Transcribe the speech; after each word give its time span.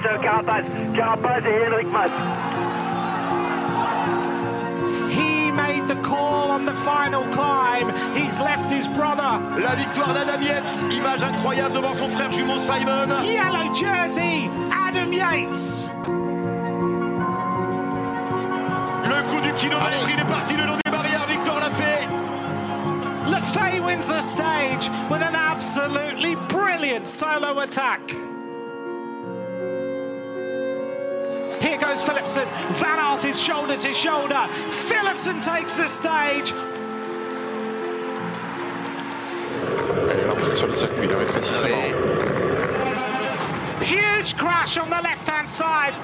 Pris 0.00 0.08
dans 0.08 0.10
la 0.10 0.16
chute 0.16 0.22
Carapace. 0.22 0.64
Carapace 0.94 1.44
et 1.46 1.66
Henrik 1.66 1.86
Mas. 1.90 2.10
He 5.10 5.50
made 5.50 5.88
the 5.88 5.96
call 6.02 6.50
on 6.50 6.64
the 6.64 6.74
final 6.74 7.24
climb. 7.32 7.92
He's 8.14 8.38
left 8.38 8.70
his 8.70 8.86
brother. 8.86 9.40
La 9.58 9.74
victoire 9.74 10.14
d'Adam 10.14 10.42
Yates. 10.42 10.78
Image 10.90 11.22
incroyable 11.22 11.74
devant 11.74 11.94
son 11.94 12.08
frère 12.08 12.30
jumeau 12.32 12.58
Simon. 12.58 13.08
Yellow 13.24 13.72
jersey, 13.74 14.50
Adam 14.70 15.12
Yates. 15.12 15.90
Le 19.04 19.22
coup 19.30 19.40
du 19.40 19.52
kilomètre, 19.54 20.08
il 20.08 20.20
est 20.20 20.28
parti 20.28 20.56
le 20.56 20.64
long 20.64 20.76
des 20.84 20.90
barrières. 20.90 21.26
Victor 21.26 21.58
l'a 21.58 21.70
fait. 21.70 22.06
Lefay 23.28 23.80
wins 23.80 24.06
the 24.06 24.22
stage 24.22 24.88
with 25.10 25.22
an 25.22 25.34
absolutely 25.34 26.36
brilliant 26.48 27.06
solo 27.06 27.58
attack. 27.60 28.29
Here 31.60 31.76
goes 31.78 32.02
Philipson. 32.02 32.46
Van 32.72 32.98
Aert 32.98 33.24
is 33.24 33.38
shoulder 33.40 33.76
to 33.76 33.92
shoulder. 33.92 34.46
Philipson 34.70 35.40
takes 35.40 35.74
the 35.74 35.88
stage. 35.88 36.52
Sur 40.54 40.66
le 40.66 40.74
circuit, 40.74 41.06
le 41.06 41.16
rétrécissement. 41.16 41.68
Huge 43.82 44.34
crash 44.36 44.78
on 44.78 44.86
the 44.86 45.02
left 45.02 45.28
hand 45.28 45.48
side. 45.48 45.94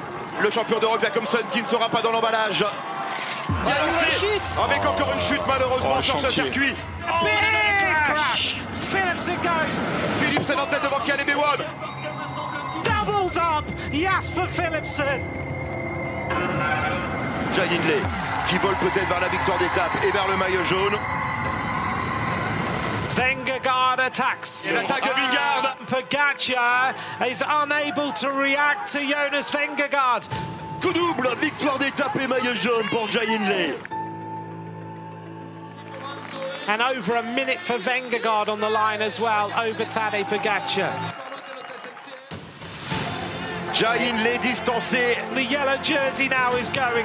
Le 0.41 0.51
champion 0.51 0.79
d'Europe, 0.79 1.01
Jacobson, 1.03 1.39
qui 1.53 1.63
ne 1.63 1.67
sera 1.67 1.89
pas 1.89 2.01
dans 2.01 2.13
l'emballage. 2.13 2.65
Il 3.49 3.69
y 3.69 3.73
a 3.73 3.81
une 3.81 3.93
nouvelle 3.93 4.11
chute. 4.13 4.59
Avec 4.63 4.79
encore 4.87 5.13
une 5.15 5.21
chute, 5.21 5.41
malheureusement, 5.49 5.97
Oh, 5.99 6.03
sur 6.03 6.17
ce 6.19 6.23
chantier. 6.29 6.45
circuit. 6.45 6.75
Big 7.23 8.15
crash. 8.15 8.57
Philipson 8.83 9.35
goes. 9.43 9.81
Philipsen 10.21 10.59
en 10.61 10.67
tête 10.67 10.83
devant 10.85 11.01
Caleb 11.05 11.29
Ewan. 11.29 11.59
Doubles 12.85 13.39
up. 13.39 13.65
Jasper 13.93 14.47
Philipson. 14.49 15.46
Jay 17.55 17.63
Hindley, 17.63 18.03
qui 18.49 18.59
vole 18.59 18.75
peut-être 18.77 19.09
vers 19.09 19.21
la 19.21 19.29
victoire 19.29 19.59
d'étape 19.59 20.05
et 20.05 20.11
vers 20.11 20.29
le 20.29 20.37
maillot 20.37 20.65
jaune. 20.65 20.99
Vengegaard 23.17 23.99
attacks. 23.99 24.69
L'attaque 24.73 25.05
de 25.05 25.09
Vingard. 25.09 25.63
Ah, 25.65 25.77
Pogacar 25.87 26.95
is 27.27 27.43
unable 27.43 28.13
to 28.13 28.31
react 28.31 28.93
to 28.93 29.01
Jonas 29.01 29.51
Vengegaard. 29.51 30.29
Coup 30.83 30.93
double, 30.93 31.35
victoire 31.41 31.79
d'étape 31.79 32.17
et 32.17 32.27
maillot 32.27 32.55
jaune 32.55 32.87
pour 32.91 33.09
Jay 33.09 33.27
Hindley. 33.27 33.75
And 36.69 36.83
over 36.83 37.17
a 37.17 37.23
minute 37.23 37.59
for 37.59 37.79
Vengegaard 37.79 38.49
on 38.49 38.61
the 38.61 38.69
line 38.69 39.01
as 39.01 39.19
well, 39.19 39.51
over 39.57 39.85
Tadej 39.85 40.25
Pogacar. 40.25 41.26
Jay 43.77 44.09
Hindley 44.09 44.39
distancé. 44.39 45.19
The 45.35 45.45
yellow 45.45 45.77
jersey 45.83 46.31
now 46.31 46.57
is 46.57 46.71
going. 46.71 47.05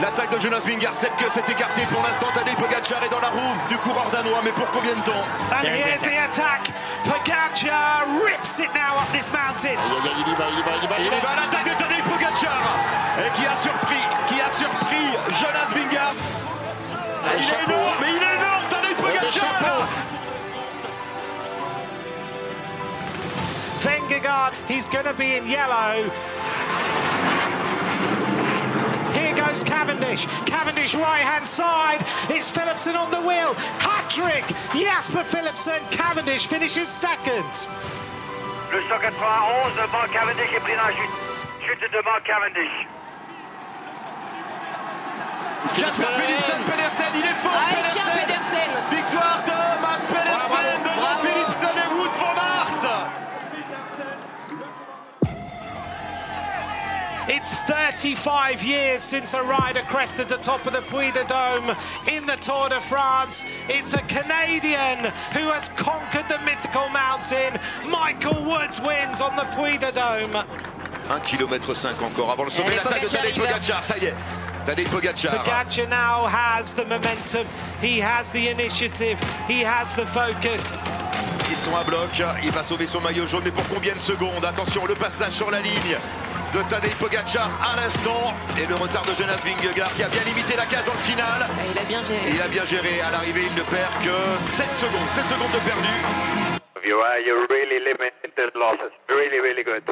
L'attaque 0.00 0.30
de 0.30 0.40
Jonas 0.40 0.64
Vingard, 0.64 0.94
celle 0.94 1.12
que 1.20 1.30
s'est 1.30 1.44
écartée 1.46 1.82
pour 1.92 2.02
l'instant. 2.02 2.28
Tadej 2.32 2.56
Pogacar 2.56 3.04
est 3.04 3.10
dans 3.10 3.20
la 3.20 3.28
roue 3.28 3.54
du 3.68 3.76
coureur 3.76 4.08
danois, 4.10 4.40
mais 4.42 4.52
pour 4.52 4.64
combien 4.70 4.94
de 4.96 5.02
temps? 5.02 5.20
And 5.52 5.68
here's 5.68 6.00
the 6.00 6.16
attack. 6.16 6.72
Pogacar 7.04 8.08
rips 8.24 8.58
it 8.58 8.72
now 8.72 8.96
up 8.96 9.12
this 9.12 9.30
mountain. 9.30 9.76
Il 9.76 10.32
y 10.32 10.34
va, 10.34 10.48
il 10.48 10.58
y 10.58 10.62
va, 10.62 10.76
il 10.80 10.84
y 10.84 10.88
va, 10.88 10.98
il 10.98 11.04
y 11.04 11.20
va. 11.20 11.36
l'attaque 11.36 11.68
de 11.68 11.76
Tadej 11.76 12.02
Pogacar 12.08 12.64
et 13.20 13.30
qui 13.36 13.44
a 13.44 13.56
surpris, 13.60 14.04
qui 14.28 14.40
a 14.40 14.50
surpris 14.50 15.12
Jonas 15.28 15.68
Vingard. 15.76 16.16
Il 17.36 17.44
est 17.44 17.68
énorme, 17.68 17.96
mais 18.00 18.08
il 18.16 18.22
est 18.22 18.36
énorme, 18.40 18.64
Tadej 18.70 18.96
Pogacar 18.96 19.88
Vengegaard, 23.84 24.54
he's 24.66 24.88
going 24.88 25.04
to 25.04 25.12
be 25.12 25.36
in 25.36 25.46
yellow. 25.46 26.08
Here 29.12 29.34
goes 29.36 29.62
Cavendish. 29.62 30.24
Cavendish 30.46 30.94
right 30.94 31.20
hand 31.20 31.46
side. 31.46 32.00
It's 32.30 32.50
Philipson 32.50 32.96
on 32.96 33.10
the 33.10 33.20
wheel. 33.20 33.52
Hat 33.84 34.08
trick. 34.08 34.44
Jasper 34.72 35.22
Philipson. 35.24 35.80
Cavendish 35.90 36.46
finishes 36.46 36.88
second. 36.88 37.68
Le 38.72 38.80
191 38.88 39.76
devant 39.76 40.08
Cavendish 40.10 40.50
est 40.56 40.60
pris 40.60 40.76
dans 40.76 40.88
la 40.88 40.96
chute. 40.96 41.14
Chute 41.60 41.92
devant 41.92 42.18
Cavendish. 42.24 42.88
Jasper 45.76 46.06
Philipsen, 46.06 46.60
Pedersen, 46.64 47.12
il 47.16 47.24
est 47.24 47.40
fort 47.42 47.52
Allez, 47.52 47.88
tiens, 47.88 48.02
Pedersen. 48.14 48.70
Victoire 48.90 49.33
It's 57.36 57.52
35 57.52 58.62
years 58.62 59.02
since 59.02 59.34
a 59.34 59.42
rider 59.42 59.82
crested 59.88 60.28
the 60.28 60.36
top 60.36 60.66
of 60.66 60.72
the 60.72 60.82
Puy 60.82 61.10
de 61.10 61.24
Dôme 61.24 61.76
in 62.06 62.24
the 62.26 62.36
Tour 62.36 62.68
de 62.68 62.80
France. 62.80 63.42
It's 63.68 63.92
a 63.92 64.02
Canadian 64.02 65.12
who 65.32 65.50
has 65.50 65.68
conquered 65.70 66.28
the 66.28 66.38
mythical 66.44 66.88
mountain. 66.90 67.58
Michael 67.90 68.44
Woods 68.44 68.80
wins 68.80 69.20
on 69.20 69.34
the 69.34 69.46
Puy 69.56 69.78
de 69.78 69.90
Dôme. 69.90 70.44
1 71.08 71.20
km 71.22 71.74
5 71.74 72.00
encore 72.02 72.30
avant 72.30 72.44
le 72.44 72.50
sommet 72.50 72.76
l'attaque 72.76 73.02
de 73.02 73.08
Pogacar, 73.08 73.20
Tadej. 73.20 73.34
Pogacar, 73.34 73.84
ça 73.84 73.98
y 73.98 74.04
est. 74.04 74.14
Tadej 74.64 74.88
Pogacar. 74.88 75.44
Pogacar 75.44 75.88
now 75.88 76.26
has 76.28 76.72
the 76.72 76.84
momentum. 76.84 77.48
He 77.82 77.98
has 77.98 78.30
the 78.30 78.48
initiative. 78.48 79.18
He 79.48 79.64
has 79.64 79.96
the 79.96 80.06
focus. 80.06 80.72
Ils 81.50 81.56
sont 81.56 81.74
à 81.76 81.82
bloc, 81.82 82.10
il 82.42 82.50
va 82.52 82.62
sauver 82.62 82.86
son 82.86 83.00
maillot 83.00 83.26
jaune, 83.26 83.42
mais 83.44 83.50
pour 83.50 83.66
combien 83.68 83.94
de 83.94 84.00
secondes? 84.00 84.44
Attention, 84.44 84.86
le 84.86 84.94
passage 84.94 85.32
sur 85.32 85.50
la 85.50 85.60
ligne 85.60 85.98
de 86.54 86.62
Tadej 86.70 86.94
Pogacar 86.94 87.50
à 87.60 87.74
l'instant. 87.76 88.32
Et 88.56 88.66
le 88.66 88.76
retard 88.76 89.02
de 89.02 89.12
Jonas 89.18 89.42
Vingegaard 89.44 89.92
qui 89.94 90.02
a 90.04 90.08
bien 90.08 90.22
limité 90.22 90.54
la 90.56 90.66
case 90.66 90.86
dans 90.86 90.92
le 90.92 90.98
final. 90.98 91.42
Ah, 91.42 91.50
Il 91.70 91.78
a 91.78 91.84
bien 91.84 92.02
géré. 92.02 92.30
Il 92.32 92.40
a 92.40 92.48
bien 92.48 92.64
géré. 92.64 93.00
À 93.00 93.10
l'arrivée, 93.10 93.46
il 93.50 93.54
ne 93.54 93.62
perd 93.62 93.92
que 94.02 94.14
7 94.38 94.76
secondes. 94.76 95.10
7 95.10 95.24
secondes 95.26 95.50
de 95.50 95.62
perdu. 95.66 95.94
You 96.86 97.00
are 97.00 97.18
you 97.18 97.34
really 97.50 97.80
limited 97.82 98.54
losses. 98.54 98.92
Really, 99.08 99.40
really 99.40 99.64
good. 99.64 99.82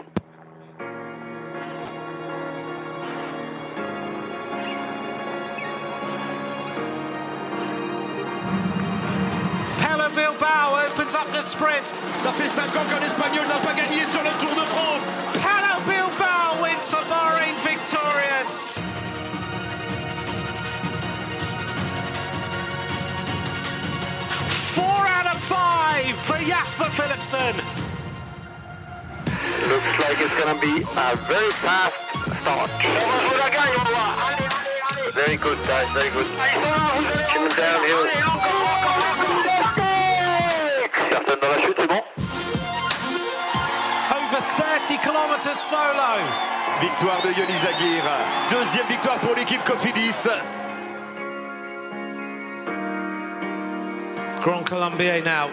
Bilbao 10.14 10.76
opens 10.76 11.14
up 11.14 11.26
the 11.32 11.42
sprint. 11.42 11.94
Ça 12.20 12.32
fait 12.32 12.48
5 12.50 12.64
ans 12.76 12.84
qu'un 12.90 13.00
Espagnol 13.06 13.46
n'a 13.48 13.58
pas 13.64 13.72
gagné 13.72 14.04
sur 14.06 14.22
le 14.22 14.30
Tour 14.40 14.54
de 14.54 14.66
France. 14.68 15.00
For 26.74 26.84
Jasper 26.84 27.02
Philipsen. 27.02 27.56
Looks 29.68 29.98
like 30.00 30.18
it's 30.20 30.36
gonna 30.38 30.60
be 30.60 30.82
a 30.82 31.16
very 31.28 31.52
fast 31.60 31.94
start. 32.40 32.70
Very 35.14 35.36
good, 35.36 35.58
guys, 35.66 35.90
very 35.92 36.10
good. 36.10 36.26
Coming 37.32 37.56
downhill. 37.56 38.06
Personne 41.10 41.38
dans 41.40 41.48
la 41.48 41.62
chute, 41.62 41.76
c'est 41.78 41.88
bon 41.88 42.02
Over 44.10 44.42
30 44.56 45.00
kilometers 45.02 45.56
solo. 45.56 46.12
Victoire 46.80 47.22
de 47.22 47.28
Yoni 47.28 47.58
Zagir. 47.58 48.02
Deuxième 48.50 48.86
victoire 48.86 49.18
pour 49.18 49.34
l'équipe 49.34 49.62
Cofidis. 49.64 50.28
Grand 54.42 54.64
Colombier 54.64 55.22
now. 55.22 55.48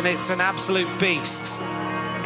And 0.00 0.06
it's 0.08 0.30
an 0.30 0.40
absolute 0.40 0.88
beast. 0.98 1.60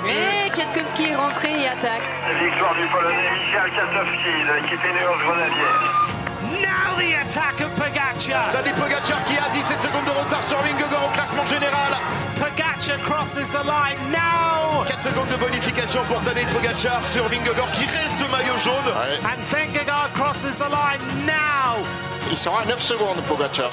Et 0.07 0.49
Kwiatkowski 0.51 1.11
est 1.11 1.17
rentré 1.17 1.51
et 1.51 1.67
attaque. 1.67 2.05
Victoire 2.41 2.73
du 2.77 2.87
Polonais 2.87 3.31
Michal 3.35 3.69
Katowski 3.75 4.31
de 4.47 4.63
l'équipe 4.63 4.79
Ineos 4.79 5.19
Grenadier. 5.27 6.63
Now 6.63 6.95
the 6.97 7.19
attack 7.19 7.61
of 7.63 7.75
Pogacar. 7.75 8.53
Tadej 8.53 8.75
Pogacar 8.75 9.25
qui 9.25 9.37
a 9.37 9.49
17 9.53 9.83
secondes 9.83 10.05
de 10.05 10.11
retard 10.13 10.45
sur 10.45 10.59
Vingegaard 10.59 11.05
au 11.05 11.13
classement 11.15 11.47
général. 11.47 11.99
Pogacar 12.37 13.01
crosses 13.03 13.51
the 13.51 13.65
line 13.65 13.99
now. 14.13 14.85
4 14.87 15.03
secondes 15.03 15.31
de 15.31 15.37
bonification 15.37 16.05
pour 16.05 16.23
Tadej 16.23 16.47
Pogacar 16.55 17.03
sur 17.09 17.29
Vingegaard 17.29 17.73
qui 17.73 17.87
reste 17.87 18.21
maillot 18.31 18.57
jaune. 18.59 18.87
Ouais. 18.87 19.19
And 19.25 19.43
Vengegaard 19.51 20.13
crosses 20.15 20.59
the 20.59 20.71
line 20.71 21.27
now. 21.27 21.83
Il 22.31 22.37
sera 22.37 22.61
à 22.61 22.65
9 22.67 22.81
secondes, 22.81 23.21
Pogacar. 23.27 23.71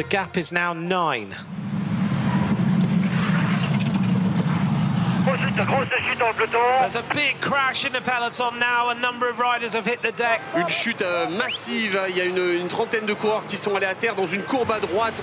The 0.00 0.08
gap 0.08 0.38
is 0.38 0.50
now 0.50 0.72
nine. 0.72 1.36
There's 6.80 6.96
a 6.96 7.04
big 7.12 7.38
crash 7.42 7.84
in 7.84 7.92
the 7.92 8.00
peloton 8.00 8.58
now. 8.58 8.88
A 8.88 8.94
number 8.94 9.28
of 9.28 9.38
riders 9.38 9.74
have 9.74 9.84
hit 9.84 10.00
the 10.00 10.12
deck. 10.12 10.40
Une 10.56 10.70
chute 10.70 11.02
euh, 11.02 11.28
massive, 11.28 12.00
il 12.08 12.16
y 12.16 12.22
a 12.22 12.24
une, 12.24 12.38
une 12.38 12.68
trentaine 12.68 13.04
de 13.04 13.12
coureurs 13.12 13.46
qui 13.46 13.58
sont 13.58 13.76
allés 13.76 13.84
à 13.84 13.94
terre 13.94 14.14
dans 14.14 14.24
une 14.24 14.42
courbe 14.42 14.72
à 14.72 14.80
droite. 14.80 15.22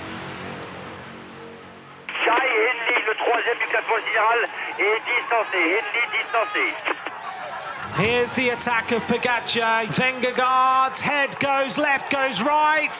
Shai 2.24 2.30
Henley, 2.30 3.02
le 3.04 3.14
troisième 3.16 3.58
du 3.58 3.66
classement 3.66 3.98
général, 4.06 4.48
est 4.78 5.00
distancé. 5.10 5.58
Henley 5.58 6.06
distancé. 6.22 7.07
Here's 7.94 8.32
the 8.34 8.50
attack 8.50 8.92
of 8.92 9.02
Pogacar. 9.08 9.86
Vengegaard's 9.86 11.00
head 11.00 11.36
goes 11.40 11.78
left, 11.78 12.12
goes 12.12 12.40
right. 12.40 12.94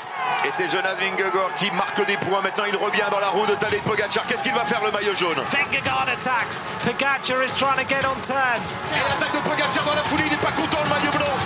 Et 0.45 0.51
c'est 0.51 0.69
Jonas 0.71 0.95
Vingegaard 0.95 1.55
qui 1.57 1.71
marque 1.71 2.05
des 2.07 2.17
points. 2.17 2.43
Maintenant, 2.43 2.65
il 2.65 2.77
revient 2.77 3.09
dans 3.11 3.21
la 3.21 3.29
roue 3.29 3.47
de 3.47 3.55
Tadej 3.55 3.81
Pogacar. 3.83 4.27
Qu'est-ce 4.27 4.43
qu'il 4.43 4.55
va 4.55 4.65
faire 4.65 4.83
le 4.83 4.91
maillot 4.91 5.15
jaune 5.15 5.39
Vengegaard 5.51 6.09
attacks. 6.09 6.61
Pogacar 6.85 7.45
is 7.45 7.55
trying 7.55 7.77
to 7.77 7.89
get 7.89 8.05
on 8.05 8.21
terms. 8.23 8.73
Et 8.91 8.99
l'attaque 8.99 9.35
de 9.35 9.49
Pogacar 9.49 9.85
dans 9.85 9.95
la 9.95 10.03
foulée. 10.05 10.25
Il 10.27 10.33
n'est 10.33 10.37
pas 10.39 10.53
content 10.53 10.83
le 10.83 10.89
maillot 10.89 11.13
blanc. 11.13 11.37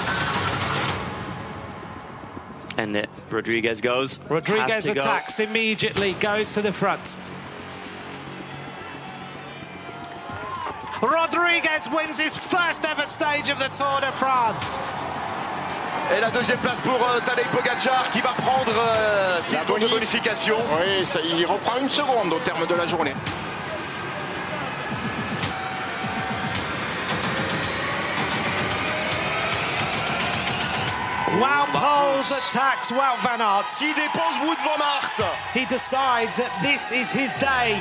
And 2.78 3.06
Rodriguez 3.30 3.80
goes. 3.82 4.18
Rodriguez 4.30 4.86
to 4.86 4.94
go. 4.94 5.00
attacks 5.00 5.40
immediately, 5.40 6.14
goes 6.14 6.52
to 6.54 6.62
the 6.62 6.72
front. 6.72 7.16
Rodriguez 11.00 11.88
wins 11.90 12.18
his 12.18 12.36
first 12.36 12.84
ever 12.84 13.06
stage 13.06 13.48
of 13.48 13.58
the 13.58 13.68
Tour 13.70 14.00
de 14.00 14.10
France. 14.12 14.78
Et 16.14 16.20
la 16.20 16.30
deuxième 16.30 16.58
place 16.58 16.78
pour 16.80 16.94
euh, 17.02 17.20
Tadej 17.24 17.46
Pogacar 17.46 18.10
qui 18.12 18.20
va 18.20 18.30
prendre 18.30 18.72
6 19.42 19.54
La 19.54 19.60
secondes 19.62 19.76
de 19.76 19.80
bonif. 19.86 19.94
bonification. 19.94 20.56
Oui, 20.78 21.06
ça, 21.06 21.20
il 21.24 21.46
reprend 21.46 21.78
une 21.78 21.88
seconde 21.88 22.32
au 22.32 22.38
terme 22.40 22.66
de 22.66 22.74
la 22.74 22.86
journée. 22.86 23.14
Wout 31.40 31.66
Poles 31.72 32.32
attacks 32.36 32.90
Wout 32.90 33.18
van 33.22 33.40
Aert. 33.40 33.78
Qui 33.78 33.94
dépose 33.94 34.36
Wood 34.44 34.58
van 34.64 34.80
Aert. 34.82 35.12
He 35.54 35.64
decides 35.66 36.36
that 36.36 36.50
this 36.62 36.92
is 36.92 37.10
his 37.12 37.34
day. 37.36 37.80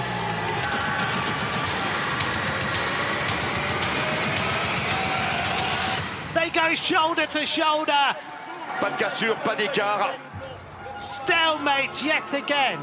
Shoulder 6.75 7.27
to 7.27 7.45
shoulder. 7.45 8.15
Pas 8.79 8.89
de 8.91 8.97
cassure, 8.97 9.35
pas 9.43 9.55
d'écart. 9.55 10.11
Stalemate 10.97 12.03
yet 12.03 12.33
again. 12.33 12.79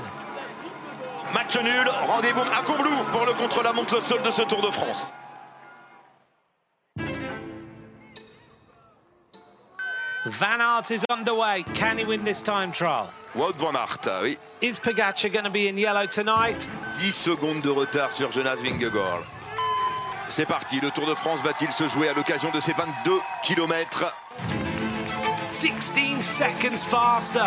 Match 1.33 1.57
nul. 1.57 1.89
Rendez-vous 2.07 2.43
à 2.43 2.63
Combloux 2.65 3.05
pour 3.13 3.27
le 3.27 3.33
contre-la-montre 3.35 3.97
le 3.97 4.01
seul 4.01 4.23
de 4.23 4.31
ce 4.31 4.43
Tour 4.43 4.63
de 4.63 4.71
France. 4.71 5.13
Van 10.27 10.61
Aert 10.61 10.91
is 10.91 11.05
underway. 11.11 11.65
Can 11.75 11.99
he 11.99 12.05
win 12.05 12.25
this 12.25 12.43
time 12.43 12.73
trial? 12.73 13.11
Wout 13.35 13.57
van 13.57 13.77
Aert, 13.77 14.07
oui. 14.23 14.37
Is 14.61 14.79
Pogacar 14.79 15.33
going 15.33 15.45
to 15.45 15.51
be 15.51 15.69
in 15.69 15.79
yellow 15.79 16.07
tonight? 16.07 16.69
10 17.01 17.13
secondes 17.13 17.63
de 17.63 17.71
retard 17.71 18.13
sur 18.13 18.31
Jonas 18.33 18.57
Vingegaard. 18.57 19.25
C'est 20.31 20.47
parti, 20.47 20.79
le 20.81 20.91
Tour 20.91 21.07
de 21.07 21.15
France 21.15 21.41
va-t-il 21.43 21.73
se 21.73 21.89
jouer 21.89 22.09
à 22.09 22.13
l'occasion 22.13 22.51
de 22.51 22.61
ces 22.61 22.73
22 22.73 23.19
km 23.43 24.13
16 25.47 26.21
seconds 26.21 26.77
faster. 26.77 27.41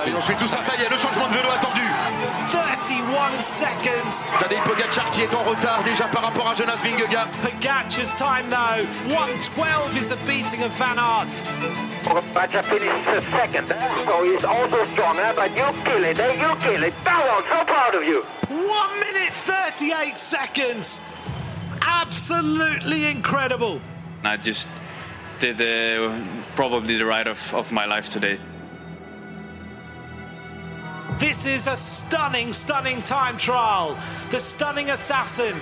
Allez, 0.00 0.14
on 0.14 0.22
fait 0.22 0.34
tout 0.34 0.46
ça, 0.46 0.60
ça 0.64 0.74
y 0.76 0.84
est, 0.84 0.88
le 0.88 0.96
changement 0.96 1.28
de 1.28 1.34
vélo 1.34 1.48
attendu. 1.50 1.82
31 2.50 3.38
seconds. 3.38 4.24
Tadej 4.38 4.60
Pogacar 4.64 5.10
qui 5.10 5.22
est 5.22 5.34
en 5.34 5.42
retard 5.42 5.82
déjà 5.84 6.04
par 6.04 6.22
rapport 6.22 6.48
à 6.48 6.54
Jonas 6.54 6.76
Vingegaard. 6.82 7.28
Pogacar's 7.42 8.14
time 8.14 8.48
though. 8.48 8.86
112 9.12 9.96
is 9.96 10.08
the 10.08 10.16
beating 10.26 10.62
of 10.62 10.72
Van 10.78 10.98
Aert. 10.98 11.34
Pogacar 12.04 12.64
finished 12.64 13.28
second, 13.30 13.74
so 14.06 14.24
he's 14.24 14.44
also 14.44 14.86
stronger, 14.94 15.32
but 15.34 15.50
you 15.56 15.64
kill 15.84 16.04
it, 16.04 16.18
eh? 16.18 16.34
you 16.34 16.56
kill 16.62 16.82
it. 16.82 16.94
So 17.04 17.64
proud 17.66 17.94
of 17.94 18.04
you. 18.04 18.22
1 18.48 19.00
minute 19.00 19.32
38 19.32 20.16
seconds. 20.16 20.98
Absolutely 21.86 23.06
incredible. 23.06 23.80
I 24.24 24.36
just 24.36 24.66
did 25.38 25.60
uh, 25.60 26.20
probably 26.54 26.96
the 26.96 27.04
ride 27.04 27.28
of, 27.28 27.54
of 27.54 27.70
my 27.70 27.84
life 27.86 28.08
today. 28.08 28.38
This 31.18 31.46
is 31.46 31.66
a 31.66 31.76
stunning, 31.76 32.52
stunning 32.52 33.02
time 33.02 33.36
trial. 33.36 33.96
The 34.30 34.40
stunning 34.40 34.90
assassin. 34.90 35.54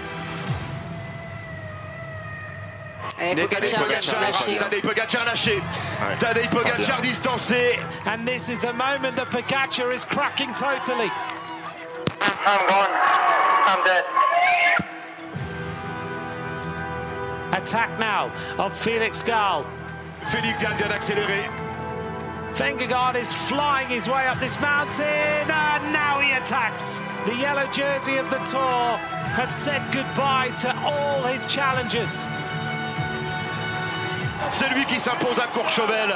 Eh, 3.18 3.34
Tadej 3.34 3.72
Pogacar, 3.74 4.02
Pogacar, 4.02 4.32
lâché. 4.32 4.58
Tadej 4.58 4.80
Pogacar 4.82 5.24
lâché. 5.26 5.60
Tadej 6.18 6.48
Pogacar 6.48 7.00
distancé. 7.00 7.78
And 8.06 8.26
this 8.26 8.48
is 8.48 8.62
the 8.62 8.72
moment 8.72 9.16
that 9.16 9.28
Pogacar 9.30 9.92
is 9.94 10.04
cracking 10.04 10.52
totally. 10.54 11.10
I'm 12.20 12.66
gone. 12.68 12.90
I'm 13.66 13.84
dead. 13.84 14.04
Attack 17.54 18.00
now 18.00 18.32
of 18.58 18.76
Felix 18.76 19.22
Gall. 19.22 19.64
Félix 20.26 20.60
Gall 20.60 20.74
vient 20.74 20.88
d'accélérer. 20.88 21.48
Vengegaard 22.55 23.17
is 23.17 23.32
flying 23.32 23.88
his 23.88 24.08
way 24.08 24.26
up 24.26 24.38
this 24.40 24.58
mountain, 24.60 25.05
and 25.05 25.93
now 25.93 26.19
he 26.19 26.32
attacks. 26.32 27.00
The 27.26 27.36
yellow 27.36 27.67
jersey 27.72 28.17
of 28.17 28.29
the 28.31 28.38
Tour 28.38 28.98
has 29.38 29.55
said 29.55 29.82
goodbye 29.93 30.50
to 30.62 30.74
all 30.84 31.22
his 31.32 31.46
challengers. 31.46 32.26
C'est 34.50 34.69
lui 34.74 34.84
qui 34.86 34.98
s'impose 34.98 35.38
à 35.38 35.46
Courchevel. 35.46 36.12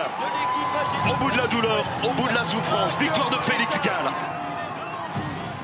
Au 1.09 1.15
bout 1.17 1.31
de 1.31 1.39
la 1.39 1.47
douleur, 1.47 1.85
au 2.03 2.13
bout 2.15 2.29
de 2.29 2.35
la 2.35 2.45
souffrance. 2.45 2.97
Victoire 2.99 3.31
de 3.31 3.37
Félix 3.43 3.79
Gall. 3.85 4.13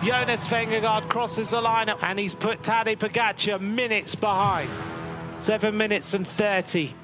Jonas 0.03 0.47
Vengegaard 0.49 1.09
crosses 1.09 1.51
the 1.51 1.61
line 1.61 1.89
and 1.89 2.19
he's 2.19 2.35
put 2.35 2.63
Tadej 2.63 2.97
Pogacar 2.99 3.61
minutes 3.61 4.15
behind. 4.15 4.69
Seven 5.41 5.77
minutes 5.77 6.15
and 6.15 6.25
30. 6.27 6.95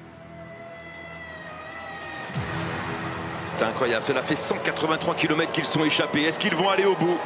C'est 3.57 3.65
incroyable, 3.67 4.03
cela 4.05 4.23
fait 4.23 4.35
183 4.35 5.13
km 5.15 5.51
qu'ils 5.51 5.65
sont 5.65 5.85
échappés. 5.85 6.23
Est-ce 6.23 6.39
qu'ils 6.39 6.55
vont 6.55 6.69
aller 6.69 6.85
au 6.85 6.95
bout? 6.95 7.19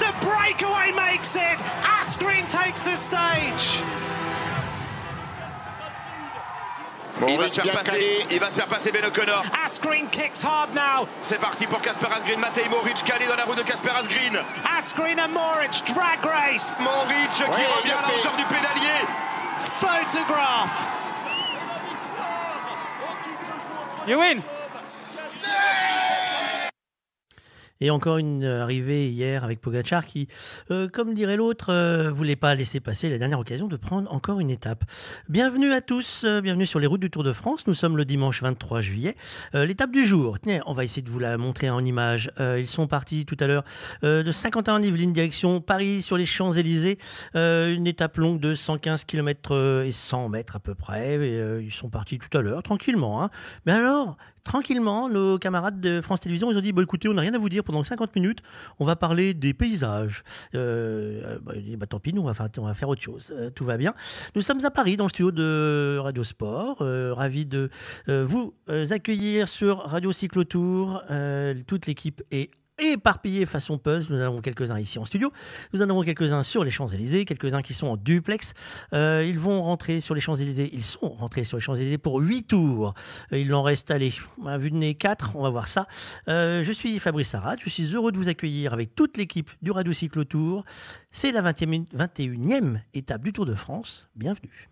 The 0.00 0.10
breakaway 0.24 0.90
makes 0.92 1.36
it. 1.36 1.58
Askren 2.00 2.46
takes 2.48 2.80
the 2.80 2.96
stage. 2.96 3.82
Bon, 7.20 7.28
il, 7.28 7.38
va 7.38 7.50
se 7.50 7.60
faire 7.60 7.70
passer, 7.72 8.26
il 8.30 8.40
va 8.40 8.50
se 8.50 8.56
faire 8.56 8.66
passer 8.66 8.90
Ben 8.90 9.04
O'Connor. 9.04 9.44
Askren 9.66 10.06
kicks 10.10 10.42
hard 10.42 10.74
now. 10.74 11.06
C'est 11.22 11.38
parti 11.38 11.66
pour 11.66 11.80
Kasper 11.82 12.06
Asgreen. 12.06 12.40
Matej 12.40 12.68
Moric 12.70 13.04
calé 13.04 13.26
dans 13.26 13.36
la 13.36 13.44
roue 13.44 13.54
de 13.54 13.62
Kasper 13.62 13.90
Asgreen. 13.90 14.38
Askren 14.78 15.20
and 15.20 15.28
Moritz 15.28 15.82
drag 15.84 16.18
race. 16.24 16.72
Moric 16.80 17.30
qui 17.34 17.42
Ouais, 17.42 17.48
revient 17.50 17.84
bien 17.84 17.96
à 17.98 18.08
la 18.10 18.18
hauteur 18.18 18.34
du 18.36 18.44
pédalier. 18.44 19.06
Photograph. 19.82 20.70
You 24.06 24.18
win 24.18 24.44
Et 27.82 27.90
encore 27.90 28.18
une 28.18 28.44
euh, 28.44 28.62
arrivée 28.62 29.10
hier 29.10 29.42
avec 29.42 29.60
Pogachar 29.60 30.06
qui, 30.06 30.28
euh, 30.70 30.88
comme 30.88 31.14
dirait 31.14 31.36
l'autre, 31.36 31.70
euh, 31.70 32.12
voulait 32.12 32.36
pas 32.36 32.54
laisser 32.54 32.78
passer 32.78 33.10
la 33.10 33.18
dernière 33.18 33.40
occasion 33.40 33.66
de 33.66 33.76
prendre 33.76 34.10
encore 34.12 34.38
une 34.38 34.50
étape. 34.50 34.84
Bienvenue 35.28 35.72
à 35.72 35.80
tous, 35.80 36.22
euh, 36.22 36.40
bienvenue 36.40 36.64
sur 36.64 36.78
les 36.78 36.86
routes 36.86 37.00
du 37.00 37.10
Tour 37.10 37.24
de 37.24 37.32
France. 37.32 37.66
Nous 37.66 37.74
sommes 37.74 37.96
le 37.96 38.04
dimanche 38.04 38.40
23 38.40 38.82
juillet. 38.82 39.16
L'étape 39.52 39.90
du 39.90 40.06
jour, 40.06 40.38
tenez, 40.38 40.60
on 40.66 40.74
va 40.74 40.84
essayer 40.84 41.02
de 41.02 41.10
vous 41.10 41.18
la 41.18 41.36
montrer 41.38 41.70
en 41.70 41.84
image. 41.84 42.30
Ils 42.38 42.68
sont 42.68 42.86
partis 42.86 43.26
tout 43.26 43.36
à 43.40 43.48
l'heure 43.48 43.64
de 44.02 44.30
Saint-Quentin-en-Yvelines, 44.30 45.12
direction 45.12 45.60
Paris 45.60 46.02
sur 46.02 46.16
les 46.16 46.26
Champs-Élysées. 46.26 46.98
Une 47.34 47.86
étape 47.86 48.16
longue 48.16 48.38
de 48.38 48.54
115 48.54 49.04
km 49.04 49.82
et 49.84 49.92
100 49.92 50.28
mètres 50.28 50.56
à 50.56 50.60
peu 50.60 50.74
près. 50.74 51.60
Ils 51.62 51.72
sont 51.72 51.88
partis 51.88 52.18
tout 52.18 52.36
à 52.36 52.42
l'heure, 52.42 52.62
tranquillement. 52.62 53.22
hein. 53.22 53.30
Mais 53.66 53.72
alors, 53.72 54.16
tranquillement, 54.44 55.08
nos 55.08 55.38
camarades 55.38 55.80
de 55.80 56.00
France 56.00 56.20
Télévisions, 56.20 56.50
ils 56.50 56.56
ont 56.56 56.60
dit, 56.60 56.72
bah, 56.72 56.82
écoutez, 56.82 57.08
on 57.08 57.14
n'a 57.14 57.22
rien 57.22 57.34
à 57.34 57.38
vous 57.38 57.48
dire 57.48 57.64
pendant 57.64 57.84
50 57.84 58.14
minutes, 58.16 58.40
on 58.78 58.84
va 58.84 58.96
parler 58.96 59.34
des 59.34 59.54
paysages. 59.54 60.24
Euh, 60.54 61.22
euh, 61.24 61.38
bah, 61.42 61.52
dit, 61.56 61.76
bah, 61.76 61.86
tant 61.86 62.00
pis, 62.00 62.12
nous, 62.12 62.22
on 62.22 62.32
va 62.32 62.34
faire, 62.74 62.88
autre 62.88 63.02
chose. 63.02 63.32
Euh, 63.32 63.50
tout 63.50 63.64
va 63.64 63.76
bien. 63.76 63.94
Nous 64.34 64.42
sommes 64.42 64.64
à 64.64 64.70
Paris, 64.70 64.96
dans 64.96 65.04
le 65.04 65.10
studio 65.10 65.30
de 65.30 65.98
Radio 66.00 66.24
Sport. 66.24 66.78
Euh, 66.80 67.12
ravi 67.14 67.46
de 67.46 67.70
vous 68.06 68.54
accueillir 68.90 69.48
sur 69.48 69.78
Radio 69.78 70.12
Cyclotour. 70.12 71.02
Toute 71.66 71.86
l'équipe 71.86 72.22
est 72.30 72.50
éparpillés 72.82 73.46
façon 73.46 73.78
puzzle. 73.78 74.12
Nous 74.12 74.20
en 74.20 74.26
avons 74.26 74.40
quelques-uns 74.40 74.78
ici 74.78 74.98
en 74.98 75.04
studio. 75.04 75.32
Nous 75.72 75.80
en 75.82 75.88
avons 75.88 76.02
quelques-uns 76.02 76.42
sur 76.42 76.64
les 76.64 76.70
Champs-Élysées, 76.70 77.24
quelques-uns 77.24 77.62
qui 77.62 77.74
sont 77.74 77.86
en 77.86 77.96
duplex. 77.96 78.54
Euh, 78.92 79.24
ils 79.26 79.38
vont 79.38 79.62
rentrer 79.62 80.00
sur 80.00 80.14
les 80.14 80.20
Champs-Élysées. 80.20 80.70
Ils 80.72 80.84
sont 80.84 81.08
rentrés 81.08 81.44
sur 81.44 81.56
les 81.56 81.62
Champs-Élysées 81.62 81.98
pour 81.98 82.20
8 82.20 82.44
tours. 82.44 82.94
Euh, 83.32 83.38
il 83.38 83.54
en 83.54 83.62
reste, 83.62 83.90
allez, 83.90 84.12
à 84.46 84.58
vue 84.58 84.70
de 84.70 84.76
nez 84.76 84.94
4, 84.94 85.36
on 85.36 85.42
va 85.42 85.50
voir 85.50 85.68
ça. 85.68 85.86
Euh, 86.28 86.64
je 86.64 86.72
suis 86.72 86.98
Fabrice 86.98 87.34
Arad. 87.34 87.58
Je 87.62 87.70
suis 87.70 87.94
heureux 87.94 88.12
de 88.12 88.18
vous 88.18 88.28
accueillir 88.28 88.72
avec 88.72 88.94
toute 88.94 89.16
l'équipe 89.16 89.50
du 89.62 89.70
Radio 89.70 89.92
Cyclo 89.92 90.24
Tour. 90.24 90.64
C'est 91.10 91.32
la 91.32 91.42
20e, 91.42 91.86
21e 91.94 92.80
étape 92.94 93.22
du 93.22 93.32
Tour 93.32 93.46
de 93.46 93.54
France. 93.54 94.08
Bienvenue. 94.16 94.71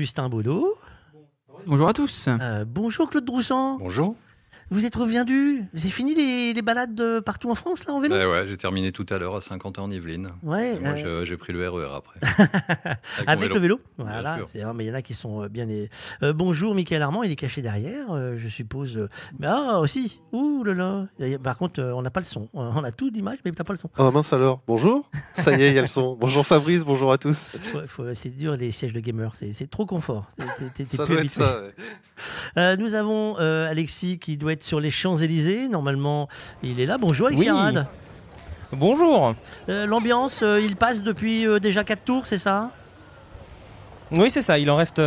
Justin 0.00 0.30
Baudot. 0.30 0.78
Bonjour 1.66 1.86
à 1.86 1.92
tous. 1.92 2.26
Euh, 2.26 2.64
bonjour 2.66 3.10
Claude 3.10 3.26
Droussan. 3.26 3.76
Bonjour. 3.76 4.16
Vous 4.72 4.84
êtes 4.84 4.94
reviendu 4.94 5.64
Vous 5.72 5.80
avez 5.80 5.90
fini 5.90 6.14
les, 6.14 6.52
les 6.54 6.62
balades 6.62 6.94
de 6.94 7.18
partout 7.18 7.50
en 7.50 7.56
France 7.56 7.84
là 7.86 7.92
en 7.92 7.98
vélo 7.98 8.14
Ouais, 8.14 8.24
ouais, 8.24 8.46
j'ai 8.46 8.56
terminé 8.56 8.92
tout 8.92 9.04
à 9.10 9.18
l'heure 9.18 9.34
à 9.34 9.40
50 9.40 9.80
en 9.80 9.90
Yvelines. 9.90 10.30
Ouais, 10.44 10.78
Moi, 10.78 10.90
euh, 10.90 11.24
j'ai- 11.24 11.36
pris 11.36 11.52
le 11.52 11.68
RER 11.68 11.88
après. 11.92 12.20
Avec, 13.26 13.52
le 13.52 13.58
vélo 13.58 13.80
Voilà, 13.98 14.38
c'est- 14.46 14.62
mais 14.74 14.84
il 14.84 14.88
y 14.88 14.90
en 14.92 14.94
a 14.94 15.02
qui 15.02 15.14
sont 15.14 15.42
euh, 15.42 15.48
bien. 15.48 15.66
Euh, 16.22 16.32
bonjour 16.32 16.72
Michael 16.76 17.02
Armand, 17.02 17.24
il 17.24 17.32
est 17.32 17.36
caché 17.36 17.62
derrière, 17.62 18.12
euh, 18.12 18.36
je 18.38 18.46
suppose. 18.46 19.08
Mais 19.40 19.48
ah, 19.48 19.80
aussi 19.80 20.20
Ouh 20.32 20.62
là 20.62 20.74
là 20.74 21.06
Par 21.42 21.56
contre, 21.58 21.80
euh, 21.80 21.92
on 21.92 22.02
n'a 22.02 22.10
pas 22.10 22.20
le 22.20 22.26
son. 22.26 22.48
On 22.54 22.84
a 22.84 22.92
tout 22.92 23.10
d'image, 23.10 23.38
mais 23.44 23.50
t'as 23.50 23.64
pas 23.64 23.72
le 23.72 23.78
son. 23.80 23.90
Oh 23.98 24.12
mince 24.12 24.32
alors, 24.32 24.62
bonjour. 24.68 25.10
Ça 25.38 25.50
y 25.56 25.62
est, 25.62 25.70
il 25.70 25.74
y 25.74 25.78
a 25.78 25.82
le 25.82 25.88
son. 25.88 26.14
Bonjour 26.14 26.46
Fabrice, 26.46 26.84
bonjour 26.84 27.10
à 27.12 27.18
tous. 27.18 27.48
Faut- 27.72 27.86
faut- 27.88 28.14
c'est 28.14 28.30
dur 28.30 28.56
les 28.56 28.70
sièges 28.70 28.92
de 28.92 29.00
gamers, 29.00 29.34
c'est 29.52 29.68
trop 29.68 29.84
confort. 29.86 30.30
T'es- 30.36 30.44
t'es- 30.76 30.84
t'es 30.84 30.96
Ça 30.96 31.06
doit 31.06 31.20
être 31.22 31.28
ça. 31.30 31.60
ouais. 31.62 31.70
Euh, 32.58 32.76
nous 32.76 32.92
avons 32.94 33.36
euh, 33.40 33.66
Alexis 33.68 34.18
qui 34.18 34.36
doit 34.36 34.52
être 34.52 34.59
sur 34.62 34.80
les 34.80 34.90
Champs-Élysées. 34.90 35.68
Normalement, 35.68 36.28
il 36.62 36.80
est 36.80 36.86
là. 36.86 36.98
Bonjour 36.98 37.28
Alexis 37.28 37.50
Oui. 37.50 37.80
Bonjour. 38.72 39.34
Euh, 39.68 39.86
L'ambiance, 39.86 40.40
euh, 40.42 40.60
il 40.60 40.76
passe 40.76 41.02
depuis 41.02 41.44
euh, 41.46 41.58
déjà 41.58 41.82
4 41.82 42.04
tours, 42.04 42.26
c'est 42.26 42.38
ça? 42.38 42.70
Oui, 44.12 44.30
c'est 44.30 44.42
ça. 44.42 44.58
Il 44.58 44.70
en 44.70 44.76
reste 44.76 45.00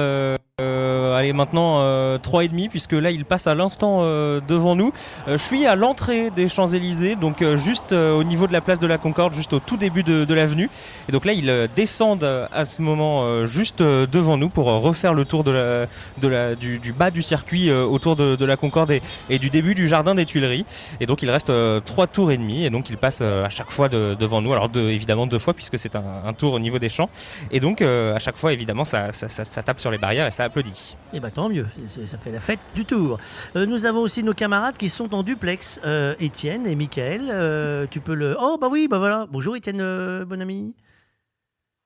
euh, 0.61 1.15
allez, 1.15 1.33
maintenant 1.33 1.79
euh, 1.81 2.19
trois 2.19 2.43
et 2.43 2.47
demi, 2.47 2.69
puisque 2.69 2.91
là, 2.91 3.09
il 3.09 3.25
passe 3.25 3.47
à 3.47 3.55
l'instant 3.55 4.01
euh, 4.01 4.39
devant 4.47 4.75
nous. 4.75 4.93
Euh, 5.27 5.31
je 5.31 5.43
suis 5.43 5.65
à 5.65 5.75
l'entrée 5.75 6.29
des 6.29 6.47
Champs-Élysées, 6.47 7.15
donc 7.15 7.43
juste 7.55 7.91
au 7.91 8.23
niveau 8.23 8.45
de 8.45 8.53
la 8.53 8.61
place 8.61 8.77
de 8.77 8.85
la 8.85 8.99
Concorde, 8.99 9.33
juste 9.33 9.53
au 9.53 9.59
tout 9.59 9.77
début 9.77 10.03
de, 10.03 10.25
de 10.25 10.33
l'avenue. 10.35 10.69
Et 11.09 11.11
donc 11.11 11.25
là, 11.25 11.33
ils 11.33 11.67
descendent 11.75 12.47
à 12.51 12.65
ce 12.65 12.83
moment 12.83 13.47
juste 13.47 13.81
devant 13.81 14.37
nous 14.37 14.49
pour 14.49 14.65
refaire 14.65 15.15
le 15.15 15.25
tour 15.25 15.43
de 15.43 15.87
la, 16.21 16.55
du, 16.55 16.93
bas 16.93 17.09
du 17.09 17.23
circuit 17.23 17.71
autour 17.71 18.15
de, 18.15 18.35
de 18.35 18.45
la 18.45 18.55
Concorde 18.55 18.91
et, 19.29 19.39
du 19.39 19.49
début 19.49 19.73
du 19.73 19.87
jardin 19.87 20.13
des 20.13 20.25
Tuileries. 20.25 20.65
Et 20.99 21.07
donc, 21.07 21.23
il 21.23 21.31
reste 21.31 21.49
euh, 21.49 21.79
trois 21.79 22.05
tours 22.05 22.31
et 22.31 22.37
demi, 22.37 22.63
et 22.63 22.69
donc 22.69 22.91
il 22.91 22.97
passe 22.97 23.19
euh, 23.21 23.43
à 23.43 23.49
chaque 23.49 23.71
fois 23.71 23.89
de- 23.89 24.15
devant 24.19 24.41
nous. 24.41 24.53
Alors, 24.53 24.69
évidemment, 24.75 25.25
deux 25.25 25.39
fois, 25.39 25.55
puisque 25.55 25.79
c'est 25.79 25.95
un, 25.95 26.33
tour 26.37 26.53
au 26.53 26.59
niveau 26.59 26.77
des 26.77 26.89
champs. 26.89 27.09
Et 27.51 27.59
donc, 27.59 27.81
à 27.81 28.19
chaque 28.19 28.37
fois, 28.37 28.53
évidemment, 28.53 28.85
ça, 28.85 29.11
ça- 29.13 29.27
ça 29.29 29.63
tape 29.63 29.79
sur 29.79 29.89
les 29.89 29.97
barrières 29.97 30.27
et 30.27 30.31
ça 30.31 30.42
applaudit. 30.45 30.95
Eh 31.13 31.19
ben 31.19 31.29
tant 31.29 31.49
mieux, 31.49 31.67
ça 32.07 32.17
fait 32.17 32.31
la 32.31 32.39
fête 32.39 32.59
du 32.75 32.85
tour. 32.85 33.19
Euh, 33.55 33.65
nous 33.65 33.85
avons 33.85 34.01
aussi 34.01 34.23
nos 34.23 34.33
camarades 34.33 34.77
qui 34.77 34.89
sont 34.89 35.13
en 35.13 35.23
duplex, 35.23 35.79
euh, 35.85 36.15
Étienne 36.19 36.67
et 36.67 36.75
Michael. 36.75 37.29
euh, 37.31 37.85
tu 37.89 37.99
peux 37.99 38.13
le. 38.15 38.35
Oh 38.39 38.57
bah 38.59 38.67
oui, 38.71 38.87
bah 38.87 38.99
voilà. 38.99 39.27
Bonjour 39.31 39.55
Étienne, 39.55 39.81
euh, 39.81 40.25
bon 40.25 40.41
ami. 40.41 40.75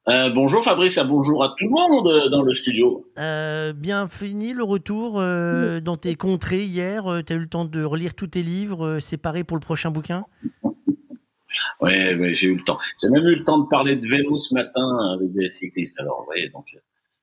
Euh, 0.10 0.30
bonjour 0.34 0.64
Fabrice, 0.64 0.98
et 0.98 1.04
bonjour 1.04 1.44
à 1.44 1.54
tout 1.58 1.66
le 1.66 1.70
monde 1.70 2.30
dans 2.32 2.42
le 2.42 2.54
studio. 2.54 3.04
Euh, 3.18 3.74
bien 3.74 4.08
fini 4.08 4.54
le 4.54 4.64
retour 4.64 5.20
euh, 5.20 5.82
dans 5.82 5.98
tes 5.98 6.16
contrées 6.16 6.64
hier. 6.64 7.04
tu 7.26 7.34
as 7.34 7.36
eu 7.36 7.40
le 7.40 7.48
temps 7.50 7.66
de 7.66 7.84
relire 7.84 8.14
tous 8.14 8.28
tes 8.28 8.42
livres 8.42 8.86
euh, 8.86 9.00
séparés 9.02 9.44
pour 9.44 9.58
le 9.58 9.62
prochain 9.62 9.92
bouquin? 9.92 10.24
Ouais, 11.82 12.16
ouais, 12.16 12.34
j'ai 12.36 12.48
eu 12.48 12.56
le 12.56 12.64
temps. 12.64 12.78
J'ai 13.02 13.10
même 13.10 13.26
eu 13.26 13.36
le 13.36 13.44
temps 13.44 13.58
de 13.58 13.68
parler 13.68 13.96
de 13.96 14.08
vélo 14.08 14.38
ce 14.38 14.54
matin 14.54 15.14
avec 15.14 15.34
des 15.34 15.50
cyclistes. 15.50 16.00
Alors, 16.00 16.20
vous 16.20 16.26
voyez, 16.26 16.50
donc 16.50 16.66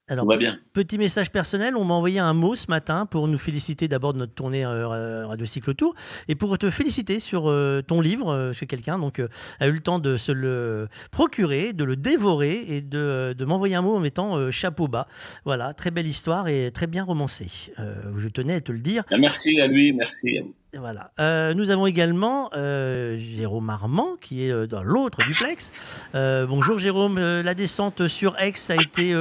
Alors, 0.07 0.25
tout 0.25 0.29
va 0.33 0.37
bien. 0.37 0.59
Petit 0.75 0.99
message 0.99 1.31
personnel, 1.31 1.77
on 1.77 1.85
m'a 1.85 1.95
envoyé 1.95 2.19
un 2.19 2.35
mot 2.35 2.57
ce 2.57 2.67
matin 2.69 3.07
pour 3.07 3.27
nous 3.27 3.39
féliciter 3.39 3.89
d'abord 3.89 4.13
de 4.13 4.19
notre 4.19 4.35
tournée 4.35 4.63
euh, 4.63 5.27
Radio 5.27 5.47
Cyclotour 5.47 5.95
et 6.29 6.35
pour 6.35 6.59
te 6.59 6.71
féliciter 6.71 7.21
sur 7.21 7.49
euh, 7.49 7.81
ton 7.81 8.03
livre, 8.03 8.29
euh, 8.31 8.49
parce 8.49 8.61
que 8.61 8.65
quelqu'un 8.67 8.99
donc 8.99 9.19
euh, 9.19 9.29
a 9.61 9.67
eu 9.67 9.73
le 9.73 9.81
temps 9.81 10.01
de 10.01 10.19
se 10.19 10.31
le 10.31 10.89
procurer, 11.11 11.73
de 11.73 11.85
le 11.85 11.97
dévorer 11.97 12.67
et 12.69 12.83
de, 12.83 12.99
euh, 12.99 13.35
de 13.35 13.45
m'envoyer 13.47 13.77
un 13.77 13.83
mot 13.83 13.97
en 13.97 14.01
mettant 14.01 14.37
euh, 14.37 14.51
chapeau 14.51 14.89
bas. 14.89 15.09
Voilà, 15.47 15.73
très 15.73 15.91
belle 15.91 16.07
histoire 16.07 16.49
et 16.49 16.71
très 16.71 16.87
bien 16.87 17.05
romancée. 17.05 17.49
Euh, 17.79 17.95
je 18.19 18.29
tenais 18.29 18.57
à 18.57 18.61
te 18.61 18.73
le 18.73 18.81
dire. 18.81 19.05
Merci 19.19 19.59
à 19.59 19.67
lui, 19.67 19.95
merci 19.95 20.37
à 20.37 20.43
vous. 20.43 20.55
Voilà. 20.79 21.11
Euh, 21.21 21.55
nous 21.55 21.71
avons 21.71 21.87
également 21.87 22.51
euh, 22.55 23.19
Jérôme 23.37 23.71
Armand 23.71 24.17
qui 24.21 24.45
est 24.45 24.51
euh, 24.51 24.67
dans 24.67 24.83
l'autre 24.83 25.19
duplex. 25.27 25.71
Bonjour 26.13 26.79
Jérôme, 26.79 27.19
la 27.19 27.55
descente 27.55 28.09
sur 28.09 28.39
Aix 28.39 28.55
a 28.69 28.81
été 28.81 29.15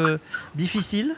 difficile? 0.56 1.16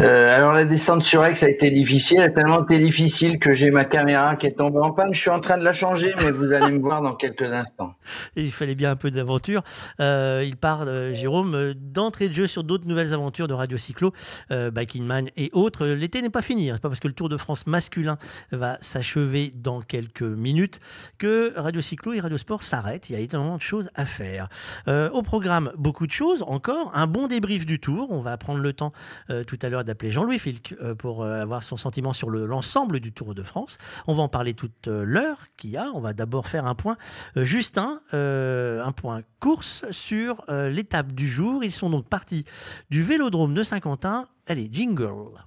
Euh, 0.00 0.34
alors 0.34 0.52
la 0.54 0.64
descente 0.64 1.02
sur 1.02 1.22
Aix 1.26 1.44
a 1.44 1.48
été 1.50 1.70
difficile, 1.70 2.20
a 2.22 2.30
tellement 2.30 2.62
été 2.64 2.78
difficile 2.78 3.38
que 3.38 3.52
j'ai 3.52 3.70
ma 3.70 3.84
caméra 3.84 4.34
qui 4.36 4.46
est 4.46 4.52
tombée 4.56 4.78
en 4.78 4.92
panne. 4.92 5.12
Je 5.12 5.20
suis 5.20 5.28
en 5.28 5.40
train 5.40 5.58
de 5.58 5.62
la 5.62 5.74
changer, 5.74 6.14
mais 6.22 6.30
vous 6.30 6.54
allez 6.54 6.72
me 6.72 6.78
voir 6.80 7.02
dans 7.02 7.14
quelques 7.14 7.52
instants. 7.52 7.94
Il 8.34 8.50
fallait 8.50 8.74
bien 8.74 8.92
un 8.92 8.96
peu 8.96 9.10
d'aventure. 9.10 9.62
Euh, 10.00 10.42
il 10.46 10.56
part, 10.56 10.84
euh, 10.86 11.12
Jérôme, 11.12 11.54
euh, 11.54 11.74
d'entrée 11.76 12.30
de 12.30 12.34
jeu 12.34 12.46
sur 12.46 12.64
d'autres 12.64 12.86
nouvelles 12.88 13.12
aventures 13.12 13.46
de 13.46 13.52
Radio 13.52 13.76
Cyclo, 13.76 14.14
euh, 14.50 14.70
Biking 14.70 15.04
Man 15.04 15.28
et 15.36 15.50
autres. 15.52 15.86
L'été 15.86 16.22
n'est 16.22 16.30
pas 16.30 16.40
fini. 16.40 16.70
hein. 16.70 16.74
C'est 16.76 16.82
pas 16.82 16.88
parce 16.88 17.00
que 17.00 17.08
le 17.08 17.14
Tour 17.14 17.28
de 17.28 17.36
France 17.36 17.66
masculin 17.66 18.16
va 18.52 18.78
s'achever 18.80 19.52
dans 19.54 19.82
quelques 19.82 20.22
minutes 20.22 20.80
que 21.18 21.52
Radio 21.56 21.82
Cyclo 21.82 22.14
et 22.14 22.20
Radio 22.20 22.38
Sport 22.38 22.62
s'arrêtent. 22.62 23.10
Il 23.10 23.12
y 23.12 23.16
a 23.16 23.20
énormément 23.20 23.56
de 23.58 23.62
choses 23.62 23.90
à 23.94 24.06
faire. 24.06 24.48
Au 24.86 25.22
programme, 25.22 25.72
beaucoup 25.76 26.06
de 26.06 26.12
choses 26.12 26.42
encore. 26.46 26.90
Un 26.94 27.06
bon 27.06 27.26
débrief 27.26 27.66
du 27.66 27.80
Tour. 27.80 28.06
On 28.10 28.20
va 28.20 28.38
prendre 28.38 28.60
le 28.60 28.72
temps 28.72 28.92
tout 29.46 29.58
à 29.60 29.68
l'heure 29.68 29.84
Jean-Louis 30.10 30.38
Filk 30.38 30.74
euh, 30.80 30.94
pour 30.94 31.22
euh, 31.22 31.40
avoir 31.42 31.62
son 31.62 31.76
sentiment 31.76 32.12
sur 32.12 32.30
le- 32.30 32.46
l'ensemble 32.46 33.00
du 33.00 33.12
Tour 33.12 33.34
de 33.34 33.42
France. 33.42 33.78
On 34.06 34.14
va 34.14 34.22
en 34.22 34.28
parler 34.28 34.54
toute 34.54 34.88
euh, 34.88 35.04
l'heure 35.04 35.38
qu'il 35.56 35.70
y 35.70 35.76
a. 35.76 35.90
On 35.94 36.00
va 36.00 36.12
d'abord 36.12 36.48
faire 36.48 36.66
un 36.66 36.74
point. 36.74 36.96
Justin, 37.36 38.00
un 38.12 38.92
point 38.92 39.22
course 39.40 39.84
sur 39.90 40.44
l'étape 40.48 41.12
du 41.12 41.28
jour. 41.30 41.62
Ils 41.64 41.72
sont 41.72 41.90
donc 41.90 42.06
partis 42.08 42.44
du 42.90 43.02
Vélodrome 43.02 43.54
de 43.54 43.62
Saint-Quentin. 43.62 44.26
Allez, 44.46 44.68
jingle. 44.72 45.44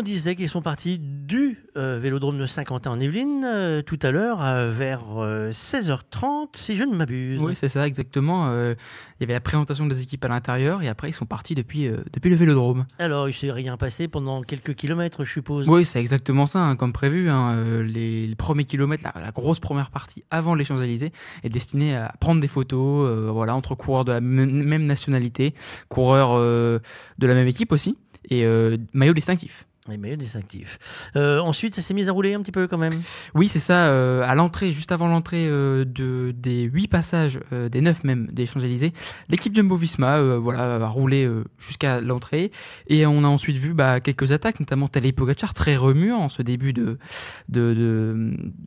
On 0.00 0.02
disait 0.02 0.34
qu'ils 0.34 0.48
sont 0.48 0.62
partis 0.62 0.98
du 0.98 1.58
euh, 1.76 1.98
Vélodrome 2.00 2.38
de 2.38 2.46
Saint-Quentin 2.46 2.90
en 2.92 2.98
Yvelines 2.98 3.44
euh, 3.44 3.82
tout 3.82 3.98
à 4.00 4.10
l'heure 4.10 4.42
euh, 4.42 4.72
vers 4.72 5.02
euh, 5.18 5.50
16h30, 5.52 6.56
si 6.56 6.74
je 6.74 6.84
ne 6.84 6.96
m'abuse. 6.96 7.38
Oui, 7.38 7.54
c'est 7.54 7.68
ça, 7.68 7.86
exactement. 7.86 8.48
Euh, 8.48 8.74
il 9.18 9.22
y 9.22 9.24
avait 9.24 9.34
la 9.34 9.40
présentation 9.42 9.86
des 9.86 10.00
équipes 10.00 10.24
à 10.24 10.28
l'intérieur 10.28 10.82
et 10.82 10.88
après 10.88 11.10
ils 11.10 11.12
sont 11.12 11.26
partis 11.26 11.54
depuis, 11.54 11.86
euh, 11.86 11.98
depuis 12.14 12.30
le 12.30 12.36
vélodrome. 12.36 12.86
Alors, 12.98 13.28
il 13.28 13.34
s'est 13.34 13.52
rien 13.52 13.76
passé 13.76 14.08
pendant 14.08 14.40
quelques 14.40 14.74
kilomètres, 14.74 15.22
je 15.24 15.30
suppose. 15.32 15.68
Oui, 15.68 15.84
c'est 15.84 16.00
exactement 16.00 16.46
ça, 16.46 16.60
hein, 16.60 16.76
comme 16.76 16.94
prévu. 16.94 17.28
hein. 17.28 17.52
Euh, 17.56 17.82
les, 17.82 18.26
les 18.26 18.34
premiers 18.36 18.64
kilomètres, 18.64 19.02
la, 19.04 19.20
la 19.20 19.32
grosse 19.32 19.60
première 19.60 19.90
partie 19.90 20.24
avant 20.30 20.54
les 20.54 20.64
Champs-Élysées 20.64 21.12
est 21.42 21.50
destinée 21.50 21.94
à 21.94 22.14
prendre 22.20 22.40
des 22.40 22.48
photos 22.48 23.06
euh, 23.06 23.28
voilà, 23.30 23.54
entre 23.54 23.74
coureurs 23.74 24.06
de 24.06 24.12
la 24.12 24.20
même 24.22 24.86
nationalité, 24.86 25.54
coureurs 25.90 26.30
euh, 26.32 26.78
de 27.18 27.26
la 27.26 27.34
même 27.34 27.48
équipe 27.48 27.70
aussi, 27.70 27.98
et 28.30 28.46
euh, 28.46 28.78
maillot 28.94 29.12
distinctif. 29.12 29.66
Les 29.90 29.96
maillots 29.96 30.16
distinctifs. 30.16 30.78
Euh, 31.16 31.40
ensuite, 31.40 31.74
ça 31.74 31.82
s'est 31.82 31.94
mis 31.94 32.08
à 32.08 32.12
rouler 32.12 32.34
un 32.34 32.42
petit 32.42 32.52
peu 32.52 32.68
quand 32.68 32.78
même. 32.78 33.02
Oui, 33.34 33.48
c'est 33.48 33.58
ça. 33.58 33.88
euh, 33.88 34.22
à 34.24 34.34
l'entrée, 34.34 34.72
juste 34.72 34.92
avant 34.92 35.08
l'entrée 35.08 35.46
euh, 35.48 35.84
de, 35.84 36.32
des 36.36 36.62
huit 36.62 36.88
passages, 36.88 37.40
euh, 37.52 37.68
des 37.68 37.80
neuf 37.80 38.04
même 38.04 38.28
des 38.28 38.46
Champs-Élysées, 38.46 38.92
l'équipe 39.28 39.54
Jumbo-Visma 39.54 40.36
voilà, 40.36 40.76
a 40.76 40.86
roulé 40.88 41.28
jusqu'à 41.58 42.00
l'entrée. 42.00 42.52
Et 42.86 43.06
on 43.06 43.24
a 43.24 43.28
ensuite 43.28 43.56
vu 43.56 43.74
bah, 43.74 44.00
quelques 44.00 44.32
attaques, 44.32 44.60
notamment 44.60 44.88
Tadej 44.88 45.12
Pogacar, 45.12 45.54
très 45.54 45.76
remuant 45.76 46.18
en 46.18 46.28
ce 46.28 46.42
début 46.42 46.72
de, 46.72 46.98
de, 47.48 47.74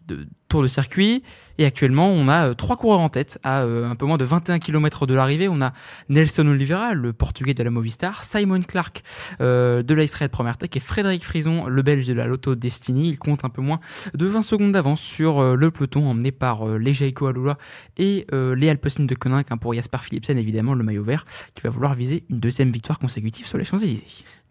de 0.07 0.27
tour 0.53 0.61
de 0.61 0.67
circuit. 0.67 1.23
Et 1.57 1.65
actuellement, 1.65 2.09
on 2.09 2.27
a 2.27 2.49
euh, 2.49 2.53
trois 2.53 2.77
coureurs 2.77 2.99
en 2.99 3.09
tête 3.09 3.39
à 3.43 3.61
euh, 3.61 3.89
un 3.89 3.95
peu 3.95 4.05
moins 4.05 4.17
de 4.17 4.23
21 4.23 4.59
km 4.59 5.07
de 5.07 5.15
l'arrivée. 5.15 5.47
On 5.47 5.61
a 5.61 5.73
Nelson 6.09 6.47
Oliveira, 6.47 6.93
le 6.93 7.11
portugais 7.11 7.55
de 7.55 7.63
la 7.63 7.71
Movistar, 7.71 8.23
Simon 8.23 8.61
Clark 8.61 9.03
euh, 9.41 9.81
de 9.81 9.93
la 9.95 10.03
Israel 10.03 10.29
Premier 10.29 10.53
Tech 10.59 10.69
et 10.75 10.79
Frédéric 10.79 11.23
Frison, 11.25 11.65
le 11.65 11.81
belge 11.81 12.05
de 12.05 12.13
la 12.13 12.27
Lotto 12.27 12.53
Destiny. 12.53 13.09
Il 13.09 13.17
compte 13.17 13.45
un 13.45 13.49
peu 13.49 13.63
moins 13.63 13.79
de 14.13 14.27
20 14.27 14.43
secondes 14.43 14.71
d'avance 14.71 15.01
sur 15.01 15.55
le 15.55 15.71
peloton 15.71 16.07
emmené 16.07 16.31
par 16.31 16.67
euh, 16.67 16.77
les 16.77 16.93
Jaiko 16.93 17.25
Alula 17.25 17.57
et 17.97 18.27
les 18.31 18.69
Alpecin 18.69 19.05
de 19.05 19.15
Koenig 19.15 19.45
hein, 19.49 19.57
pour 19.57 19.73
Jasper 19.73 19.97
Philipsen, 20.01 20.37
évidemment, 20.37 20.75
le 20.75 20.83
maillot 20.83 21.03
vert, 21.03 21.25
qui 21.55 21.61
va 21.63 21.69
vouloir 21.71 21.95
viser 21.95 22.25
une 22.29 22.39
deuxième 22.39 22.71
victoire 22.71 22.99
consécutive 22.99 23.47
sur 23.47 23.57
les 23.57 23.65
Champs-Élysées. 23.65 24.05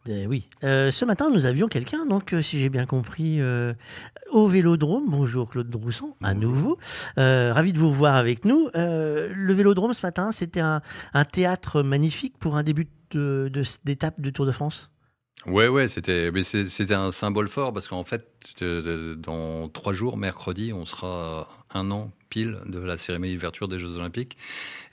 Eh 0.08 0.26
oui. 0.26 0.48
Euh, 0.64 0.90
ce 0.90 1.04
matin, 1.04 1.30
nous 1.30 1.44
avions 1.44 1.68
quelqu'un, 1.68 2.06
donc, 2.06 2.32
euh, 2.32 2.42
si 2.42 2.58
j'ai 2.60 2.68
bien 2.68 2.86
compris, 2.86 3.40
euh, 3.40 3.72
au 4.32 4.48
Vélodrome. 4.48 5.04
Bonjour 5.08 5.48
Claude 5.48 5.70
Drousson, 5.70 6.16
à 6.22 6.34
nouveau. 6.34 6.78
Ravi 7.16 7.72
de 7.72 7.78
vous 7.78 7.92
voir 7.92 8.16
avec 8.16 8.44
nous. 8.44 8.68
Le 8.74 9.52
Vélodrome, 9.52 9.94
ce 9.94 10.04
matin, 10.04 10.32
c'était 10.32 10.60
un, 10.60 10.82
un 11.14 11.24
théâtre 11.24 11.82
magnifique 11.82 12.34
pour 12.40 12.56
un 12.56 12.64
début 12.64 12.88
de- 13.12 13.48
de- 13.52 13.62
d'étape 13.84 14.20
de 14.20 14.30
Tour 14.30 14.46
de 14.46 14.52
France? 14.52 14.90
Ouais, 15.46 15.66
ouais, 15.66 15.88
c'était, 15.88 16.30
mais 16.30 16.44
c'était 16.44 16.94
un 16.94 17.10
symbole 17.10 17.48
fort 17.48 17.72
parce 17.72 17.88
qu'en 17.88 18.04
fait, 18.04 18.24
dans 18.62 19.68
trois 19.68 19.92
jours, 19.92 20.16
mercredi, 20.16 20.72
on 20.72 20.86
sera 20.86 21.48
un 21.74 21.90
an 21.90 22.12
pile 22.28 22.58
de 22.66 22.78
la 22.78 22.96
cérémonie 22.96 23.34
d'ouverture 23.34 23.66
des 23.66 23.80
Jeux 23.80 23.96
Olympiques. 23.96 24.36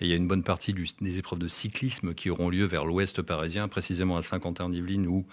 Et 0.01 0.05
il 0.05 0.09
y 0.09 0.13
a 0.13 0.15
une 0.15 0.27
bonne 0.27 0.41
partie 0.41 0.73
des 0.73 1.17
épreuves 1.19 1.37
de 1.37 1.47
cyclisme 1.47 2.15
qui 2.15 2.31
auront 2.31 2.49
lieu 2.49 2.65
vers 2.65 2.83
l'ouest 2.83 3.21
parisien, 3.21 3.67
précisément 3.67 4.17
à 4.17 4.23
Saint-Quentin-en-Yvelines, 4.23 5.05
où 5.05 5.27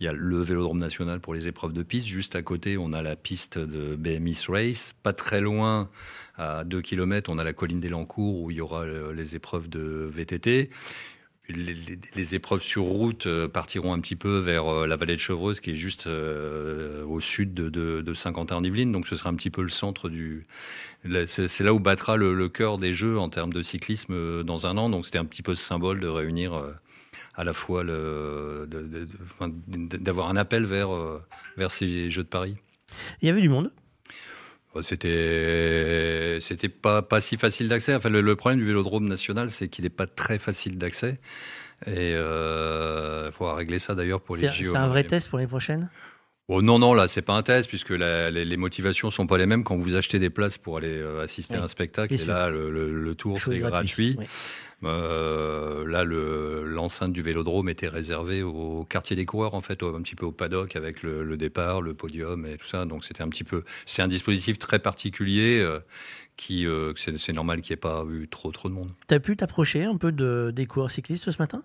il 0.00 0.04
y 0.04 0.08
a 0.08 0.12
le 0.12 0.42
Vélodrome 0.42 0.78
national 0.78 1.20
pour 1.20 1.32
les 1.32 1.46
épreuves 1.46 1.72
de 1.72 1.84
piste. 1.84 2.08
Juste 2.08 2.34
à 2.34 2.42
côté, 2.42 2.76
on 2.76 2.92
a 2.92 3.02
la 3.02 3.14
piste 3.14 3.58
de 3.58 3.94
BMX 3.94 4.48
Race. 4.48 4.94
Pas 5.04 5.12
très 5.12 5.40
loin, 5.40 5.90
à 6.36 6.64
2 6.64 6.82
km, 6.82 7.30
on 7.30 7.38
a 7.38 7.44
la 7.44 7.52
colline 7.52 7.80
des 7.80 7.88
Lancours 7.88 8.42
où 8.42 8.50
il 8.50 8.56
y 8.56 8.60
aura 8.60 8.82
euh, 8.82 9.14
les 9.14 9.36
épreuves 9.36 9.68
de 9.68 10.10
VTT. 10.12 10.70
Les, 11.48 12.34
épreuves 12.34 12.62
sur 12.62 12.82
route 12.82 13.26
euh, 13.26 13.46
partiront 13.46 13.92
un 13.92 14.00
petit 14.00 14.16
peu 14.16 14.38
vers 14.38 14.66
euh, 14.66 14.86
la 14.86 14.96
vallée 14.96 15.14
de 15.14 15.20
Chevreuse, 15.20 15.60
qui 15.60 15.70
est 15.70 15.76
juste 15.76 16.08
euh, 16.08 17.04
au 17.04 17.20
sud 17.20 17.54
de, 17.54 18.14
Saint-Quentin-en-Yvelines. 18.14 18.90
Donc, 18.90 19.06
ce 19.06 19.14
sera 19.14 19.30
un 19.30 19.34
petit 19.34 19.50
peu 19.50 19.62
le 19.62 19.68
centre 19.68 20.08
du. 20.08 20.46
C'est 21.26 21.60
là 21.60 21.72
où 21.72 21.78
battra 21.78 22.16
le, 22.16 22.34
le 22.34 22.48
cœur 22.48 22.78
des 22.78 22.94
Jeux 22.94 23.18
en 23.18 23.28
termes 23.28 23.52
de 23.52 23.62
cyclisme 23.62 24.42
dans 24.42 24.66
un 24.66 24.76
an. 24.76 24.90
Donc, 24.90 25.06
c'était 25.06 25.18
un 25.18 25.24
petit 25.24 25.42
peu 25.42 25.54
ce 25.54 25.64
symbole 25.64 26.00
de 26.00 26.08
réunir 26.08 26.60
à 27.34 27.44
la 27.44 27.52
fois 27.52 27.84
le, 27.84 28.68
d'avoir 29.38 30.28
un 30.28 30.36
appel 30.36 30.64
vers, 30.64 30.90
vers 31.56 31.70
ces 31.70 32.10
Jeux 32.10 32.24
de 32.24 32.28
Paris. 32.28 32.56
Il 33.22 33.28
y 33.28 33.30
avait 33.30 33.40
du 33.40 33.48
monde? 33.48 33.70
Bon, 34.76 34.82
C'était 34.82 36.38
c'était 36.42 36.68
pas 36.68 37.00
pas 37.00 37.22
si 37.22 37.38
facile 37.38 37.68
d'accès. 37.68 37.94
Enfin, 37.94 38.10
le, 38.10 38.20
le 38.20 38.36
problème 38.36 38.60
du 38.60 38.66
Vélodrome 38.66 39.06
national, 39.06 39.50
c'est 39.50 39.68
qu'il 39.68 39.84
n'est 39.84 39.90
pas 39.90 40.06
très 40.06 40.38
facile 40.38 40.76
d'accès. 40.76 41.18
Et 41.86 42.10
il 42.10 43.32
faudra 43.32 43.54
régler 43.54 43.78
ça 43.78 43.94
d'ailleurs 43.94 44.20
pour 44.20 44.36
les 44.36 44.50
JO. 44.50 44.72
c'est 44.72 44.76
un 44.76 44.88
vrai 44.88 45.04
test 45.04 45.30
pour 45.30 45.38
les 45.38 45.46
prochaines? 45.46 45.88
Oh, 46.48 46.62
non, 46.62 46.78
non, 46.78 46.94
là, 46.94 47.08
c'est 47.08 47.22
pas 47.22 47.34
un 47.34 47.42
test, 47.42 47.68
puisque 47.68 47.90
la- 47.90 48.30
les, 48.30 48.44
les 48.44 48.56
motivations 48.56 49.10
sont 49.10 49.26
pas 49.26 49.36
les 49.36 49.46
mêmes 49.46 49.64
quand 49.64 49.76
vous 49.76 49.96
achetez 49.96 50.20
des 50.20 50.30
places 50.30 50.58
pour 50.58 50.76
aller 50.76 50.96
euh, 50.96 51.24
assister 51.24 51.54
Oui, 51.54 51.60
à 51.60 51.64
un 51.64 51.68
spectacle. 51.68 52.14
Et 52.14 52.18
sûr. 52.18 52.28
là, 52.28 52.50
le, 52.50 52.70
le- 52.70 52.94
le 52.94 53.14
tour, 53.16 53.40
c'est 53.44 53.58
gratuit. 53.58 54.16
Euh, 54.84 55.84
là, 55.88 56.04
le- 56.04 56.62
l'enceinte 56.64 57.12
du 57.12 57.22
vélodrome 57.22 57.68
était 57.68 57.88
réservée 57.88 58.42
au 58.44 58.84
quartier 58.84 59.16
des 59.16 59.26
coureurs, 59.26 59.54
en 59.54 59.60
fait, 59.60 59.82
un 59.82 60.02
petit 60.02 60.14
peu 60.14 60.26
au 60.26 60.30
paddock, 60.30 60.76
avec 60.76 61.02
le, 61.02 61.24
le 61.24 61.36
départ, 61.36 61.80
le 61.82 61.94
podium 61.94 62.46
et 62.46 62.56
tout 62.58 62.68
ça. 62.68 62.84
Donc, 62.84 63.04
c'était 63.04 63.22
un 63.22 63.28
petit 63.28 63.42
peu. 63.44 63.64
C'est 63.84 64.02
un 64.02 64.08
dispositif 64.08 64.58
très 64.58 64.78
particulier 64.78 65.58
euh, 65.60 65.80
qui, 66.36 66.64
euh, 66.66 66.92
c'est 66.96 67.32
normal 67.32 67.60
qu'il 67.60 67.72
n'y 67.72 67.78
ait 67.78 67.80
pas 67.80 68.04
eu 68.08 68.28
trop, 68.28 68.52
trop 68.52 68.68
de 68.68 68.74
monde. 68.74 68.90
T'as 69.08 69.18
pu 69.18 69.36
t'approcher 69.36 69.82
un 69.84 69.96
peu 69.96 70.12
de, 70.12 70.52
des 70.54 70.66
coureurs 70.66 70.92
cyclistes 70.92 71.28
ce 71.30 71.42
matin? 71.42 71.64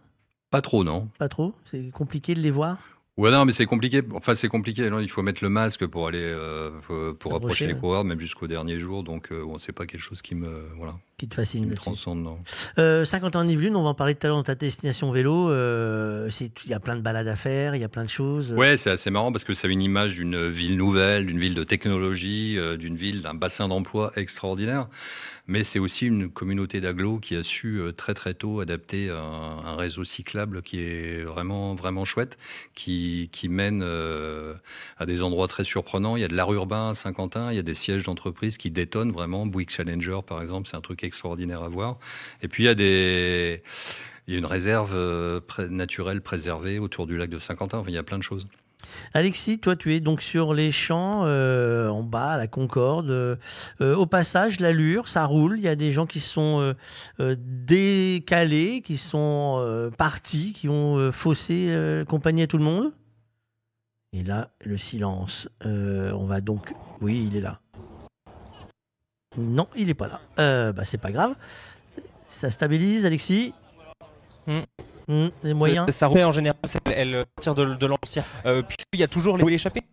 Pas 0.50 0.62
trop, 0.62 0.84
non. 0.84 1.08
Pas 1.20 1.30
trop? 1.30 1.54
C'est 1.70 1.92
compliqué 1.92 2.34
de 2.34 2.40
les 2.42 2.52
voir? 2.52 2.80
Ouais, 3.22 3.30
non, 3.30 3.46
mais 3.46 3.52
c'est 3.52 3.68
compliqué. 3.68 4.02
Enfin, 4.16 4.34
c'est 4.34 4.48
compliqué. 4.48 4.90
Non, 4.90 5.00
il 5.00 5.08
faut 5.10 5.22
mettre 5.22 5.44
le 5.44 5.50
masque 5.50 5.86
pour 5.86 6.08
aller 6.08 6.18
euh, 6.24 6.72
pour- 7.20 7.36
Approcher, 7.36 7.68
les 7.68 7.76
coureurs, 7.76 8.04
même 8.04 8.20
jusqu'au 8.20 8.48
dernier 8.48 8.80
jour. 8.80 9.04
Donc, 9.04 9.32
euh, 9.32 9.44
bon, 9.44 9.60
c'est 9.60 9.74
pas 9.74 9.86
quelque 9.86 10.02
chose 10.02 10.24
qui 10.24 10.34
me 10.34 10.66
voilà 10.76 10.96
qui 11.22 11.28
te 11.28 11.36
fascine 11.36 11.62
qui 11.62 11.66
me 11.66 11.70
là-dessus. 11.72 11.84
transcende. 11.86 12.24
Non. 12.24 12.40
Euh, 12.80 13.06
Saint-Quentin-en-Yvelines, 13.06 13.76
on 13.76 13.84
va 13.84 13.90
en 13.90 13.94
parler 13.94 14.16
tout 14.16 14.26
à 14.26 14.30
l'heure 14.30 14.38
dans 14.38 14.44
ta 14.44 14.56
destination 14.56 15.12
vélo. 15.12 15.52
euh, 15.52 16.30
Il 16.66 16.70
y 16.70 16.74
a 16.74 16.80
plein 16.80 16.96
de 16.96 17.02
balades 17.02 17.28
à 17.28 17.36
faire, 17.36 17.76
il 17.76 17.82
y 17.82 17.84
a 17.84 17.90
plein 17.90 18.04
de 18.04 18.10
choses. 18.10 18.52
Ouais, 18.54 18.76
c'est 18.76 18.90
assez 18.90 19.12
marrant 19.12 19.32
parce 19.32 19.44
que 19.44 19.54
ça 19.54 19.68
a 19.68 19.72
une 19.72 19.84
image 19.84 20.16
d'une 20.16 20.48
ville 20.48 20.78
nouvelle, 20.78 21.28
d'une 21.28 21.38
ville 21.40 21.54
de 21.54 21.64
technologie, 21.64 22.58
euh, 22.58 22.76
d'une 22.76 22.96
ville 22.96 23.22
d'un 23.22 23.36
bassin 23.36 23.68
d'emploi 23.68 24.12
extraordinaire. 24.16 24.88
Mais 25.48 25.64
c'est 25.64 25.80
aussi 25.80 26.06
une 26.06 26.30
communauté 26.30 26.82
d'agglos 26.82 27.18
qui 27.20 27.36
a 27.36 27.44
su 27.44 27.78
euh, 27.80 27.92
très 27.92 28.14
très 28.14 28.34
tôt 28.34 28.62
adapter 28.62 29.10
un, 29.10 29.16
un 29.18 29.76
réseau 29.76 30.04
cyclable 30.04 30.62
qui 30.62 30.80
est 30.80 31.24
vraiment 31.24 31.76
vraiment 31.76 32.06
chouette, 32.06 32.38
qui, 32.74 33.30
qui 33.32 33.50
mène 33.50 33.82
euh, 33.84 34.54
à 34.98 35.06
des 35.06 35.24
endroits 35.24 35.48
très 35.48 35.64
surprenants. 35.64 36.16
Il 36.16 36.22
y 36.22 36.24
a 36.24 36.28
de 36.28 36.36
l'art 36.36 36.54
urbain 36.54 36.92
à 36.92 36.94
Saint-Quentin, 36.96 37.52
il 37.52 37.56
y 37.56 37.60
a 37.60 37.64
des 37.64 37.74
sièges 37.74 38.04
d'entreprises 38.04 38.58
qui 38.58 38.72
détonnent 38.72 39.12
vraiment. 39.12 39.46
Bouygues 39.46 39.72
Challenger 39.72 40.20
par 40.26 40.42
exemple, 40.42 40.70
c'est 40.70 40.78
un 40.78 40.82
truc 40.82 41.04
extraordinaire 41.12 41.62
à 41.62 41.70
voir. 41.70 41.98
Et 42.42 42.48
puis 42.48 42.64
il 42.64 42.66
y 42.68 42.70
a 42.70 42.76
des 42.76 43.62
il 44.28 44.34
y 44.34 44.38
a 44.38 44.40
une 44.40 44.46
réserve 44.46 44.94
euh, 44.94 45.42
naturelle 45.70 46.22
préservée 46.22 46.80
autour 46.80 47.06
du 47.06 47.18
lac 47.18 47.30
de 47.30 47.38
Saint-Quentin. 47.38 47.80
Enfin, 47.80 47.90
il 47.90 47.96
y 47.96 47.98
a 47.98 48.04
plein 48.04 48.18
de 48.18 48.24
choses. 48.24 48.48
Alexis, 49.14 49.60
toi, 49.60 49.76
tu 49.76 49.94
es 49.94 50.00
donc 50.00 50.22
sur 50.22 50.54
les 50.54 50.72
champs, 50.72 51.24
euh, 51.26 51.90
en 51.90 52.02
bas, 52.02 52.32
à 52.32 52.38
la 52.38 52.48
Concorde. 52.48 53.10
euh, 53.10 53.36
au 53.80 54.06
passage, 54.06 54.60
l'allure, 54.60 55.10
ça 55.10 55.26
roule. 55.26 55.56
Il 55.58 55.64
y 55.64 55.68
a 55.68 55.76
des 55.76 55.92
gens 55.92 56.06
qui 56.06 56.20
sont 56.20 56.76
décalés, 57.20 58.82
qui 58.82 58.98
sont 58.98 59.92
partis, 59.98 60.54
qui 60.54 60.70
ont 60.70 61.12
faussé 61.12 62.04
compagnie 62.08 62.44
à 62.44 62.48
tout 62.48 62.58
le 62.58 62.64
monde. 62.64 62.92
Et 64.14 64.24
là, 64.24 64.50
le 64.62 64.78
silence. 64.78 65.48
On 65.64 66.26
va 66.26 66.42
donc. 66.42 66.74
Oui, 67.02 67.28
il 67.30 67.36
est 67.36 67.42
là. 67.42 67.60
Non, 69.38 69.68
il 69.76 69.88
n'est 69.88 69.94
pas 69.94 70.08
là. 70.08 70.20
Euh, 70.40 70.74
bah, 70.74 70.84
c'est 70.86 70.98
pas 70.98 71.12
grave. 71.12 71.36
Ça 72.40 72.52
stabilise, 72.52 73.06
Alexis 73.06 73.54
Hmm, 75.08 75.28
les 75.44 75.54
moyens 75.54 75.86
Ça, 75.88 75.92
ça 75.92 76.08
roule 76.08 76.22
en 76.24 76.32
général, 76.32 76.58
elle 76.86 77.26
tire 77.40 77.54
de, 77.56 77.76
de 77.76 77.86
l'ancien. 77.86 78.24
Euh, 78.46 78.62
puis 78.62 78.78
il 78.94 79.00
y 79.00 79.04
a 79.04 79.08
toujours 79.08 79.38
les 79.38 79.44
l'échappée. 79.46 79.84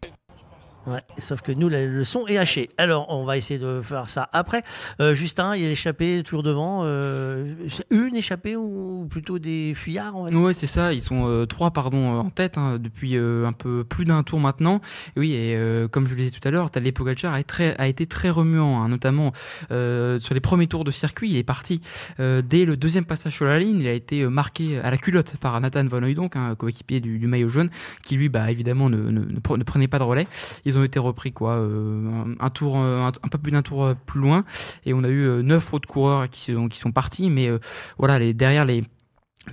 Sauf 1.21 1.43
que 1.43 1.53
nous, 1.53 1.69
le 1.69 2.05
son 2.05 2.27
est 2.27 2.39
haché. 2.39 2.71
Alors, 2.79 3.07
on 3.09 3.25
va 3.25 3.37
essayer 3.37 3.59
de 3.59 3.81
faire 3.83 4.09
ça 4.09 4.29
après. 4.33 4.63
Euh, 5.01 5.15
Justin, 5.15 5.55
il 5.57 5.63
y 5.63 5.67
a 5.67 5.69
l'échappée 5.69 6.23
toujours 6.25 6.43
devant. 6.43 6.83
euh, 6.85 7.55
une 7.91 8.17
échappée 8.17 8.57
ou 8.57 9.07
plutôt 9.11 9.39
des 9.39 9.75
fuyards 9.75 10.17
on 10.17 10.53
c'est 10.53 10.67
ça. 10.67 10.93
Ils 10.93 11.03
sont 11.03 11.27
euh, 11.29 11.47
trois, 11.47 11.71
pardon, 11.71 12.19
en 12.21 12.31
tête 12.31 12.59
hein, 12.59 12.79
depuis 12.79 13.17
un 13.17 13.53
peu 13.53 13.85
plus 13.85 14.05
d'un 14.05 14.23
tour 14.23 14.41
maintenant. 14.41 14.81
Oui, 15.17 15.33
et 15.35 15.59
comme 15.91 16.07
je 16.07 16.15
le 16.15 16.17
disais 16.17 16.31
tout 16.31 16.47
à 16.47 16.51
l'heure, 16.51 16.71
Tadej 16.71 16.93
Pogacar 16.93 17.35
a, 17.35 17.39
a 17.79 17.87
été 17.87 18.07
très 18.07 18.31
remuant, 18.31 18.83
hein, 18.83 18.89
notamment 18.89 19.33
sur 19.71 20.35
les 20.35 20.41
premiers 20.41 20.67
tours 20.67 20.85
de 20.85 20.91
circuit. 20.91 21.31
Il 21.31 21.37
est 21.37 21.43
parti 21.43 21.81
dès 22.19 22.65
le 22.65 22.77
deuxième 22.77 23.05
passage 23.05 23.35
sur 23.35 23.45
la 23.45 23.59
ligne. 23.59 23.81
Il 23.81 23.89
a 23.89 23.93
été 23.93 24.27
marqué 24.27 24.79
à 24.79 24.91
la 24.91 24.97
culotte 24.97 25.37
par 25.39 25.61
Nathan 25.61 25.85
Van 25.85 26.03
Hooydonk, 26.03 26.37
un 26.37 26.55
coéquipier 26.55 27.01
du, 27.01 27.27
maillot 27.27 27.49
jaune, 27.49 27.71
qui 28.03 28.17
lui, 28.17 28.29
bah 28.29 28.51
évidemment, 28.51 28.89
ne, 28.89 28.97
ne, 28.97 29.21
ne 29.21 29.65
prenait 29.65 29.89
pas 29.89 29.99
de 29.99 30.05
relais. 30.05 30.27
Ils 30.65 30.78
ont 30.78 30.78
été 30.85 30.99
repris 30.99 31.33
quoi, 31.33 31.53
euh, 31.53 32.35
un, 32.39 32.51
tour, 32.51 32.79
euh, 32.79 33.07
un, 33.07 33.29
peu 33.29 33.39
plus 33.39 33.53
d'un 33.53 33.63
tour 33.63 33.85
euh, 33.85 33.95
plus 34.07 34.21
loin, 34.21 34.45
et 34.85 34.95
on 34.95 35.05
a 35.05 35.09
eu 35.09 35.43
neuf 35.43 35.73
autres 35.73 35.89
coureurs 35.89 36.29
qui 36.31 36.53
sont, 36.53 36.93
partis. 36.93 37.31
Mais 37.31 37.51
voilà, 37.99 38.19
les, 38.19 38.35
derrière 38.35 38.65
les 38.65 38.85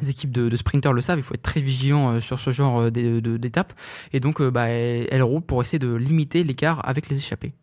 équipes 0.07 0.31
de, 0.31 0.55
sprinters 0.55 0.93
le 0.93 1.01
savent, 1.01 1.19
il 1.19 1.23
faut 1.23 1.33
être 1.33 1.41
très 1.41 1.61
vigilant 1.61 2.19
sur 2.21 2.39
ce 2.39 2.51
genre 2.51 2.91
d'étapes. 2.91 3.73
Et 4.13 4.19
donc, 4.19 4.41
bah, 4.41 4.67
elles, 4.67 5.23
roulent 5.23 5.41
pour 5.41 5.61
essayer 5.61 5.79
de 5.79 5.93
limiter 5.93 6.43
l'écart 6.43 6.87
avec 6.87 7.09
les 7.09 7.17
échappés. 7.17 7.53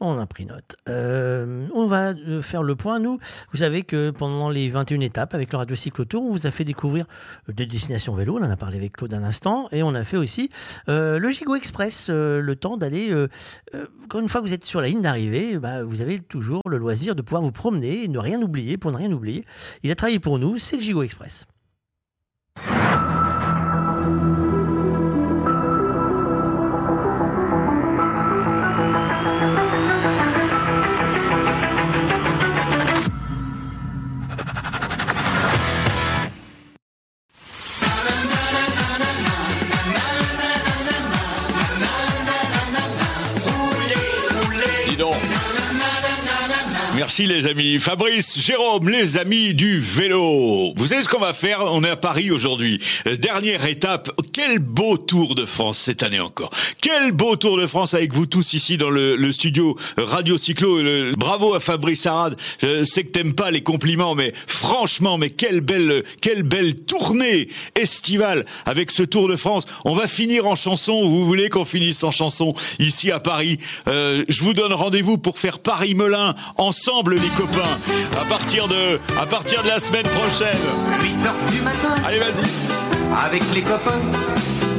On 0.00 0.18
a 0.18 0.26
pris 0.26 0.46
note. 0.46 0.76
Euh, 0.88 1.66
on 1.74 1.86
va 1.86 2.10
euh, 2.10 2.42
faire 2.42 2.62
le 2.62 2.76
point, 2.76 2.98
nous. 2.98 3.18
Vous 3.52 3.58
savez 3.58 3.82
que 3.82 4.10
pendant 4.10 4.50
les 4.50 4.68
21 4.68 5.00
étapes 5.00 5.34
avec 5.34 5.52
le 5.52 5.58
Radio 5.58 5.76
Cyclotour, 5.76 6.22
on 6.22 6.32
vous 6.32 6.46
a 6.46 6.50
fait 6.50 6.64
découvrir 6.64 7.06
euh, 7.48 7.52
des 7.52 7.66
destinations 7.66 8.14
vélo. 8.14 8.38
On 8.38 8.44
en 8.44 8.50
a 8.50 8.56
parlé 8.56 8.76
avec 8.76 8.92
Claude 8.92 9.14
un 9.14 9.22
instant. 9.22 9.68
Et 9.72 9.82
on 9.82 9.94
a 9.94 10.04
fait 10.04 10.16
aussi 10.16 10.50
le 10.86 11.30
Gigo 11.30 11.54
Express, 11.54 12.08
le 12.08 12.54
temps 12.54 12.76
d'aller. 12.76 13.12
quand 14.08 14.20
une 14.20 14.28
fois 14.28 14.40
que 14.40 14.46
vous 14.46 14.52
êtes 14.52 14.64
sur 14.64 14.80
la 14.80 14.88
ligne 14.88 15.02
d'arrivée, 15.02 15.58
bah, 15.58 15.82
vous 15.82 16.00
avez 16.00 16.20
toujours 16.20 16.62
le 16.66 16.78
loisir 16.78 17.14
de 17.14 17.22
pouvoir 17.22 17.42
vous 17.42 17.52
promener 17.52 18.04
et 18.04 18.08
ne 18.08 18.18
rien 18.18 18.40
oublier 18.42 18.76
pour 18.76 18.92
ne 18.92 18.96
rien 18.96 19.12
oublier. 19.12 19.44
Il 19.82 19.90
a 19.90 19.94
travaillé 19.94 20.18
pour 20.18 20.38
nous, 20.38 20.58
c'est 20.58 20.76
le 20.76 20.82
Gigo 20.82 21.02
Express. 21.02 21.46
Merci 47.06 47.26
les 47.28 47.46
amis. 47.46 47.78
Fabrice, 47.78 48.36
Jérôme, 48.44 48.88
les 48.88 49.16
amis 49.16 49.54
du 49.54 49.78
vélo. 49.78 50.72
Vous 50.74 50.86
savez 50.88 51.04
ce 51.04 51.08
qu'on 51.08 51.20
va 51.20 51.34
faire? 51.34 51.60
On 51.72 51.84
est 51.84 51.88
à 51.88 51.94
Paris 51.96 52.32
aujourd'hui. 52.32 52.80
Euh, 53.06 53.14
Dernière 53.16 53.64
étape. 53.66 54.10
Quel 54.32 54.58
beau 54.58 54.98
Tour 54.98 55.36
de 55.36 55.46
France 55.46 55.78
cette 55.78 56.02
année 56.02 56.18
encore. 56.18 56.50
Quel 56.82 57.12
beau 57.12 57.36
Tour 57.36 57.58
de 57.58 57.66
France 57.68 57.94
avec 57.94 58.12
vous 58.12 58.26
tous 58.26 58.54
ici 58.54 58.76
dans 58.76 58.90
le, 58.90 59.14
le 59.14 59.30
studio 59.30 59.76
Radio 59.96 60.36
Cyclo. 60.36 60.82
Le- 60.82 61.12
bravo 61.16 61.54
à 61.54 61.60
Fabrice 61.60 62.06
Arad. 62.06 62.36
Je 62.60 62.82
sais 62.82 63.04
que 63.04 63.10
t'aimes 63.12 63.34
pas 63.34 63.52
les 63.52 63.62
compliments, 63.62 64.16
mais 64.16 64.32
franchement, 64.48 65.16
mais 65.16 65.30
quelle 65.30 65.60
belle, 65.60 66.02
quelle 66.20 66.42
belle 66.42 66.74
tournée 66.74 67.46
estivale 67.76 68.46
avec 68.64 68.90
ce 68.90 69.04
Tour 69.04 69.28
de 69.28 69.36
France. 69.36 69.64
On 69.84 69.94
va 69.94 70.08
finir 70.08 70.48
en 70.48 70.56
chanson. 70.56 71.08
Vous 71.08 71.24
voulez 71.24 71.50
qu'on 71.50 71.64
finisse 71.64 72.02
en 72.02 72.10
chanson 72.10 72.56
ici 72.80 73.12
à 73.12 73.20
Paris? 73.20 73.58
Euh, 73.86 74.24
Je 74.28 74.42
vous 74.42 74.54
donne 74.54 74.72
rendez-vous 74.72 75.18
pour 75.18 75.38
faire 75.38 75.60
Paris-Melun 75.60 76.34
ensemble, 76.56 76.95
les 77.04 77.28
copains. 77.36 77.78
À 78.18 78.24
partir 78.24 78.68
de, 78.68 78.98
à 79.20 79.26
partir 79.26 79.62
de 79.62 79.68
la 79.68 79.78
semaine 79.78 80.06
prochaine. 80.06 80.56
8 81.02 81.26
heures 81.26 81.34
du 81.52 81.60
matin. 81.60 81.94
Allez, 82.06 82.18
vas-y. 82.18 82.42
Avec 83.26 83.42
les 83.54 83.60
copains, 83.60 84.00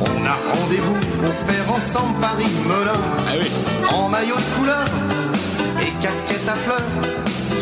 on 0.02 0.26
a 0.26 0.58
rendez-vous 0.58 0.96
pour 0.96 1.34
faire 1.48 1.72
ensemble 1.72 2.20
Paris-Melun. 2.20 3.00
Ah 3.28 3.96
En 3.96 4.10
maillot 4.10 4.36
de 4.36 4.58
couleur 4.58 4.86
et 5.82 5.92
casquette 6.02 6.48
à 6.48 6.56
fleurs. 6.56 6.82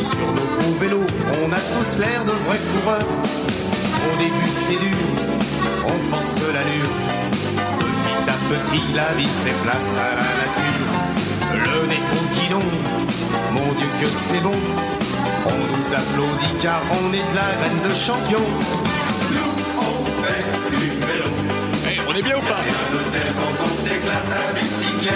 Sur 0.10 0.32
nos 0.32 0.46
gros 0.56 0.80
vélos, 0.80 1.08
on 1.44 1.52
a 1.52 1.60
tous 1.60 2.00
l'air 2.00 2.24
de 2.24 2.32
vrais 2.32 2.62
coureurs. 2.72 3.10
Au 4.08 4.18
début, 4.18 4.52
c'est 4.68 4.80
dur, 4.80 4.98
on 5.84 6.12
pense 6.12 6.42
l'allure. 6.54 6.96
Petit 7.80 8.30
à 8.30 8.38
petit, 8.50 8.94
la 8.94 9.14
vie 9.18 9.30
fait 9.44 9.56
place 9.64 9.92
à 9.98 10.16
la 10.16 10.22
nature. 10.22 10.75
Le 11.64 11.88
nez 11.88 12.02
guidon, 12.34 12.60
mon 13.52 13.72
Dieu 13.74 13.88
que 14.02 14.08
c'est 14.28 14.42
bon. 14.42 14.52
On 15.48 15.58
nous 15.72 15.94
applaudit 15.94 16.56
car 16.62 16.82
on 16.92 17.14
est 17.14 17.18
de 17.18 17.36
la 17.36 17.50
graine 17.56 17.82
de 17.88 17.94
champion. 17.96 18.44
Nous, 19.32 19.54
on 19.80 20.06
fait 20.22 20.44
du 20.76 20.90
vélo. 20.90 21.30
Eh, 21.90 22.00
on 22.10 22.14
est 22.16 22.22
bien 22.22 22.38
ou 22.38 22.42
pas 22.42 22.64
quand 23.40 23.64
on 23.64 23.84
s'éclate 23.84 24.32
à 24.32 24.54
bicyclette. 24.54 25.14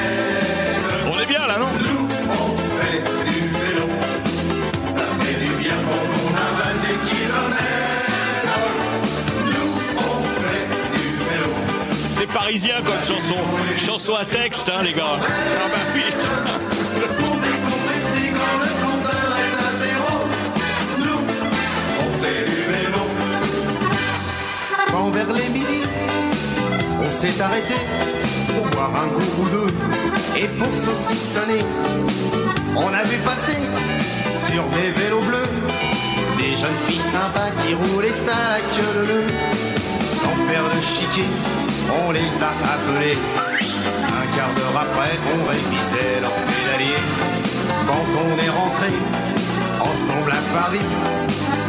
On 1.11 1.19
est 1.19 1.25
bien 1.25 1.45
là, 1.47 1.57
non 1.59 1.67
Nous, 1.81 2.07
on 2.29 2.57
fait 2.79 3.01
du 3.29 3.39
vélo. 3.47 3.87
Ça 4.85 5.05
fait 5.19 5.45
du 5.45 5.51
bien 5.61 5.75
quand 5.83 6.05
on 6.23 6.29
avale 6.35 6.79
des 6.81 6.97
kilomètres. 7.09 8.59
Nous, 9.45 9.71
on 9.97 10.23
fait 10.41 10.65
du 10.95 11.07
vélo. 11.17 11.51
C'est 12.09 12.27
parisien 12.27 12.75
comme 12.85 13.01
chanson. 13.01 13.41
Chanson 13.77 14.15
à 14.15 14.25
texte, 14.25 14.69
hein, 14.69 14.83
les 14.83 14.93
gars. 14.93 15.17
Ah 15.19 15.67
bah 15.71 15.88
les 25.27 25.49
midi, 25.49 25.83
on 27.01 27.11
s'est 27.19 27.41
arrêté 27.41 27.75
pour 28.55 28.65
boire 28.67 28.91
un 29.03 29.09
coup 29.09 29.41
ou 29.41 29.49
deux 29.49 29.73
et 30.37 30.47
pour 30.47 30.71
saucissonner. 30.85 31.63
On 32.75 32.87
a 32.87 33.03
vu 33.03 33.17
passer 33.17 33.57
sur 34.47 34.63
des 34.75 34.91
vélos 34.91 35.21
bleus 35.21 35.49
des 36.39 36.51
jeunes 36.51 36.81
filles 36.87 37.11
sympas 37.11 37.51
qui 37.61 37.73
roulaient 37.73 38.21
à 38.29 38.59
queue 38.73 39.07
leu 39.07 39.23
Sans 40.21 40.35
faire 40.47 40.63
de 40.63 40.81
chiquet, 40.81 41.29
on 42.05 42.11
les 42.11 42.31
a 42.41 42.51
appelés. 42.73 43.17
Un 44.07 44.35
quart 44.35 44.53
d'heure 44.55 44.81
après, 44.81 45.17
on 45.35 45.49
révisait 45.49 46.21
leur 46.21 46.33
pédalier. 46.47 47.01
Quand 47.87 48.05
on 48.23 48.37
est 48.39 48.49
rentré 48.49 48.91
ensemble 49.81 50.31
à 50.31 50.59
Paris, 50.59 50.85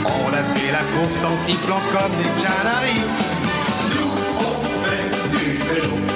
on 0.06 0.28
a 0.32 0.42
fait 0.54 0.70
la 0.70 0.84
course 0.94 1.24
en 1.24 1.36
sifflant 1.44 1.82
comme 1.92 2.12
des 2.16 2.30
canaris. 2.42 3.29
Nous, 5.72 5.78
on 5.78 5.96
fait 5.96 6.09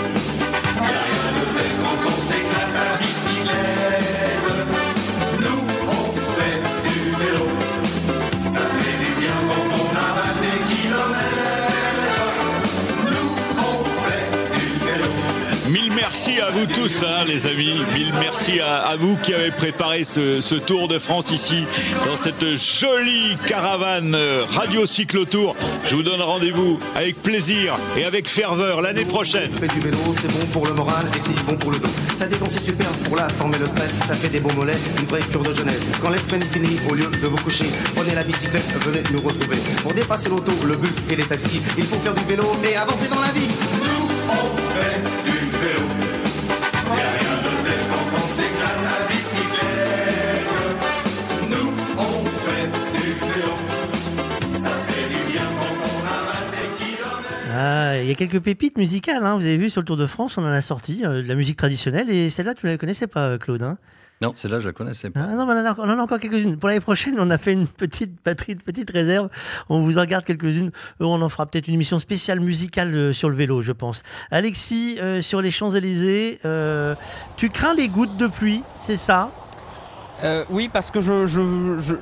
vous 16.55 16.67
tous, 16.67 17.03
hein, 17.03 17.25
les 17.27 17.47
amis. 17.47 17.75
Mille 17.93 18.13
merci 18.21 18.61
à, 18.61 18.83
à 18.83 18.97
vous 18.97 19.17
qui 19.17 19.35
avez 19.35 19.51
préparé 19.51 20.05
ce, 20.05 20.41
ce 20.41 20.55
Tour 20.55 20.87
de 20.87 21.01
France 21.01 21.31
ici, 21.33 21.65
dans 22.07 22.17
cette 22.17 22.45
jolie 22.57 23.37
caravane 23.49 24.15
euh, 24.15 24.45
Radio 24.49 24.87
Cyclotour. 24.87 25.57
Je 25.89 25.97
vous 25.97 26.05
donne 26.05 26.23
rendez-vous 26.23 26.79
avec 26.95 27.21
plaisir 27.23 27.77
et 27.97 28.05
avec 28.05 28.29
ferveur 28.29 28.83
l'année 28.83 29.05
prochaine. 29.05 29.51
fait 29.51 29.67
du 29.67 29.81
vélo, 29.81 29.99
c'est 30.21 30.31
bon 30.31 30.47
pour 30.53 30.67
le 30.67 30.75
moral 30.75 31.05
et 31.17 31.21
c'est 31.25 31.45
bon 31.45 31.57
pour 31.57 31.73
le 31.73 31.79
dos. 31.79 31.91
Ça 32.17 32.27
dégonce, 32.27 32.51
c'est 32.53 32.65
super 32.65 32.89
pour 33.05 33.17
la 33.17 33.29
forme 33.31 33.55
et 33.55 33.59
le 33.59 33.67
stress. 33.67 33.93
Ça 34.07 34.15
fait 34.15 34.29
des 34.29 34.41
beaux 34.41 34.53
mollets, 34.55 34.79
une 35.01 35.07
vraie 35.07 35.21
cure 35.21 35.43
de 35.43 35.53
jeunesse. 35.53 35.83
Quand 36.01 36.17
semaine 36.17 36.43
est 36.43 36.53
finie, 36.53 36.79
au 36.89 36.95
lieu 36.95 37.11
de 37.11 37.27
vous 37.27 37.37
coucher, 37.37 37.67
prenez 37.97 38.15
la 38.15 38.23
bicyclette, 38.23 38.65
venez 38.85 39.03
nous 39.13 39.21
retrouver. 39.21 39.57
Pour 39.83 39.93
dépasser 39.93 40.29
l'auto, 40.29 40.53
le 40.65 40.77
bus 40.77 40.95
et 41.11 41.17
les 41.17 41.25
taxis, 41.25 41.61
il 41.77 41.85
faut 41.85 41.99
faire 41.99 42.15
du 42.15 42.25
vélo 42.25 42.45
et 42.65 42.77
avancer 42.77 43.09
dans 43.09 43.21
la 43.21 43.33
vie. 43.33 43.49
Y 58.09 58.11
a 58.11 58.15
quelques 58.15 58.41
pépites 58.41 58.77
musicales, 58.77 59.25
hein. 59.25 59.37
vous 59.37 59.45
avez 59.47 59.57
vu 59.57 59.71
sur 59.71 59.81
le 59.81 59.87
Tour 59.87 59.97
de 59.97 60.07
France, 60.07 60.37
on 60.39 60.43
en 60.43 60.47
a 60.47 60.61
sorti, 60.61 61.05
euh, 61.05 61.23
de 61.23 61.29
la 61.29 61.35
musique 61.35 61.57
traditionnelle, 61.57 62.11
et 62.11 62.31
celle-là, 62.31 62.55
tu 62.55 62.67
ne 62.67 62.73
la 62.73 62.79
connaissais 62.79 63.07
pas, 63.07 63.29
euh, 63.29 63.39
Claude 63.39 63.63
hein? 63.63 63.79
Non, 64.23 64.33
celle-là, 64.35 64.61
je 64.61 64.67
la 64.67 64.73
connaissais 64.73 65.11
pas. 65.11 65.27
Ah 65.29 65.35
non, 65.35 65.45
mais 65.45 65.55
on 65.55 65.57
en 65.59 65.67
a, 65.67 65.75
on 65.77 65.91
en 65.91 65.99
a 65.99 66.03
encore 66.03 66.21
quelques-unes. 66.21 66.57
Pour 66.57 66.69
l'année 66.69 66.81
prochaine, 66.81 67.17
on 67.19 67.31
a 67.31 67.37
fait 67.37 67.53
une 67.53 67.67
petite 67.67 68.13
batterie, 68.25 68.53
une 68.53 68.61
petite 68.61 68.91
réserve. 68.91 69.29
On 69.69 69.83
vous 69.83 69.99
en 69.99 70.05
garde 70.05 70.25
quelques-unes. 70.25 70.71
Euh, 71.01 71.05
On 71.05 71.21
en 71.21 71.29
fera 71.29 71.47
peut-être 71.47 71.67
une 71.67 71.75
émission 71.75 71.99
spéciale 71.99 72.41
musicale 72.41 73.13
sur 73.13 73.29
le 73.29 73.37
vélo, 73.37 73.61
je 73.63 73.73
pense. 73.73 74.03
Alexis, 74.31 74.99
euh, 75.01 75.21
sur 75.21 75.43
les 75.43 75.51
Champs-Élysées, 75.51 76.39
tu 77.37 77.51
crains 77.51 77.75
les 77.75 77.89
gouttes 77.89 78.17
de 78.17 78.29
pluie, 78.29 78.63
c'est 78.79 78.97
ça? 78.99 79.31
Euh, 80.25 80.45
oui, 80.49 80.71
parce 80.73 80.91
que 80.91 81.01
je, 81.01 81.27
je, 81.27 81.43
je, 81.81 81.95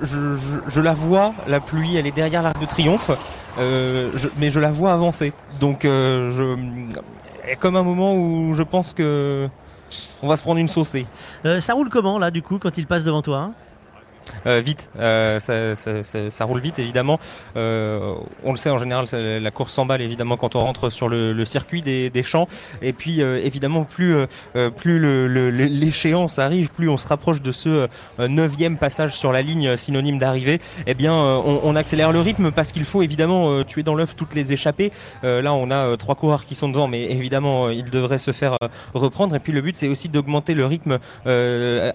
je, 0.69 0.81
la 0.81 0.95
vois, 0.95 1.35
la 1.49 1.59
pluie, 1.61 1.97
elle 1.97 2.07
est 2.07 2.13
derrière 2.13 2.43
l'Arc 2.43 2.61
de 2.61 2.67
Triomphe, 2.67 3.11
euh, 3.59 4.13
mais 4.39 4.51
je 4.51 4.61
la 4.61 4.71
vois 4.71 4.93
avancer. 4.93 5.33
Donc, 5.59 5.85
euh, 5.85 6.31
je, 6.31 7.55
comme 7.57 7.77
un 7.77 7.83
moment 7.83 8.15
où 8.15 8.55
je 8.55 8.63
pense 8.63 8.93
que 8.93 9.49
on 10.23 10.29
va 10.29 10.37
se 10.37 10.43
prendre 10.43 10.59
une 10.61 10.69
saucée. 10.69 11.07
Euh, 11.45 11.61
Ça 11.61 11.75
roule 11.75 11.91
comment, 11.91 12.19
là, 12.19 12.31
du 12.31 12.43
coup, 12.43 12.59
quand 12.59 12.79
il 12.79 12.87
passe 12.87 13.05
devant 13.05 13.23
toi 13.23 13.39
hein? 13.39 13.53
Euh, 14.47 14.61
vite, 14.61 14.89
euh, 14.99 15.39
ça, 15.41 15.75
ça- 15.77 16.03
ça- 16.03 16.31
ça 16.31 16.45
roule 16.45 16.61
vite 16.61 16.79
évidemment. 16.79 17.19
Euh, 17.57 18.15
on 18.45 18.51
le 18.53 18.57
sait 18.57 18.71
en 18.71 18.79
général, 18.79 19.07
la 19.13 19.51
course 19.51 19.73
s'emballe 19.73 20.01
évidemment 20.03 20.37
quand 20.37 20.55
on 20.57 20.61
rentre 20.61 20.91
sur 20.91 21.09
le, 21.09 21.33
le 21.33 21.45
circuit 21.45 21.83
des, 21.83 22.11
des 22.11 22.23
champs. 22.23 22.47
Et 22.83 22.93
puis 22.93 23.23
euh, 23.23 23.41
évidemment, 23.43 23.85
plus, 23.85 24.15
euh, 24.15 24.27
euh, 24.57 24.71
plus 24.71 24.99
le- 24.99 25.27
le- 25.29 25.51
le- 25.51 25.67
l'échéance 25.67 26.39
arrive, 26.39 26.71
plus 26.71 26.89
on 26.89 26.97
se 26.97 27.07
rapproche 27.09 27.43
de 27.43 27.53
ce 27.53 27.89
neuvième 28.19 28.77
passage 28.77 29.15
sur 29.17 29.33
la 29.33 29.43
ligne 29.43 29.77
synonyme 29.77 30.19
d'arrivée. 30.19 30.61
Eh 30.87 30.95
bien, 30.95 31.13
on, 31.15 31.61
on 31.65 31.77
accélère 31.77 32.13
le 32.13 32.21
rythme 32.21 32.51
parce 32.51 32.73
qu'il 32.73 32.85
faut 32.85 33.03
évidemment 33.03 33.63
tuer 33.65 33.83
dans 33.83 33.95
l'œuf 33.95 34.15
toutes 34.17 34.35
les 34.35 34.53
échappées. 34.53 34.93
Là, 35.23 35.53
on 35.53 35.71
a 35.71 35.97
trois 35.97 36.15
coureurs 36.15 36.45
qui 36.45 36.55
sont 36.55 36.69
devant, 36.69 36.89
mais 36.89 37.11
évidemment, 37.11 37.71
ils 37.71 37.91
devraient 37.91 38.19
se 38.19 38.33
faire 38.33 38.57
reprendre. 38.95 39.35
Et 39.35 39.39
puis 39.41 39.53
le 39.53 39.61
but, 39.63 39.77
c'est 39.77 39.89
aussi 39.89 40.09
d'augmenter 40.09 40.55
le 40.55 40.67
rythme 40.67 40.99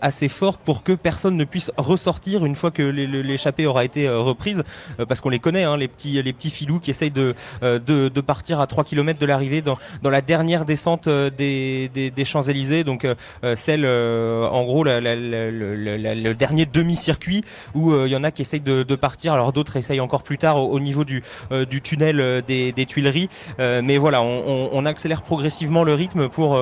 assez 0.01 0.27
fort 0.27 0.57
pour 0.57 0.83
que 0.83 0.93
personne 0.93 1.37
ne 1.37 1.43
puisse 1.45 1.71
ressortir 1.77 2.16
une 2.25 2.55
fois 2.55 2.71
que 2.71 2.81
l'échappée 2.83 3.65
aura 3.65 3.85
été 3.85 4.07
euh, 4.07 4.19
reprise, 4.19 4.63
euh, 4.99 5.05
parce 5.05 5.21
qu'on 5.21 5.29
les 5.29 5.39
connaît, 5.39 5.63
hein, 5.63 5.77
les 5.77 5.87
petits 5.87 6.21
les 6.21 6.33
petits 6.33 6.49
filous 6.49 6.79
qui 6.79 6.89
essayent 6.89 7.11
de 7.11 7.35
euh, 7.63 7.79
de, 7.79 8.21
partir 8.21 8.59
à 8.59 8.67
3 8.67 8.83
km 8.83 9.19
de 9.19 9.25
l'arrivée 9.25 9.61
dans 9.61 9.77
dans 10.01 10.09
la 10.09 10.21
dernière 10.21 10.65
descente 10.65 11.07
des, 11.07 11.89
des, 11.93 12.11
des 12.11 12.25
Champs 12.25 12.41
Élysées, 12.41 12.83
donc 12.83 13.07
celle 13.55 13.85
en 13.85 14.63
gros 14.63 14.83
le- 14.83 16.33
dernier 16.33 16.65
demi-circuit 16.65 17.43
où 17.73 17.93
il 18.05 18.11
y 18.11 18.15
en 18.15 18.23
a 18.23 18.31
qui 18.31 18.41
essayent 18.41 18.59
de, 18.59 18.95
partir, 18.95 19.33
alors 19.33 19.53
d'autres 19.53 19.77
essayent 19.77 20.01
encore 20.01 20.23
plus 20.23 20.37
tard 20.37 20.57
au, 20.57 20.71
au 20.71 20.79
niveau 20.79 21.05
du 21.05 21.23
du 21.69 21.81
tunnel 21.81 22.43
des, 22.45 22.71
des 22.71 22.85
Tuileries, 22.85 23.29
mais 23.59 23.97
voilà, 23.97 24.21
on, 24.21 24.85
accélère 24.85 25.21
progressivement 25.21 25.83
le 25.83 25.93
rythme 25.93 26.27
pour 26.27 26.59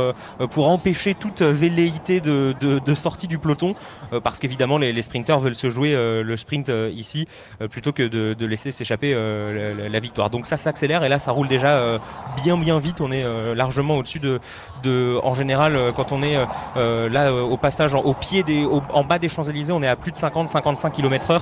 pour 0.52 0.68
empêcher 0.68 1.16
toute 1.16 1.42
velléité 1.42 2.22
de, 2.22 2.54
de, 2.60 2.94
sortie 2.94 3.28
du 3.28 3.38
peloton, 3.40 3.76
parce 4.24 4.40
qu'évidemment 4.40 4.78
les, 4.78 4.92
les 4.92 5.02
sprinteurs 5.02 5.40
se 5.54 5.70
jouer 5.70 5.94
euh, 5.94 6.24
le 6.24 6.38
sprint 6.38 6.70
euh, 6.70 6.90
ici 6.94 7.28
euh, 7.62 7.68
plutôt 7.68 7.92
que 7.92 8.04
de, 8.04 8.46
laisser 8.46 8.72
s'échapper 8.72 9.14
la, 9.14 10.00
victoire. 10.00 10.30
Donc 10.30 10.46
ça 10.46 10.58
s'accélère 10.58 11.04
et 11.04 11.10
là 11.10 11.20
ça 11.20 11.32
roule 11.32 11.48
déjà 11.48 12.00
bien 12.44 12.58
bien 12.58 12.80
vite. 12.80 13.02
On 13.02 13.12
est 13.12 13.24
largement 13.56 13.96
au-dessus 13.96 14.20
de, 14.20 15.20
en 15.24 15.34
général, 15.34 15.94
quand 15.96 16.12
on 16.12 16.22
est 16.22 16.38
là 16.76 17.34
au 17.34 17.58
passage 17.58 17.96
au 17.96 18.14
pied 18.14 18.44
des, 18.44 18.66
en 18.66 19.04
bas 19.04 19.18
des 19.18 19.30
Champs-Élysées, 19.30 19.74
on 19.74 19.82
est 19.82 19.88
à 19.88 19.96
plus 19.96 20.12
de 20.12 20.18
50-55 20.18 20.92
km/h. 20.92 21.42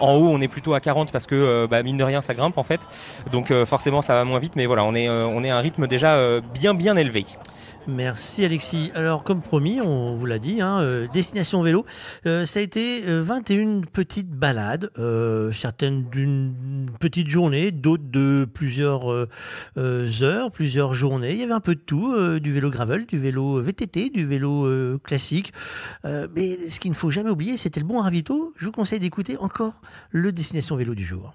En 0.00 0.14
haut, 0.14 0.28
on 0.28 0.40
est 0.40 0.48
plutôt 0.48 0.74
à 0.74 0.80
40 0.80 1.12
parce 1.12 1.26
que 1.26 1.66
bah, 1.66 1.82
mine 1.82 1.96
de 1.96 2.04
rien, 2.04 2.20
ça 2.20 2.34
grimpe 2.34 2.58
en 2.58 2.64
fait. 2.64 2.80
Donc 3.30 3.52
forcément, 3.64 4.02
ça 4.02 4.14
va 4.14 4.24
moins 4.24 4.40
vite, 4.40 4.56
mais 4.56 4.66
voilà, 4.66 4.84
on 4.84 4.94
est, 4.94 5.08
on 5.08 5.44
est 5.44 5.50
à 5.50 5.56
un 5.56 5.60
rythme 5.60 5.86
déjà 5.86 6.40
bien 6.40 6.74
bien 6.74 6.96
élevé. 6.96 7.26
Merci 7.86 8.44
Alexis. 8.44 8.90
Alors 8.94 9.24
comme 9.24 9.42
promis, 9.42 9.80
on 9.80 10.16
vous 10.16 10.24
l'a 10.24 10.38
dit, 10.38 10.62
hein, 10.62 10.80
euh, 10.80 11.06
destination 11.12 11.62
vélo, 11.62 11.84
euh, 12.24 12.46
ça 12.46 12.60
a 12.60 12.62
été 12.62 13.04
euh, 13.06 13.22
21 13.22 13.82
petites 13.92 14.30
balades, 14.30 14.90
euh, 14.98 15.52
certaines 15.52 16.08
d'une 16.08 16.90
petite 16.98 17.28
journée, 17.28 17.72
d'autres 17.72 18.04
de 18.06 18.48
plusieurs 18.52 19.12
euh, 19.12 19.28
euh, 19.76 20.08
heures, 20.22 20.50
plusieurs 20.50 20.94
journées. 20.94 21.32
Il 21.32 21.40
y 21.40 21.42
avait 21.42 21.52
un 21.52 21.60
peu 21.60 21.74
de 21.74 21.80
tout, 21.80 22.12
euh, 22.14 22.40
du 22.40 22.52
vélo 22.54 22.70
gravel, 22.70 23.04
du 23.04 23.18
vélo 23.18 23.60
VTT, 23.60 24.08
du 24.08 24.24
vélo 24.24 24.64
euh, 24.64 24.98
classique. 25.04 25.52
Euh, 26.06 26.26
mais 26.34 26.70
ce 26.70 26.80
qu'il 26.80 26.90
ne 26.90 26.96
faut 26.96 27.10
jamais 27.10 27.30
oublier, 27.30 27.58
c'était 27.58 27.80
le 27.80 27.86
bon 27.86 28.00
ravito. 28.00 28.54
Je 28.56 28.64
vous 28.64 28.72
conseille 28.72 29.00
d'écouter 29.00 29.36
encore 29.36 29.74
le 30.10 30.32
destination 30.32 30.76
vélo 30.76 30.94
du 30.94 31.04
jour. 31.04 31.34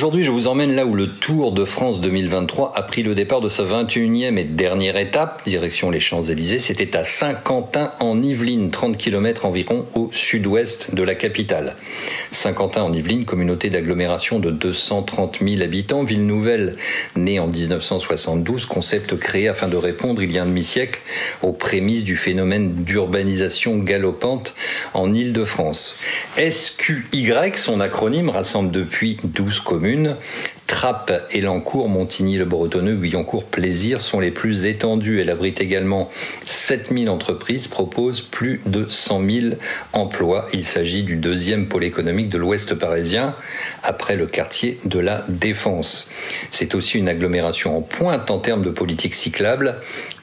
Aujourd'hui, 0.00 0.24
je 0.24 0.30
vous 0.30 0.48
emmène 0.48 0.74
là 0.74 0.86
où 0.86 0.94
le 0.94 1.08
Tour 1.08 1.52
de 1.52 1.66
France 1.66 2.00
2023 2.00 2.72
a 2.74 2.80
pris 2.84 3.02
le 3.02 3.14
départ 3.14 3.42
de 3.42 3.50
sa 3.50 3.64
21e 3.64 4.38
et 4.38 4.44
dernière 4.44 4.98
étape, 4.98 5.42
direction 5.44 5.90
les 5.90 6.00
Champs-Élysées. 6.00 6.58
C'était 6.58 6.96
à 6.96 7.04
Saint-Quentin 7.04 7.92
en 8.00 8.22
Yvelines, 8.22 8.70
30 8.70 8.96
km 8.96 9.44
environ 9.44 9.84
au 9.94 10.08
sud-ouest 10.14 10.94
de 10.94 11.02
la 11.02 11.14
capitale. 11.14 11.76
Saint-Quentin 12.32 12.80
en 12.80 12.94
Yvelines, 12.94 13.26
communauté 13.26 13.68
d'agglomération 13.68 14.38
de 14.38 14.50
230 14.50 15.40
000 15.46 15.60
habitants, 15.60 16.02
ville 16.02 16.24
nouvelle 16.24 16.76
née 17.14 17.38
en 17.38 17.48
1972, 17.48 18.64
concept 18.64 19.18
créé 19.18 19.48
afin 19.48 19.68
de 19.68 19.76
répondre 19.76 20.22
il 20.22 20.32
y 20.32 20.38
a 20.38 20.44
un 20.44 20.46
demi-siècle 20.46 21.02
aux 21.42 21.52
prémices 21.52 22.04
du 22.04 22.16
phénomène 22.16 22.72
d'urbanisation 22.84 23.76
galopante 23.76 24.54
en 24.94 25.12
Île-de-France. 25.12 25.98
SQY, 26.38 27.52
son 27.56 27.80
acronyme, 27.80 28.30
rassemble 28.30 28.70
depuis 28.70 29.18
12 29.24 29.60
communes. 29.60 29.89
Trappes, 30.66 31.26
Elancourt, 31.34 31.88
Montigny-le-Bretonneux, 31.88 32.94
Guyancourt, 32.94 33.44
Plaisir 33.44 34.00
sont 34.00 34.20
les 34.20 34.30
plus 34.30 34.66
étendues. 34.66 35.20
Elle 35.20 35.30
abrite 35.30 35.60
également 35.60 36.10
7000 36.44 37.10
entreprises, 37.10 37.66
propose 37.66 38.20
plus 38.20 38.60
de 38.66 38.86
100 38.88 39.28
000 39.28 39.46
emplois. 39.92 40.46
Il 40.52 40.64
s'agit 40.64 41.02
du 41.02 41.16
deuxième 41.16 41.66
pôle 41.66 41.84
économique 41.84 42.28
de 42.28 42.38
l'Ouest 42.38 42.74
parisien, 42.74 43.34
après 43.82 44.14
le 44.14 44.26
quartier 44.26 44.78
de 44.84 45.00
la 45.00 45.24
Défense. 45.28 46.08
C'est 46.52 46.74
aussi 46.74 46.98
une 46.98 47.08
agglomération 47.08 47.76
en 47.76 47.80
pointe 47.80 48.30
en 48.30 48.38
termes 48.38 48.62
de 48.62 48.70
politique 48.70 49.14
cyclable. 49.14 49.76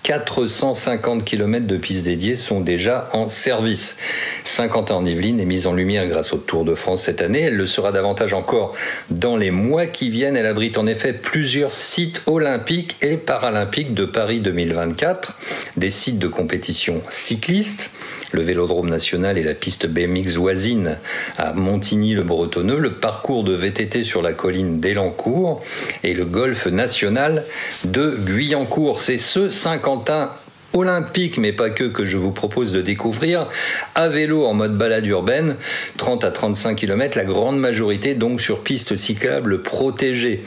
450 0.04 1.26
km 1.26 1.68
de 1.68 1.78
pistes 1.78 2.06
dédiées 2.06 2.36
sont 2.36 2.62
déjà 2.62 3.10
en 3.14 3.28
service. 3.28 3.98
50 4.44 4.92
ans 4.92 4.98
en 4.98 5.06
Yvelines 5.06 5.40
est 5.40 5.46
mise 5.46 5.68
en 5.68 5.74
lumière 5.74 6.08
grâce 6.08 6.34
au 6.34 6.38
Tour 6.38 6.66
de 6.66 6.76
France 6.76 7.04
cette 7.04 7.22
année. 7.22 7.42
Elle 7.42 7.56
le 7.56 7.68
sera 7.68 7.92
davantage 7.92 8.34
encore 8.34 8.74
dans 9.10 9.36
les 9.36 9.52
mois 9.52 9.86
qui 9.86 10.10
viennent. 10.10 10.38
Elle 10.38 10.46
abrite 10.46 10.78
en 10.78 10.88
effet 10.88 11.14
plusieurs 11.14 11.72
sites 11.72 12.22
olympiques 12.26 12.98
et 13.02 13.18
paralympiques 13.18 13.94
de 13.94 14.06
Paris 14.06 14.40
2024, 14.40 15.38
des 15.78 15.92
sites 15.92 16.20
de 16.20 16.28
compétition 16.28 17.02
cyclistes, 17.10 17.92
le 18.32 18.42
Vélodrome 18.42 18.90
national 18.90 19.38
et 19.38 19.44
la 19.44 19.54
piste 19.54 19.88
BMX 19.88 20.36
voisine 20.36 20.98
à 21.38 21.54
Montigny-le-Bretonneux, 21.54 22.80
le 22.80 22.94
parcours 22.94 23.44
de 23.44 23.54
VTT 23.54 24.04
sur 24.04 24.22
la 24.22 24.34
colline 24.34 24.80
d'Elancourt 24.80 25.62
et 26.04 26.14
le 26.14 26.26
golf 26.26 26.68
national 26.68 27.44
de 27.86 28.18
Guyancourt. 28.26 29.02
C'est 29.02 29.18
ce 29.18 29.50
Saint-Quentin 29.50 30.32
olympique, 30.78 31.38
mais 31.38 31.54
pas 31.54 31.70
que, 31.70 31.84
que 31.84 32.06
je 32.06 32.18
vous 32.18 32.32
propose 32.32 32.72
de 32.72 32.82
découvrir, 32.82 33.48
à 33.96 34.08
vélo 34.08 34.46
en 34.46 34.54
mode 34.54 34.78
balade 34.78 35.06
urbaine, 35.06 35.56
30 35.98 36.24
à 36.24 36.32
35 36.32 36.76
km, 36.76 37.18
la 37.18 37.26
grande 37.26 37.60
majorité 37.60 38.16
donc 38.16 38.42
sur 38.42 38.62
piste 38.62 38.98
cyclable 38.98 39.62
protégée. 39.62 40.44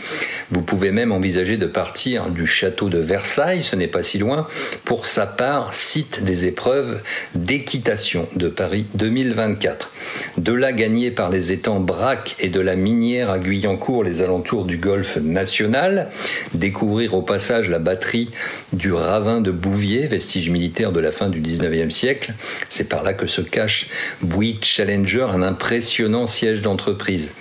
Vous 0.50 0.62
pouvez 0.62 0.90
même 0.90 1.12
envisager 1.12 1.56
de 1.56 1.66
partir 1.66 2.30
du 2.30 2.46
château 2.46 2.88
de 2.88 2.98
Versailles, 2.98 3.62
ce 3.62 3.76
n'est 3.76 3.86
pas 3.86 4.02
si 4.02 4.18
loin, 4.18 4.46
pour 4.84 5.06
sa 5.06 5.26
part, 5.26 5.74
site 5.74 6.22
des 6.24 6.46
épreuves 6.46 7.00
d'équitation 7.34 8.28
de 8.36 8.48
Paris 8.48 8.86
2024. 8.94 9.92
De 10.38 10.52
là 10.52 10.72
gagné 10.72 11.10
par 11.10 11.30
les 11.30 11.52
étangs 11.52 11.80
Brac 11.80 12.36
et 12.38 12.48
de 12.48 12.60
la 12.60 12.76
minière 12.76 13.30
à 13.30 13.38
Guyancourt, 13.38 14.04
les 14.04 14.22
alentours 14.22 14.64
du 14.64 14.76
golfe 14.76 15.16
national, 15.16 16.10
découvrir 16.54 17.14
au 17.14 17.22
passage 17.22 17.68
la 17.68 17.78
batterie 17.78 18.30
du 18.72 18.92
ravin 18.92 19.40
de 19.40 19.50
Bouvier, 19.50 20.06
vestige 20.20 20.50
militaire 20.50 20.92
de 20.92 21.00
la 21.00 21.12
fin 21.12 21.30
du 21.30 21.40
19e 21.40 21.88
siècle. 21.88 22.34
C'est 22.68 22.90
par 22.90 23.02
là 23.02 23.14
que 23.14 23.26
se 23.26 23.40
cache 23.40 23.86
Bouygues 24.20 24.62
Challenger, 24.62 25.28
un 25.30 25.40
impressionnant 25.40 26.26
siège 26.26 26.60
d'entreprise. 26.60 27.32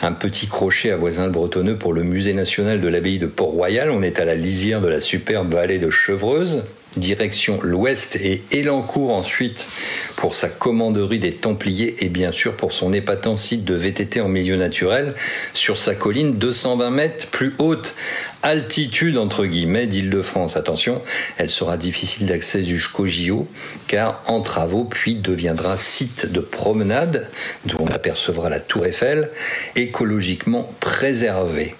Un 0.00 0.12
petit 0.12 0.46
crochet 0.46 0.92
à 0.92 0.96
Voisin-le-Bretonneux 0.96 1.76
pour 1.76 1.92
le 1.92 2.04
musée 2.04 2.32
national 2.32 2.80
de 2.80 2.88
l'abbaye 2.88 3.18
de 3.18 3.26
Port-Royal. 3.26 3.90
On 3.90 4.00
est 4.00 4.18
à 4.18 4.24
la 4.24 4.34
lisière 4.34 4.80
de 4.80 4.88
la 4.88 5.02
superbe 5.02 5.52
vallée 5.52 5.78
de 5.78 5.90
Chevreuse 5.90 6.64
direction 6.96 7.58
l'ouest 7.62 8.16
et 8.16 8.42
Elancourt 8.52 9.14
ensuite 9.14 9.68
pour 10.16 10.34
sa 10.34 10.48
commanderie 10.48 11.18
des 11.18 11.32
Templiers 11.32 12.04
et 12.04 12.08
bien 12.08 12.32
sûr 12.32 12.54
pour 12.56 12.72
son 12.72 12.92
épatant 12.92 13.36
site 13.36 13.64
de 13.64 13.74
VTT 13.74 14.20
en 14.20 14.28
milieu 14.28 14.56
naturel 14.56 15.14
sur 15.54 15.78
sa 15.78 15.94
colline 15.94 16.34
220 16.38 16.90
mètres 16.90 17.26
plus 17.28 17.54
haute 17.58 17.94
altitude 18.42 19.18
entre 19.18 19.46
guillemets 19.46 19.86
d'Île-de-France. 19.86 20.56
Attention, 20.56 21.02
elle 21.38 21.50
sera 21.50 21.76
difficile 21.76 22.26
d'accès 22.26 22.64
jusqu'au 22.64 23.06
JO 23.06 23.48
car 23.88 24.22
en 24.26 24.40
travaux 24.40 24.84
puis 24.84 25.14
deviendra 25.14 25.76
site 25.76 26.30
de 26.30 26.40
promenade 26.40 27.28
d'où 27.66 27.76
on 27.80 27.86
apercevra 27.86 28.48
la 28.48 28.60
tour 28.60 28.86
Eiffel 28.86 29.30
écologiquement 29.76 30.72
préservée. 30.80 31.74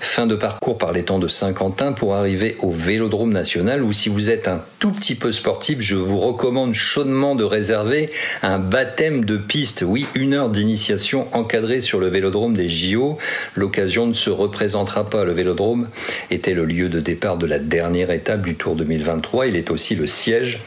Fin 0.00 0.26
de 0.26 0.34
parcours 0.34 0.78
par 0.78 0.92
l'étang 0.92 1.18
de 1.18 1.28
Saint-Quentin 1.28 1.92
pour 1.92 2.14
arriver 2.14 2.56
au 2.60 2.70
Vélodrome 2.70 3.32
national 3.32 3.82
où 3.82 3.92
si 3.92 4.08
vous 4.08 4.30
êtes 4.30 4.48
un 4.48 4.62
tout 4.78 4.92
petit 4.92 5.14
peu 5.14 5.32
sportif, 5.32 5.80
je 5.80 5.96
vous 5.96 6.18
recommande 6.18 6.74
chaudement 6.74 7.34
de 7.34 7.44
réserver 7.44 8.10
un 8.42 8.58
baptême 8.58 9.24
de 9.24 9.36
piste. 9.36 9.84
Oui, 9.86 10.06
une 10.14 10.34
heure 10.34 10.50
d'initiation 10.50 11.28
encadrée 11.32 11.80
sur 11.80 12.00
le 12.00 12.08
Vélodrome 12.08 12.54
des 12.54 12.68
JO. 12.68 13.18
L'occasion 13.54 14.06
ne 14.06 14.14
se 14.14 14.30
représentera 14.30 15.08
pas. 15.08 15.24
Le 15.24 15.32
Vélodrome 15.32 15.88
était 16.30 16.54
le 16.54 16.64
lieu 16.64 16.88
de 16.88 17.00
départ 17.00 17.36
de 17.36 17.46
la 17.46 17.58
dernière 17.58 18.10
étape 18.10 18.42
du 18.42 18.54
Tour 18.54 18.76
2023. 18.76 19.46
Il 19.46 19.56
est 19.56 19.70
aussi 19.70 19.94
le 19.94 20.06
siège 20.06 20.60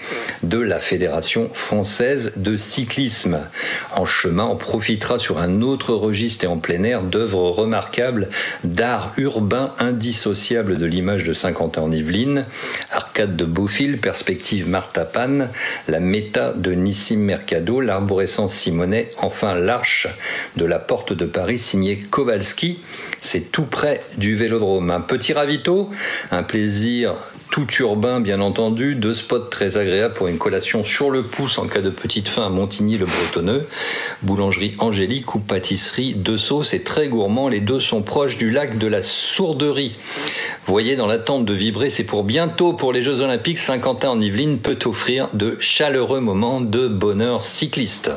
de 0.44 0.60
la 0.60 0.80
Fédération 0.80 1.50
française 1.54 2.34
de 2.36 2.58
cyclisme. 2.58 3.40
En 3.96 4.06
chemin, 4.06 4.46
on 4.46 4.58
profitera 4.58 5.20
sur 5.20 5.38
un 5.38 5.62
autre 5.62 5.94
registre 5.94 6.46
et 6.46 6.48
en 6.48 6.58
plein 6.58 6.84
air 6.84 7.04
d'œuvres 7.04 7.50
remarquables 7.50 8.30
d'art 8.64 9.14
urbain 9.18 9.74
indissociable 9.80 10.78
de 10.78 10.86
l'image 10.86 11.24
de 11.24 11.34
Saint-Quentin 11.34 11.82
en 11.82 11.92
Yvelines, 11.92 12.46
arcade 12.92 13.36
de 13.36 13.46
Beaufil, 13.46 14.00
perspective 14.00 14.68
Martha 14.68 15.06
Pan, 15.06 15.48
la 15.88 16.00
méta 16.00 16.54
de 16.54 16.72
Nissim 16.74 17.18
Mercado, 17.18 17.82
l'arborescence 17.82 18.54
Simonet, 18.54 19.12
enfin 19.18 19.56
l'arche 19.56 20.08
de 20.56 20.66
la 20.66 20.80
porte 20.80 21.14
de 21.14 21.26
Paris 21.26 21.60
signée 21.60 21.98
Kowalski. 21.98 22.80
C'est 23.22 23.52
tout 23.52 23.66
près 23.66 24.04
du 24.18 24.36
Vélodrome. 24.36 24.92
Un 24.92 25.02
petit 25.02 25.31
ravito, 25.34 25.90
un 26.32 26.44
plaisir 26.44 27.16
tout 27.52 27.68
urbain 27.80 28.22
bien 28.22 28.40
entendu, 28.40 28.96
deux 28.96 29.14
spots 29.14 29.40
très 29.40 29.78
agréables 29.78 30.14
pour 30.14 30.28
une 30.28 30.38
collation 30.38 30.86
sur 30.86 31.12
le 31.12 31.22
pouce 31.22 31.58
en 31.58 31.68
cas 31.68 31.82
de 31.82 31.90
petite 31.90 32.30
faim 32.30 32.46
à 32.46 32.50
Montigny-le-Bretonneux, 32.50 33.68
boulangerie 34.22 34.76
Angélique 34.80 35.36
ou 35.36 35.40
pâtisserie 35.40 36.14
de 36.16 36.38
sauce 36.38 36.74
et 36.74 36.82
très 36.82 37.10
gourmand, 37.10 37.50
les 37.50 37.60
deux 37.60 37.82
sont 37.82 38.02
proches 38.02 38.38
du 38.38 38.52
lac 38.52 38.78
de 38.78 38.88
la 38.88 39.02
Sourderie. 39.02 39.98
Voyez 40.66 40.96
dans 40.96 41.08
l'attente 41.08 41.44
de 41.44 41.54
vibrer, 41.54 41.90
c'est 41.90 42.06
pour 42.06 42.24
bientôt 42.24 42.74
pour 42.74 42.94
les 42.94 43.04
Jeux 43.04 43.22
Olympiques, 43.22 43.60
Saint-Quentin 43.60 44.10
en 44.10 44.22
Yvelines 44.22 44.60
peut 44.60 44.80
offrir 44.86 45.28
de 45.34 45.58
chaleureux 45.60 46.22
moments 46.22 46.62
de 46.62 46.88
bonheur 46.88 47.44
cycliste. 47.44 48.12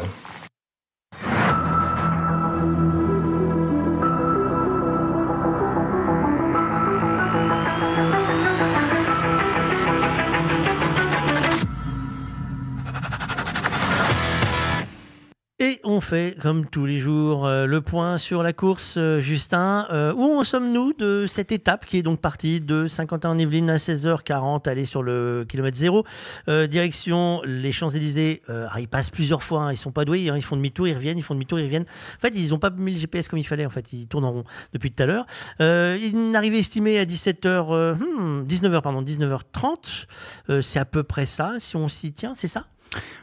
On 15.95 16.01
fait, 16.01 16.37
comme 16.41 16.67
tous 16.67 16.87
les 16.87 16.99
jours, 16.99 17.47
euh, 17.47 17.67
le 17.67 17.81
point 17.81 18.19
sur 18.19 18.43
la 18.43 18.53
course, 18.53 18.95
euh, 18.97 19.21
Justin. 19.21 19.87
Euh, 19.93 20.13
où 20.13 20.39
en 20.39 20.43
sommes-nous 20.43 20.93
de 20.93 21.27
cette 21.29 21.53
étape 21.53 21.87
qui 21.87 21.99
est 21.99 22.03
donc 22.03 22.21
partie 22.21 22.61
de 22.61 22.89
Saint-Quentin-en-Yvelines 22.89 23.71
à 23.71 23.77
16h40, 23.77 24.69
aller 24.69 24.85
sur 24.85 25.03
le 25.03 25.47
kilomètre 25.49 25.77
zéro, 25.77 26.05
direction 26.49 27.43
les 27.45 27.73
Champs-Élysées. 27.73 28.43
Ah, 28.49 28.81
ils 28.81 28.89
passent 28.89 29.11
plusieurs 29.11 29.43
fois, 29.43 29.63
hein, 29.63 29.73
ils 29.73 29.77
sont 29.77 29.93
pas 29.93 30.05
doués, 30.05 30.29
hein, 30.29 30.37
ils 30.37 30.45
font 30.45 30.57
demi-tour, 30.57 30.89
ils 30.89 30.95
reviennent, 30.95 31.19
ils 31.19 31.23
font 31.23 31.35
demi-tour, 31.35 31.61
ils 31.61 31.65
reviennent. 31.65 31.87
En 32.17 32.21
fait, 32.21 32.35
ils 32.35 32.51
n'ont 32.51 32.59
pas 32.59 32.71
mis 32.71 32.93
le 32.93 32.99
GPS 32.99 33.29
comme 33.29 33.39
il 33.39 33.47
fallait, 33.47 33.67
en 33.67 33.71
fait, 33.71 33.93
ils 33.93 34.07
tournent 34.07 34.25
en 34.25 34.33
rond 34.33 34.45
depuis 34.73 34.91
tout 34.91 35.03
à 35.03 35.07
l'heure. 35.07 35.27
Une 35.61 36.35
arrivée 36.35 36.59
estimée 36.59 36.99
à 36.99 37.05
17h, 37.05 37.67
euh, 37.71 37.95
hmm, 37.95 38.45
19h, 38.47 38.83
pardon, 38.83 39.03
19h30. 39.03 40.07
Euh, 40.51 40.63
c'est 40.63 40.79
à 40.79 40.85
peu 40.85 41.03
près 41.03 41.27
ça, 41.27 41.55
si 41.59 41.77
on 41.77 41.89
s'y 41.89 42.13
tient, 42.13 42.35
c'est 42.35 42.49
ça? 42.49 42.67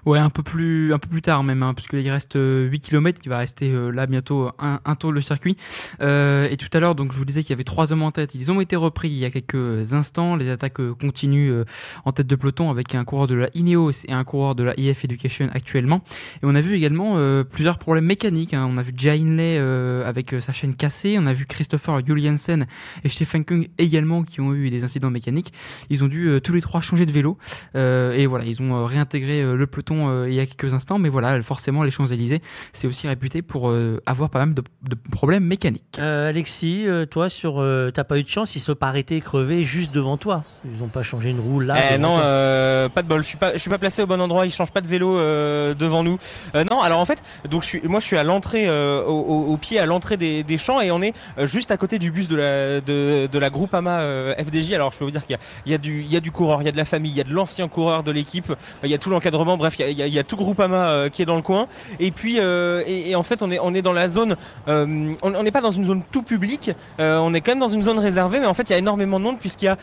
Ouais, 0.05 0.19
un 0.19 0.29
peu 0.29 0.43
plus, 0.43 0.93
un 0.93 0.99
peu 0.99 1.09
plus 1.09 1.21
tard 1.21 1.43
même, 1.43 1.63
hein, 1.63 1.73
parce 1.73 1.87
reste 2.11 2.35
euh, 2.35 2.67
8 2.67 2.79
km, 2.79 3.19
il 3.23 3.29
va 3.29 3.37
rester 3.37 3.69
euh, 3.71 3.91
là 3.91 4.07
bientôt 4.07 4.49
un, 4.59 4.79
un 4.83 4.95
tour 4.95 5.11
le 5.11 5.21
circuit. 5.21 5.57
Euh, 6.01 6.47
et 6.49 6.57
tout 6.57 6.69
à 6.73 6.79
l'heure, 6.79 6.95
donc 6.95 7.13
je 7.13 7.17
vous 7.17 7.25
disais 7.25 7.41
qu'il 7.41 7.51
y 7.51 7.53
avait 7.53 7.63
trois 7.63 7.93
hommes 7.93 8.03
en 8.03 8.11
tête. 8.11 8.35
Ils 8.35 8.51
ont 8.51 8.61
été 8.61 8.75
repris 8.75 9.09
il 9.09 9.17
y 9.17 9.25
a 9.25 9.31
quelques 9.31 9.93
instants. 9.93 10.35
Les 10.35 10.49
attaques 10.49 10.79
euh, 10.79 10.93
continuent 10.93 11.51
euh, 11.51 11.65
en 12.05 12.11
tête 12.11 12.27
de 12.27 12.35
peloton 12.35 12.69
avec 12.69 12.95
un 12.95 13.03
coureur 13.03 13.27
de 13.27 13.35
la 13.35 13.49
Ineos 13.53 14.05
et 14.07 14.13
un 14.13 14.23
coureur 14.23 14.55
de 14.55 14.63
la 14.63 14.79
IF 14.79 15.03
Education 15.05 15.49
actuellement. 15.53 16.03
Et 16.37 16.39
on 16.43 16.55
a 16.55 16.61
vu 16.61 16.75
également 16.75 17.13
euh, 17.17 17.43
plusieurs 17.43 17.77
problèmes 17.77 18.05
mécaniques. 18.05 18.53
hein. 18.53 18.67
On 18.69 18.77
a 18.77 18.83
vu 18.83 18.93
euh, 19.01 20.07
avec 20.07 20.33
euh, 20.33 20.41
sa 20.41 20.53
chaîne 20.53 20.75
cassée. 20.75 21.17
On 21.19 21.25
a 21.25 21.33
vu 21.33 21.45
Christopher 21.45 22.05
Juliansen 22.05 22.65
et 23.03 23.09
Stefan 23.09 23.43
Kung 23.45 23.69
également 23.77 24.23
qui 24.23 24.41
ont 24.41 24.53
eu 24.53 24.69
des 24.69 24.83
incidents 24.83 25.11
mécaniques. 25.11 25.53
Ils 25.89 26.03
ont 26.03 26.07
dû 26.07 26.27
euh, 26.27 26.39
tous 26.39 26.53
les 26.53 26.61
trois 26.61 26.81
changer 26.81 27.05
de 27.05 27.11
vélo. 27.11 27.37
Euh, 27.75 28.13
et 28.13 28.25
voilà, 28.25 28.45
ils 28.45 28.61
ont 28.61 28.75
euh, 28.75 28.85
réintégré 28.85 29.41
euh, 29.41 29.55
le 29.61 29.67
peloton 29.67 30.09
euh, 30.09 30.27
il 30.29 30.35
y 30.35 30.39
a 30.41 30.45
quelques 30.45 30.73
instants. 30.73 30.99
Mais 30.99 31.07
voilà, 31.09 31.41
forcément, 31.41 31.83
les 31.83 31.91
Champs-Élysées, 31.91 32.41
c'est 32.73 32.87
aussi 32.87 33.07
réputé 33.07 33.41
pour 33.41 33.69
euh, 33.69 34.01
avoir 34.05 34.29
pas 34.29 34.39
mal 34.39 34.53
de, 34.53 34.63
de 34.83 34.95
problèmes 35.11 35.45
mécaniques. 35.45 35.97
Euh, 35.99 36.29
Alexis, 36.29 36.83
euh, 36.87 37.05
toi, 37.05 37.29
sur, 37.29 37.61
euh, 37.61 37.91
t'as 37.93 38.03
pas 38.03 38.19
eu 38.19 38.23
de 38.23 38.27
chance, 38.29 38.55
ils 38.55 38.59
se 38.59 38.65
sont 38.65 38.75
pas 38.75 38.87
arrêtés 38.89 39.21
crever 39.21 39.63
juste 39.63 39.93
devant 39.93 40.17
toi. 40.17 40.43
Ils 40.65 40.77
n'ont 40.79 40.87
pas 40.89 41.03
changé 41.03 41.29
une 41.29 41.39
roue 41.39 41.59
là. 41.61 41.75
Eh 41.93 41.97
non, 41.97 42.17
euh, 42.21 42.89
pas 42.89 43.01
de 43.03 43.07
bol. 43.07 43.21
Je 43.21 43.27
suis 43.27 43.37
pas, 43.37 43.53
je 43.53 43.57
suis 43.59 43.69
pas 43.69 43.77
placé 43.77 44.01
au 44.03 44.07
bon 44.07 44.19
endroit. 44.19 44.45
Ils 44.45 44.51
changent 44.51 44.71
pas 44.71 44.81
de 44.81 44.87
vélo 44.87 45.17
euh, 45.17 45.73
devant 45.73 46.03
nous. 46.03 46.17
Euh, 46.55 46.63
non, 46.69 46.81
alors 46.81 46.99
en 46.99 47.05
fait, 47.05 47.21
donc 47.49 47.61
je 47.63 47.67
suis, 47.67 47.81
moi 47.83 47.99
je 47.99 48.05
suis 48.05 48.17
à 48.17 48.23
l'entrée, 48.23 48.67
euh, 48.67 49.03
au, 49.03 49.19
au- 49.19 49.53
au 49.53 49.57
pied 49.57 49.79
à 49.79 49.85
l'entrée 49.85 50.17
des, 50.17 50.43
des 50.43 50.57
champs 50.57 50.81
et 50.81 50.91
on 50.91 51.01
est 51.01 51.13
juste 51.43 51.71
à 51.71 51.77
côté 51.77 51.99
du 51.99 52.11
bus 52.11 52.27
de 52.27 52.35
la 52.35 52.81
de, 52.81 53.27
de 53.31 53.39
la 53.39 53.49
Groupama 53.49 53.99
euh, 54.01 54.33
FDJ. 54.35 54.73
Alors 54.73 54.91
je 54.91 54.99
peux 54.99 55.05
vous 55.05 55.11
dire 55.11 55.25
qu'il 55.25 55.33
y 55.35 55.39
a, 55.39 55.41
il 55.65 55.71
y 55.71 55.75
a 55.75 55.77
du, 55.77 56.01
il 56.01 56.11
y 56.11 56.17
a 56.17 56.19
du 56.19 56.31
coureur, 56.31 56.61
il 56.61 56.65
y 56.65 56.69
a 56.69 56.71
de 56.71 56.77
la 56.77 56.85
famille, 56.85 57.11
il 57.11 57.17
y 57.17 57.21
a 57.21 57.25
de 57.25 57.33
l'ancien 57.33 57.67
coureur 57.67 58.03
de 58.03 58.11
l'équipe, 58.11 58.51
il 58.83 58.89
y 58.89 58.93
a 58.93 58.97
tout 58.97 59.09
l'encadrement. 59.09 59.40
Bref, 59.45 59.77
il 59.79 59.97
y 59.97 60.19
a, 60.19 60.23
tout 60.23 60.35
Groupama 60.35 60.89
euh, 60.89 61.09
qui 61.09 61.21
est 61.21 61.25
dans 61.25 61.35
le 61.35 61.41
coin. 61.41 61.67
Et 61.99 62.11
puis 62.11 62.39
euh, 62.39 62.83
et, 62.85 63.15
en 63.15 63.23
fait, 63.23 63.41
on 63.41 63.51
est, 63.51 63.59
on 63.59 63.73
est 63.73 63.81
dans 63.81 63.93
la 63.93 64.07
zone. 64.07 64.35
euh, 64.67 65.13
on 65.21 65.43
n'est 65.43 65.51
pas 65.51 65.61
dans 65.61 65.71
une 65.71 65.85
zone 65.85 66.01
tout 66.11 66.23
publique. 66.23 66.71
on 66.99 67.33
est 67.33 67.41
quand 67.41 67.51
même 67.51 67.59
dans 67.59 67.67
une 67.67 67.83
zone 67.83 67.99
réservée, 67.99 68.39
mais 68.39 68.45
en 68.45 68.53
fait, 68.53 68.69
il 68.69 68.71
y 68.71 68.75
a 68.75 68.79
énormément 68.79 69.19
de 69.19 69.25
monde 69.25 69.39
puisqu'il 69.39 69.65
y 69.65 69.67
a 69.67 69.77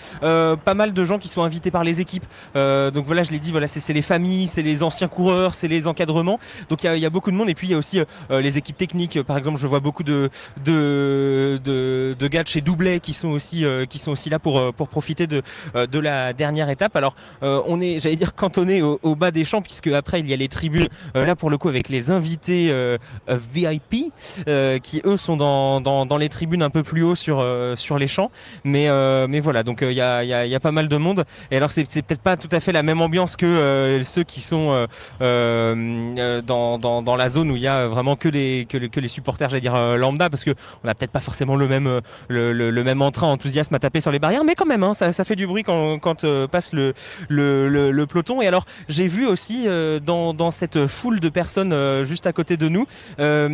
pas 0.57 0.75
mal 0.75 0.93
de 0.93 1.05
gens 1.05 1.19
qui 1.19 1.29
sont 1.29 1.43
invités 1.43 1.71
par 1.71 1.85
les 1.85 2.01
équipes. 2.01 2.25
Donc 2.55 3.05
voilà, 3.07 3.23
je 3.23 3.31
l'ai 3.31 3.39
dit, 3.39 3.51
voilà, 3.51 3.67
c'est 3.67 3.93
les 3.93 4.03
familles, 4.03 4.47
c'est 4.47 4.63
les 4.63 4.83
anciens 4.83 5.09
coureurs, 5.09 5.55
c'est 5.55 5.69
les 5.69 5.87
encadrements. 5.87 6.39
Donc 6.69 6.85
il 6.85 6.99
y 6.99 7.07
a, 7.07 7.11
beaucoup 7.11 7.31
de 7.31 7.37
monde 7.37 7.49
et 7.49 7.55
puis 7.55 7.69
il 7.69 7.71
y 7.71 7.75
a 7.75 7.79
aussi 7.79 8.01
les 8.31 8.59
équipes 8.59 8.77
techniques. 8.77 9.23
Par 9.23 9.37
exemple, 9.37 9.59
je 9.59 9.67
vois 9.67 9.81
beaucoup 9.81 10.05
de 10.05 10.31
de 10.65 11.61
de, 11.65 12.29
gars 12.29 12.43
de 12.43 12.49
chez 12.49 12.61
Doublet 12.61 13.01
qui 13.01 13.13
sont 13.13 13.29
aussi 13.29 13.65
qui 13.89 13.99
sont 13.99 14.13
aussi 14.13 14.31
là 14.31 14.39
pour 14.39 14.73
pour 14.75 14.89
profiter 14.89 15.27
de 15.27 15.43
de 15.75 15.99
la 15.99 16.33
dernière 16.33 16.71
étape. 16.71 16.95
Alors 16.97 17.15
on 17.43 17.81
est, 17.81 18.01
j'allais 18.01 18.17
dire, 18.17 18.35
cantonné 18.35 18.83
au 18.83 19.15
bas 19.15 19.31
des 19.31 19.45
puisque 19.63 19.89
après 19.89 20.21
il 20.21 20.29
y 20.29 20.33
a 20.33 20.37
les 20.37 20.49
tribunes. 20.49 20.89
euh, 21.17 21.25
là 21.25 21.35
pour 21.37 21.51
le 21.51 21.59
coup 21.59 21.69
avec 21.69 21.89
les 21.89 22.11
invités 22.11 22.69
euh, 22.71 22.99
euh, 23.29 23.39
VIP 23.53 24.13
qui 24.83 25.03
eux 25.05 25.17
sont 25.17 25.37
dans, 25.37 25.81
dans 25.81 26.07
dans 26.07 26.17
les 26.17 26.29
tribunes 26.29 26.63
un 26.63 26.71
peu 26.71 26.83
plus 26.83 27.03
haut 27.03 27.15
sur 27.15 27.45
sur 27.77 27.99
les 27.99 28.07
champs. 28.07 28.31
Mais 28.65 28.89
mais 29.29 29.41
voilà, 29.41 29.63
donc 29.63 29.79
il 29.83 29.93
y 29.93 30.01
a 30.01 30.25
y 30.25 30.33
a 30.33 30.47
y 30.47 30.55
a 30.55 30.61
pas 30.61 30.73
mal 30.73 30.89
de 30.89 30.97
monde. 30.97 31.25
Et 31.51 31.57
alors 31.57 31.71
c'est 31.71 31.85
peut-être 31.85 32.21
pas 32.21 32.37
tout 32.37 32.49
à 32.53 32.61
fait 32.61 32.73
la 32.73 32.83
même 32.83 33.01
ambiance 33.01 33.37
que 33.37 34.01
ceux 34.05 34.25
qui 34.25 34.41
sont 34.41 34.87
dans, 35.21 36.79
dans 36.79 37.03
dans 37.03 37.17
la 37.17 37.29
zone 37.29 37.51
où 37.51 37.57
il 37.57 37.63
y 37.63 37.67
a 37.67 37.87
vraiment 37.87 38.17
que 38.17 38.29
les 38.29 38.67
que 38.69 38.77
les, 38.77 38.89
que 38.89 39.01
les 39.01 39.09
supporters, 39.09 39.49
j'allais 39.49 39.61
dire 39.61 39.77
lambda, 39.97 40.31
parce 40.31 40.45
que 40.45 40.55
on 40.85 40.89
a 40.89 40.95
peut-être 40.95 41.13
pas 41.13 41.21
forcément 41.21 41.57
le 41.57 41.69
même 41.69 42.01
le, 42.29 42.53
le, 42.53 42.71
le 42.71 42.85
même 42.85 43.03
entrain 43.03 43.29
enthousiasme 43.29 43.75
à 43.75 43.79
taper 43.79 44.01
sur 44.01 44.11
les 44.11 44.19
barrières, 44.19 44.45
mais 44.45 44.55
quand 44.55 44.67
même, 44.67 44.83
hein, 44.85 44.95
ça 44.95 45.13
ça 45.13 45.25
fait 45.25 45.37
du 45.37 45.47
bruit 45.47 45.63
quand 45.63 45.99
quand 45.99 46.25
passe 46.47 46.73
le, 46.73 46.95
le 47.29 47.69
le 47.69 47.91
le 47.91 48.07
peloton. 48.07 48.43
Et 48.43 48.47
alors 48.47 48.65
j'ai 48.89 49.07
vu 49.07 49.27
aussi 49.27 49.38
euh, 49.51 50.01
dans 50.01 50.35
dans 50.35 50.51
cette 50.51 50.87
foule 50.87 51.21
de 51.21 51.29
personnes 51.29 51.73
euh, 51.73 52.05
juste 52.05 52.27
à 52.27 52.33
côté 52.33 52.57
de 52.57 52.69
nous, 52.69 52.87
euh, 53.19 53.49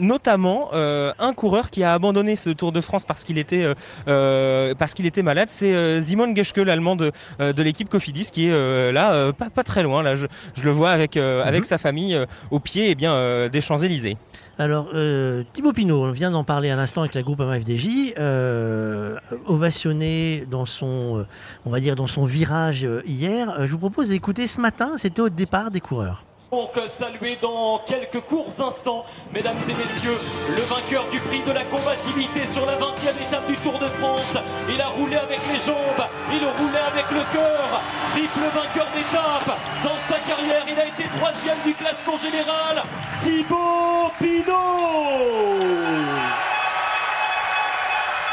notamment 0.00 0.70
un 0.72 1.32
coureur 1.34 1.70
qui 1.70 1.82
a 1.84 1.92
abandonné 1.92 2.36
ce 2.36 2.50
Tour 2.50 2.72
de 2.72 2.80
France 2.80 3.04
parce 3.04 3.24
qu'il 3.24 3.38
était 3.38 3.66
parce 4.06 4.94
qu'il 4.94 5.06
était 5.06 5.22
malade. 5.22 5.48
C'est 5.50 6.00
Simon 6.00 6.34
Geschke, 6.34 6.58
l'allemand 6.58 6.96
de, 6.96 7.12
de 7.38 7.62
l'équipe 7.62 7.88
Cofidis, 7.88 8.30
qui 8.30 8.46
est 8.46 8.92
là, 8.92 9.32
pas, 9.32 9.50
pas 9.50 9.64
très 9.64 9.82
loin. 9.82 10.02
Là, 10.02 10.14
je, 10.14 10.26
je 10.54 10.64
le 10.64 10.70
vois 10.70 10.90
avec 10.90 11.16
avec 11.16 11.64
sa 11.66 11.78
famille 11.78 12.18
au 12.50 12.60
pied, 12.60 12.90
eh 12.90 12.94
bien 12.94 13.48
des 13.48 13.60
Champs 13.60 13.78
Élysées. 13.78 14.16
Alors, 14.60 14.90
euh, 14.92 15.42
Thibaut 15.54 15.72
Pinot, 15.72 16.04
on 16.04 16.10
vient 16.10 16.30
d'en 16.30 16.44
parler 16.44 16.68
à 16.68 16.76
l'instant 16.76 17.00
avec 17.00 17.14
la 17.14 17.22
groupe 17.22 17.40
FDJ, 17.40 18.12
euh, 18.18 19.16
ovationné 19.46 20.44
dans 20.50 20.66
son, 20.66 21.20
euh, 21.20 21.26
on 21.64 21.70
va 21.70 21.80
dire, 21.80 21.94
dans 21.94 22.06
son 22.06 22.26
virage 22.26 22.84
euh, 22.84 23.00
hier. 23.06 23.48
Euh, 23.58 23.66
je 23.66 23.72
vous 23.72 23.78
propose 23.78 24.10
d'écouter 24.10 24.46
ce 24.46 24.60
matin, 24.60 24.96
c'était 24.98 25.22
au 25.22 25.30
départ 25.30 25.70
des 25.70 25.80
coureurs. 25.80 26.26
Donc 26.50 26.72
saluer 26.86 27.38
dans 27.40 27.78
quelques 27.86 28.20
courts 28.22 28.50
instants, 28.60 29.04
mesdames 29.32 29.60
et 29.68 29.74
messieurs, 29.74 30.18
le 30.48 30.62
vainqueur 30.62 31.08
du 31.08 31.20
prix 31.20 31.44
de 31.44 31.52
la 31.52 31.62
combativité 31.62 32.44
sur 32.44 32.66
la 32.66 32.76
20e 32.76 33.22
étape 33.24 33.46
du 33.46 33.54
Tour 33.56 33.78
de 33.78 33.86
France. 33.86 34.36
Il 34.68 34.80
a 34.80 34.88
roulé 34.88 35.14
avec 35.14 35.38
les 35.52 35.58
jambes, 35.58 36.08
il 36.28 36.44
roulait 36.44 36.86
avec 36.88 37.08
le 37.12 37.22
cœur. 37.32 37.80
Triple 38.10 38.40
vainqueur 38.52 38.88
d'étape. 38.92 39.58
Dans 39.84 39.96
sa 40.08 40.18
carrière, 40.18 40.64
il 40.68 40.80
a 40.80 40.86
été 40.86 41.04
troisième 41.04 41.58
du 41.64 41.72
classement 41.72 42.16
général. 42.16 42.82
Thibaut 43.20 44.10
Pinot 44.18 44.50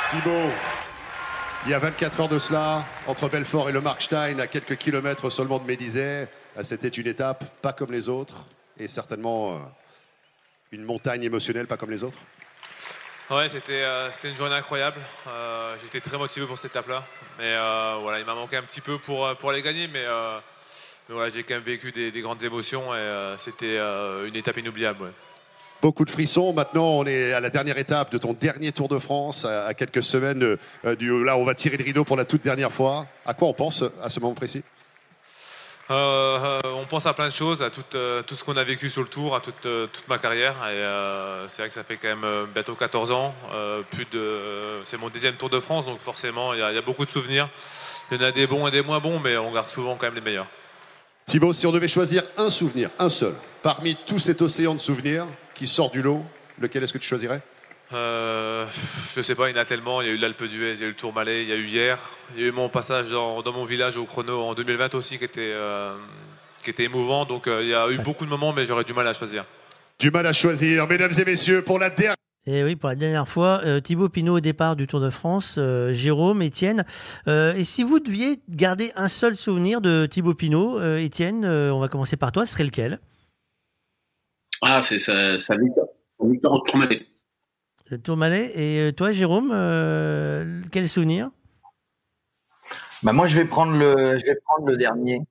Thibaut, 0.09 0.51
il 1.65 1.71
y 1.71 1.73
a 1.75 1.79
24 1.79 2.21
heures 2.21 2.29
de 2.29 2.39
cela, 2.39 2.83
entre 3.05 3.29
Belfort 3.29 3.69
et 3.69 3.73
le 3.73 3.81
Markstein, 3.81 4.39
à 4.39 4.47
quelques 4.47 4.77
kilomètres 4.77 5.29
seulement 5.29 5.59
de 5.59 5.65
Médizet, 5.65 6.29
c'était 6.63 6.87
une 6.89 7.07
étape 7.07 7.45
pas 7.61 7.73
comme 7.73 7.91
les 7.91 8.09
autres, 8.09 8.45
et 8.79 8.87
certainement 8.87 9.55
euh, 9.55 9.59
une 10.71 10.83
montagne 10.83 11.23
émotionnelle 11.23 11.67
pas 11.67 11.77
comme 11.77 11.91
les 11.91 12.03
autres. 12.03 12.17
Ouais, 13.29 13.49
c'était 13.49 13.83
euh, 13.83 14.09
une 14.23 14.37
journée 14.37 14.55
incroyable. 14.55 14.99
Euh, 15.27 15.75
J'étais 15.83 15.99
très 15.99 16.17
motivé 16.17 16.45
pour 16.45 16.57
cette 16.57 16.71
étape-là. 16.71 17.03
Mais 17.37 17.53
euh, 17.53 17.97
voilà, 18.01 18.19
il 18.19 18.25
m'a 18.25 18.33
manqué 18.33 18.55
un 18.55 18.63
petit 18.63 18.79
peu 18.79 18.97
pour, 18.99 19.35
pour 19.37 19.51
les 19.51 19.61
gagner. 19.61 19.87
Mais, 19.87 20.05
mais 21.09 21.13
voilà, 21.13 21.29
j'ai 21.29 21.43
quand 21.43 21.55
même 21.55 21.63
vécu 21.63 21.91
des, 21.91 22.09
des 22.11 22.21
grandes 22.21 22.41
émotions 22.43 22.95
et 22.95 23.35
c'était 23.37 23.77
une 23.77 24.35
étape 24.35 24.57
inoubliable. 24.57 25.03
ouais. 25.03 25.11
Beaucoup 25.81 26.05
de 26.05 26.09
frissons. 26.09 26.53
Maintenant, 26.53 26.85
on 26.85 27.05
est 27.05 27.33
à 27.33 27.41
la 27.41 27.49
dernière 27.49 27.77
étape 27.77 28.11
de 28.11 28.17
ton 28.17 28.31
dernier 28.33 28.71
Tour 28.71 28.87
de 28.87 28.97
France, 28.97 29.43
à, 29.45 29.65
à 29.65 29.73
quelques 29.73 30.03
semaines 30.03 30.57
du. 30.97 31.23
Là, 31.25 31.37
on 31.37 31.43
va 31.43 31.53
tirer 31.53 31.75
le 31.77 31.83
rideau 31.83 32.05
pour 32.05 32.15
la 32.15 32.23
toute 32.25 32.43
dernière 32.43 32.71
fois. 32.71 33.07
À 33.25 33.33
quoi 33.33 33.49
on 33.49 33.53
pense 33.53 33.83
à 34.01 34.07
ce 34.09 34.19
moment 34.21 34.35
précis? 34.35 34.63
Euh, 35.89 36.59
euh, 36.65 36.71
on 36.77 36.85
pense 36.85 37.05
à 37.05 37.13
plein 37.13 37.29
de 37.29 37.33
choses, 37.33 37.61
à 37.61 37.69
tout, 37.69 37.83
euh, 37.95 38.21
tout 38.21 38.35
ce 38.35 38.43
qu'on 38.43 38.57
a 38.57 38.63
vécu 38.63 38.89
sur 38.89 39.01
le 39.01 39.07
tour, 39.07 39.35
à 39.35 39.39
toute, 39.39 39.61
toute 39.61 40.07
ma 40.07 40.17
carrière. 40.17 40.55
C'est 41.47 41.61
vrai 41.61 41.69
que 41.69 41.73
ça 41.73 41.83
fait 41.83 41.97
quand 41.97 42.09
même 42.09 42.47
bientôt 42.53 42.75
14 42.75 43.11
ans. 43.11 43.33
c'est 44.83 44.97
mon 44.97 45.09
deuxième 45.09 45.35
Tour 45.35 45.49
de 45.49 45.59
France, 45.59 45.85
donc 45.85 45.99
forcément, 46.01 46.53
il 46.53 46.57
y, 46.57 46.59
y 46.59 46.77
a 46.77 46.81
beaucoup 46.81 47.05
de 47.05 47.11
souvenirs. 47.11 47.49
Il 48.11 48.19
y 48.19 48.23
en 48.23 48.27
a 48.27 48.31
des 48.31 48.47
bons 48.47 48.67
et 48.67 48.71
des 48.71 48.81
moins 48.81 48.99
bons, 48.99 49.19
mais 49.19 49.37
on 49.37 49.51
garde 49.51 49.67
souvent 49.67 49.95
quand 49.95 50.07
même 50.07 50.15
les 50.15 50.21
meilleurs. 50.21 50.47
Thibaut, 51.25 51.53
si 51.53 51.65
on 51.65 51.71
devait 51.71 51.89
choisir 51.89 52.23
un 52.37 52.49
souvenir, 52.49 52.89
un 52.99 53.09
seul, 53.09 53.33
parmi 53.61 53.95
tout 53.95 54.19
cet 54.19 54.41
océan 54.41 54.73
de 54.73 54.79
souvenirs 54.79 55.25
qui 55.55 55.67
sort 55.67 55.91
du 55.91 56.01
lot, 56.01 56.23
lequel 56.59 56.83
est-ce 56.83 56.93
que 56.93 56.97
tu 56.97 57.07
choisirais? 57.07 57.41
Euh, 57.93 58.67
je 59.15 59.21
sais 59.21 59.35
pas, 59.35 59.49
il 59.49 59.55
y 59.55 59.59
en 59.59 59.61
a 59.61 59.65
tellement. 59.65 60.01
Il 60.01 60.07
y 60.07 60.09
a 60.09 60.13
eu 60.13 60.17
l'Alpe 60.17 60.43
d'Huez, 60.43 60.73
il 60.73 60.79
y 60.79 60.83
a 60.83 60.87
eu 60.87 60.89
le 60.89 60.95
Tour 60.95 61.13
Malais, 61.13 61.43
il 61.43 61.49
y 61.49 61.53
a 61.53 61.55
eu 61.55 61.67
hier. 61.67 61.97
Il 62.35 62.41
y 62.41 62.45
a 62.45 62.47
eu 62.47 62.51
mon 62.51 62.69
passage 62.69 63.09
dans, 63.09 63.41
dans 63.41 63.53
mon 63.53 63.63
village 63.63 63.97
au 63.97 64.05
chrono 64.05 64.41
en 64.41 64.53
2020 64.53 64.95
aussi 64.95 65.17
qui 65.17 65.23
était, 65.23 65.53
euh, 65.53 65.95
qui 66.63 66.69
était 66.69 66.83
émouvant. 66.83 67.25
Donc 67.25 67.47
euh, 67.47 67.63
il 67.63 67.69
y 67.69 67.73
a 67.73 67.89
eu 67.89 67.97
beaucoup 67.99 68.25
de 68.25 68.29
moments, 68.29 68.53
mais 68.53 68.65
j'aurais 68.65 68.83
du 68.83 68.93
mal 68.93 69.07
à 69.07 69.13
choisir. 69.13 69.45
Du 69.99 70.11
mal 70.11 70.27
à 70.27 70.33
choisir, 70.33 70.85
mesdames 70.87 71.13
et 71.17 71.25
messieurs, 71.25 71.61
pour 71.63 71.79
la 71.79 71.89
dernière. 71.89 72.15
Et 72.49 72.63
oui, 72.63 72.77
pour 72.77 72.87
la 72.87 72.95
dernière 72.95 73.27
fois, 73.27 73.61
euh, 73.65 73.81
Thibaut 73.81 74.07
Pinot 74.07 74.37
au 74.37 74.39
départ 74.39 74.77
du 74.77 74.87
Tour 74.87 75.01
de 75.01 75.09
France, 75.09 75.55
euh, 75.57 75.93
Jérôme, 75.93 76.41
Étienne. 76.41 76.85
Euh, 77.27 77.53
et 77.53 77.65
si 77.65 77.83
vous 77.83 77.99
deviez 77.99 78.39
garder 78.47 78.93
un 78.95 79.09
seul 79.09 79.35
souvenir 79.35 79.81
de 79.81 80.05
Thibaut 80.09 80.33
Pinot, 80.33 80.95
Étienne, 80.95 81.43
euh, 81.43 81.73
on 81.73 81.79
va 81.79 81.89
commencer 81.89 82.15
par 82.15 82.31
toi, 82.31 82.45
ce 82.45 82.53
serait 82.53 82.63
lequel? 82.63 82.99
Ah, 84.61 84.81
c'est 84.81 84.97
sa, 84.97 85.37
sa 85.37 85.57
victoire, 85.57 85.87
sa 86.11 86.25
victoire 86.25 86.53
au 86.53 86.59
Tourmalet. 86.59 87.05
Le 87.89 87.97
Tourmalet. 87.97 88.51
Et 88.55 88.79
euh, 88.79 88.91
toi, 88.91 89.13
Jérôme, 89.13 89.51
euh, 89.53 90.61
quel 90.71 90.89
souvenir? 90.89 91.31
Bah 93.03 93.13
moi, 93.13 93.27
je 93.27 93.37
vais 93.37 93.45
prendre 93.45 93.73
le, 93.73 94.17
je 94.19 94.25
vais 94.25 94.35
prendre 94.43 94.67
le 94.67 94.77
dernier. 94.77 95.21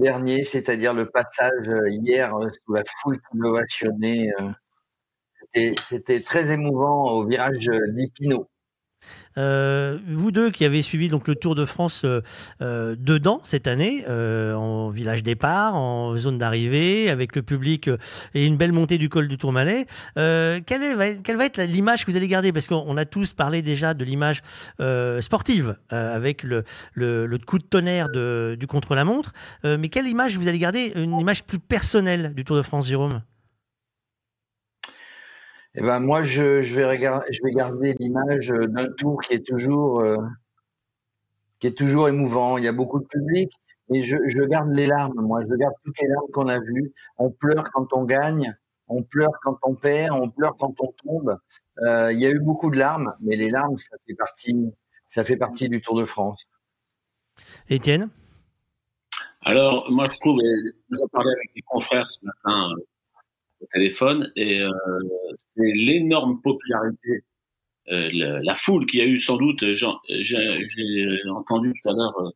dernier, 0.00 0.42
c'est-à-dire 0.42 0.94
le 0.94 1.08
passage 1.08 1.68
euh, 1.68 1.88
hier 1.90 2.32
sous 2.64 2.74
la 2.74 2.82
foule 3.02 3.20
qui 3.20 3.36
euh, 4.40 4.50
c'était- 5.52 6.20
très 6.20 6.52
émouvant 6.52 7.12
au 7.12 7.26
virage 7.26 7.70
d'Ipino. 7.88 8.48
Euh, 9.38 9.98
vous 10.08 10.30
deux 10.30 10.50
qui 10.50 10.64
avez 10.64 10.82
suivi 10.82 11.08
donc 11.08 11.28
le 11.28 11.34
Tour 11.34 11.54
de 11.54 11.64
France 11.64 12.02
euh, 12.04 12.22
euh, 12.62 12.96
dedans 12.98 13.40
cette 13.44 13.66
année, 13.66 14.04
euh, 14.08 14.54
en 14.54 14.88
village 14.90 15.22
départ, 15.22 15.74
en 15.74 16.16
zone 16.16 16.38
d'arrivée, 16.38 17.10
avec 17.10 17.36
le 17.36 17.42
public 17.42 17.88
euh, 17.88 17.98
et 18.34 18.46
une 18.46 18.56
belle 18.56 18.72
montée 18.72 18.98
du 18.98 19.08
col 19.08 19.28
du 19.28 19.38
Tourmalet, 19.38 19.86
euh, 20.18 20.60
quelle, 20.64 20.82
est, 20.82 20.94
va 20.94 21.08
être- 21.08 21.22
quelle 21.22 21.36
va 21.36 21.46
être 21.46 21.60
l'image 21.62 22.04
que 22.04 22.10
vous 22.10 22.16
allez 22.16 22.28
garder? 22.28 22.52
Parce 22.52 22.66
qu'on 22.66 22.84
on 22.86 22.96
a 22.96 23.04
tous 23.04 23.32
parlé 23.32 23.62
déjà 23.62 23.94
de 23.94 24.04
l'image 24.04 24.42
sportive 25.20 25.76
avec 25.90 26.42
le, 26.42 26.64
le, 26.94 27.26
le 27.26 27.38
coup 27.38 27.58
de 27.58 27.64
tonnerre 27.64 28.08
de- 28.08 28.56
du 28.58 28.66
contre-la-montre, 28.66 29.32
mais 29.64 29.88
quelle 29.88 30.06
image 30.08 30.36
vous 30.36 30.48
allez 30.48 30.58
garder? 30.58 30.92
Une 30.96 31.18
image 31.18 31.44
plus 31.44 31.58
personnelle 31.58 32.32
du 32.34 32.44
Tour 32.44 32.56
de 32.56 32.62
France, 32.62 32.86
Jérôme? 32.86 33.20
Eh 35.78 35.82
ben 35.82 36.00
moi, 36.00 36.22
je, 36.22 36.62
je 36.62 36.74
vais 36.74 36.88
regarder, 36.88 37.30
je 37.30 37.40
vais 37.44 37.52
garder 37.52 37.94
l'image 38.00 38.50
euh, 38.50 38.66
d'un 38.66 38.90
tour 38.92 39.20
qui 39.20 39.34
est 39.34 39.46
toujours, 39.46 40.00
euh, 40.00 40.16
qui 41.58 41.66
est 41.66 41.76
toujours 41.76 42.08
émouvant. 42.08 42.56
Il 42.56 42.64
y 42.64 42.68
a 42.68 42.72
beaucoup 42.72 42.98
de 42.98 43.04
public, 43.04 43.52
mais 43.90 44.02
je, 44.02 44.16
je 44.26 44.42
garde 44.44 44.70
les 44.72 44.86
larmes. 44.86 45.20
Moi, 45.20 45.42
je 45.42 45.54
garde 45.54 45.74
toutes 45.84 46.00
les 46.00 46.08
larmes 46.08 46.28
qu'on 46.32 46.48
a 46.48 46.58
vues. 46.60 46.94
On 47.18 47.30
pleure 47.30 47.70
quand 47.74 47.92
on 47.92 48.04
gagne, 48.04 48.56
on 48.88 49.02
pleure 49.02 49.32
quand 49.42 49.58
on 49.64 49.74
perd, 49.74 50.12
on 50.18 50.30
pleure 50.30 50.56
quand 50.58 50.74
on 50.80 50.92
tombe. 51.04 51.38
Euh, 51.80 52.10
il 52.10 52.20
y 52.20 52.26
a 52.26 52.30
eu 52.30 52.40
beaucoup 52.40 52.70
de 52.70 52.78
larmes, 52.78 53.14
mais 53.20 53.36
les 53.36 53.50
larmes, 53.50 53.76
ça 53.76 53.98
fait 54.06 54.14
partie, 54.14 54.72
ça 55.08 55.24
fait 55.24 55.36
partie 55.36 55.68
du 55.68 55.82
Tour 55.82 55.98
de 55.98 56.06
France. 56.06 56.48
Étienne? 57.68 58.08
Alors, 59.42 59.90
moi, 59.90 60.06
je 60.06 60.18
trouve, 60.18 60.40
j'en 60.90 61.06
parlais 61.08 61.32
avec 61.32 61.54
des 61.54 61.62
confrères 61.62 62.08
ce 62.08 62.24
matin 62.24 62.70
téléphone, 63.66 64.32
et 64.36 64.62
euh, 64.62 64.70
c'est 65.34 65.72
l'énorme 65.74 66.40
popularité, 66.42 67.24
euh, 67.90 68.40
la, 68.42 68.54
foule 68.54 68.86
qui 68.86 69.00
a 69.00 69.04
eu 69.04 69.18
sans 69.18 69.36
doute, 69.36 69.72
j'en- 69.74 70.00
j'ai 70.08 71.08
entendu 71.30 71.72
tout 71.80 71.88
à 71.88 71.92
l'heure 71.92 72.18
euh, 72.20 72.30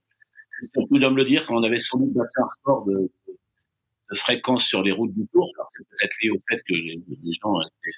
Christian 0.53 1.11
le 1.11 1.25
dire, 1.25 1.47
quand 1.47 1.57
on 1.57 1.63
avait 1.65 1.79
sans 1.79 1.99
doute 1.99 2.13
battu 2.13 2.39
un 2.39 2.45
record 2.45 2.87
de, 2.87 3.11
de, 3.29 4.17
fréquence 4.17 4.65
sur 4.65 4.83
les 4.83 4.93
routes 4.93 5.13
du 5.13 5.27
Tour, 5.33 5.49
c'est 5.71 5.89
peut-être 5.89 6.17
lié 6.23 6.31
au 6.31 6.39
fait 6.49 6.57
que 6.69 6.75
les, 6.75 6.97
gens 7.43 7.61
étaient 7.63 7.97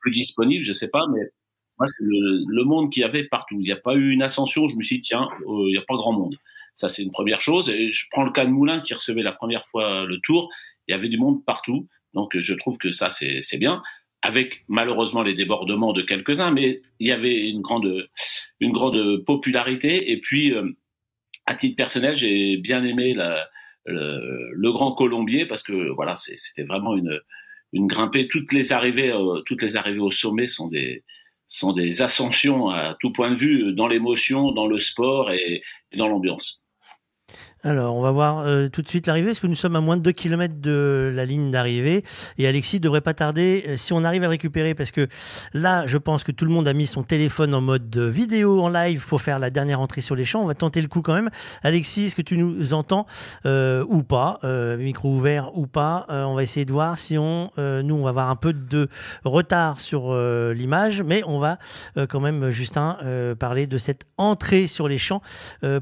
plus 0.00 0.10
disponibles, 0.10 0.64
je 0.64 0.72
sais 0.72 0.88
pas, 0.90 1.06
mais 1.14 1.22
moi, 1.78 1.86
c'est 1.88 2.04
le, 2.06 2.64
monde 2.64 2.90
qu'il 2.90 3.02
y 3.02 3.04
avait 3.04 3.24
partout. 3.24 3.56
Il 3.58 3.64
n'y 3.64 3.72
a 3.72 3.76
pas 3.76 3.94
eu 3.94 4.10
une 4.10 4.22
ascension, 4.22 4.68
je 4.68 4.76
me 4.76 4.82
suis 4.82 4.96
dit, 4.96 5.08
tiens, 5.08 5.28
euh, 5.46 5.68
il 5.68 5.72
n'y 5.72 5.78
a 5.78 5.84
pas 5.86 5.94
grand 5.94 6.12
monde. 6.12 6.36
Ça, 6.74 6.88
c'est 6.88 7.02
une 7.02 7.10
première 7.10 7.40
chose. 7.40 7.70
Je 7.70 8.04
prends 8.10 8.24
le 8.24 8.32
cas 8.32 8.44
de 8.44 8.50
Moulin 8.50 8.80
qui 8.80 8.94
recevait 8.94 9.22
la 9.22 9.32
première 9.32 9.66
fois 9.66 10.04
le 10.04 10.18
tour. 10.20 10.50
Il 10.86 10.92
y 10.92 10.94
avait 10.94 11.08
du 11.08 11.18
monde 11.18 11.44
partout. 11.44 11.88
Donc, 12.14 12.36
je 12.36 12.54
trouve 12.54 12.78
que 12.78 12.90
ça, 12.90 13.10
c'est 13.10 13.58
bien. 13.58 13.82
Avec 14.22 14.64
malheureusement 14.68 15.22
les 15.22 15.34
débordements 15.34 15.92
de 15.92 16.02
quelques-uns, 16.02 16.50
mais 16.50 16.82
il 16.98 17.06
y 17.06 17.12
avait 17.12 17.48
une 17.48 17.62
grande, 17.62 18.08
une 18.60 18.72
grande 18.72 19.24
popularité. 19.24 20.10
Et 20.12 20.20
puis, 20.20 20.52
euh, 20.52 20.76
à 21.46 21.54
titre 21.54 21.76
personnel, 21.76 22.14
j'ai 22.14 22.58
bien 22.58 22.84
aimé 22.84 23.14
la, 23.14 23.48
le, 23.86 24.50
le 24.52 24.72
Grand 24.72 24.92
Colombier 24.92 25.46
parce 25.46 25.62
que 25.62 25.90
voilà, 25.94 26.16
c'était 26.16 26.64
vraiment 26.64 26.96
une, 26.96 27.18
une 27.72 27.86
grimpée. 27.86 28.28
Toutes 28.28 28.52
les 28.52 28.72
arrivées, 28.72 29.10
euh, 29.10 29.40
toutes 29.46 29.62
les 29.62 29.76
arrivées 29.76 30.00
au 30.00 30.10
sommet 30.10 30.46
sont 30.46 30.68
des, 30.68 31.04
sont 31.46 31.72
des 31.72 32.02
ascensions 32.02 32.68
à 32.70 32.96
tout 33.00 33.12
point 33.12 33.30
de 33.30 33.36
vue 33.36 33.72
dans 33.72 33.88
l'émotion, 33.88 34.52
dans 34.52 34.66
le 34.66 34.78
sport 34.78 35.32
et 35.32 35.62
dans 35.96 36.08
l'ambiance. 36.08 36.62
Alors, 37.62 37.94
on 37.94 38.00
va 38.00 38.10
voir 38.10 38.38
euh, 38.38 38.70
tout 38.70 38.80
de 38.80 38.88
suite 38.88 39.06
l'arrivée, 39.06 39.28
parce 39.28 39.40
que 39.40 39.46
nous 39.46 39.54
sommes 39.54 39.76
à 39.76 39.82
moins 39.82 39.98
de 39.98 40.02
2 40.02 40.12
km 40.12 40.54
de 40.62 41.12
la 41.14 41.26
ligne 41.26 41.50
d'arrivée. 41.50 42.04
Et 42.38 42.48
Alexis 42.48 42.80
devrait 42.80 43.02
pas 43.02 43.12
tarder, 43.12 43.64
euh, 43.68 43.76
si 43.76 43.92
on 43.92 44.02
arrive 44.02 44.24
à 44.24 44.28
récupérer, 44.28 44.74
parce 44.74 44.90
que 44.90 45.08
là, 45.52 45.86
je 45.86 45.98
pense 45.98 46.24
que 46.24 46.32
tout 46.32 46.46
le 46.46 46.52
monde 46.52 46.66
a 46.66 46.72
mis 46.72 46.86
son 46.86 47.02
téléphone 47.02 47.54
en 47.54 47.60
mode 47.60 47.94
vidéo, 47.98 48.62
en 48.62 48.70
live, 48.70 49.04
pour 49.06 49.20
faire 49.20 49.38
la 49.38 49.50
dernière 49.50 49.78
entrée 49.78 50.00
sur 50.00 50.16
les 50.16 50.24
champs. 50.24 50.42
On 50.42 50.46
va 50.46 50.54
tenter 50.54 50.80
le 50.80 50.88
coup 50.88 51.02
quand 51.02 51.12
même. 51.12 51.28
Alexis, 51.62 52.06
est-ce 52.06 52.14
que 52.14 52.22
tu 52.22 52.38
nous 52.38 52.72
entends 52.72 53.06
euh, 53.44 53.84
ou 53.90 54.02
pas 54.04 54.40
Micro 54.78 55.14
ouvert 55.14 55.54
ou 55.54 55.66
pas 55.66 56.06
On 56.08 56.34
va 56.34 56.42
essayer 56.42 56.64
de 56.64 56.72
voir 56.72 56.96
si 56.96 57.18
on... 57.18 57.50
nous, 57.58 57.94
on 57.94 58.02
va 58.04 58.08
avoir 58.08 58.30
un 58.30 58.36
peu 58.36 58.54
de 58.54 58.88
retard 59.24 59.80
sur 59.80 60.14
l'image, 60.14 61.02
mais 61.02 61.22
on 61.26 61.38
va 61.38 61.58
quand 62.08 62.20
même, 62.20 62.50
Justin, 62.50 62.96
parler 63.38 63.66
de 63.66 63.76
cette 63.76 64.06
entrée 64.16 64.66
sur 64.66 64.88
les 64.88 64.98
champs 64.98 65.20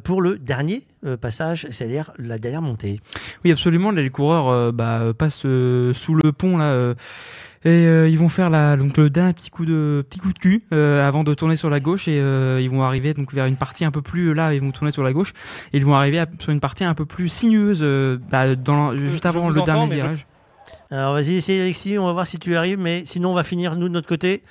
pour 0.03 0.23
le 0.23 0.39
dernier 0.39 0.88
euh, 1.05 1.17
passage, 1.17 1.67
c'est-à-dire 1.71 2.13
la 2.19 2.39
dernière 2.39 2.63
montée. 2.63 3.01
Oui, 3.45 3.53
absolument. 3.53 3.91
Là, 3.91 4.03
les 4.03 4.11
coureurs 4.11 4.49
euh, 4.49 4.73
bah, 4.73 5.03
passent 5.17 5.43
euh, 5.45 5.93
sous 5.95 6.15
le 6.15 6.33
pont 6.33 6.57
là. 6.57 6.65
euh, 6.67 6.95
et 7.65 7.71
euh, 7.87 8.09
ils 8.09 8.17
vont 8.19 8.29
faire 8.29 8.51
la, 8.51 8.77
donc 8.77 8.97
le 8.97 9.11
dernier 9.11 9.33
petit 9.33 9.51
coup 9.51 9.65
de 9.67 10.07
petit 10.09 10.21
coup 10.21 10.33
de 10.33 10.39
cul 10.39 10.63
euh, 10.73 11.07
avant 11.07 11.25
de 11.25 11.35
tourner 11.35 11.57
sur 11.57 11.69
la 11.71 11.81
gauche 11.81 12.07
et 12.07 12.21
euh, 12.21 12.61
ils 12.61 12.71
vont 12.71 12.85
arriver 12.85 13.15
donc 13.15 13.33
vers 13.35 13.47
une 13.47 13.57
partie 13.57 13.85
un 13.85 13.91
peu 13.91 14.01
plus 14.01 14.33
là 14.33 14.55
ils 14.55 14.61
vont 14.61 14.71
tourner 14.71 14.93
sur 14.93 15.03
la 15.03 15.13
gauche 15.13 15.33
et 15.73 15.79
ils 15.79 15.85
vont 15.85 15.95
arriver 15.97 16.21
à- 16.21 16.29
sur 16.39 16.51
une 16.53 16.61
partie 16.61 16.85
un 16.85 16.95
peu 16.95 17.05
plus 17.05 17.29
sinueuse 17.29 17.81
euh, 17.83 18.17
bah, 18.31 18.55
dans, 18.55 18.95
juste 18.95 19.27
avant 19.27 19.49
le 19.49 19.57
entends, 19.61 19.65
dernier 19.65 19.91
je- 19.91 19.95
virage. 19.97 20.27
Alors 20.93 21.15
vas-y, 21.15 21.35
essaye 21.35 21.61
Alexis, 21.61 21.99
on 21.99 22.07
va 22.07 22.13
voir 22.13 22.29
si 22.29 22.39
tu 22.39 22.55
arrives, 22.55 22.79
mais 22.79 23.03
sinon 23.07 23.33
on 23.33 23.35
va 23.35 23.43
finir 23.43 23.75
nous 23.75 23.89
de 23.89 23.93
notre 23.93 24.09
côté. 24.09 24.45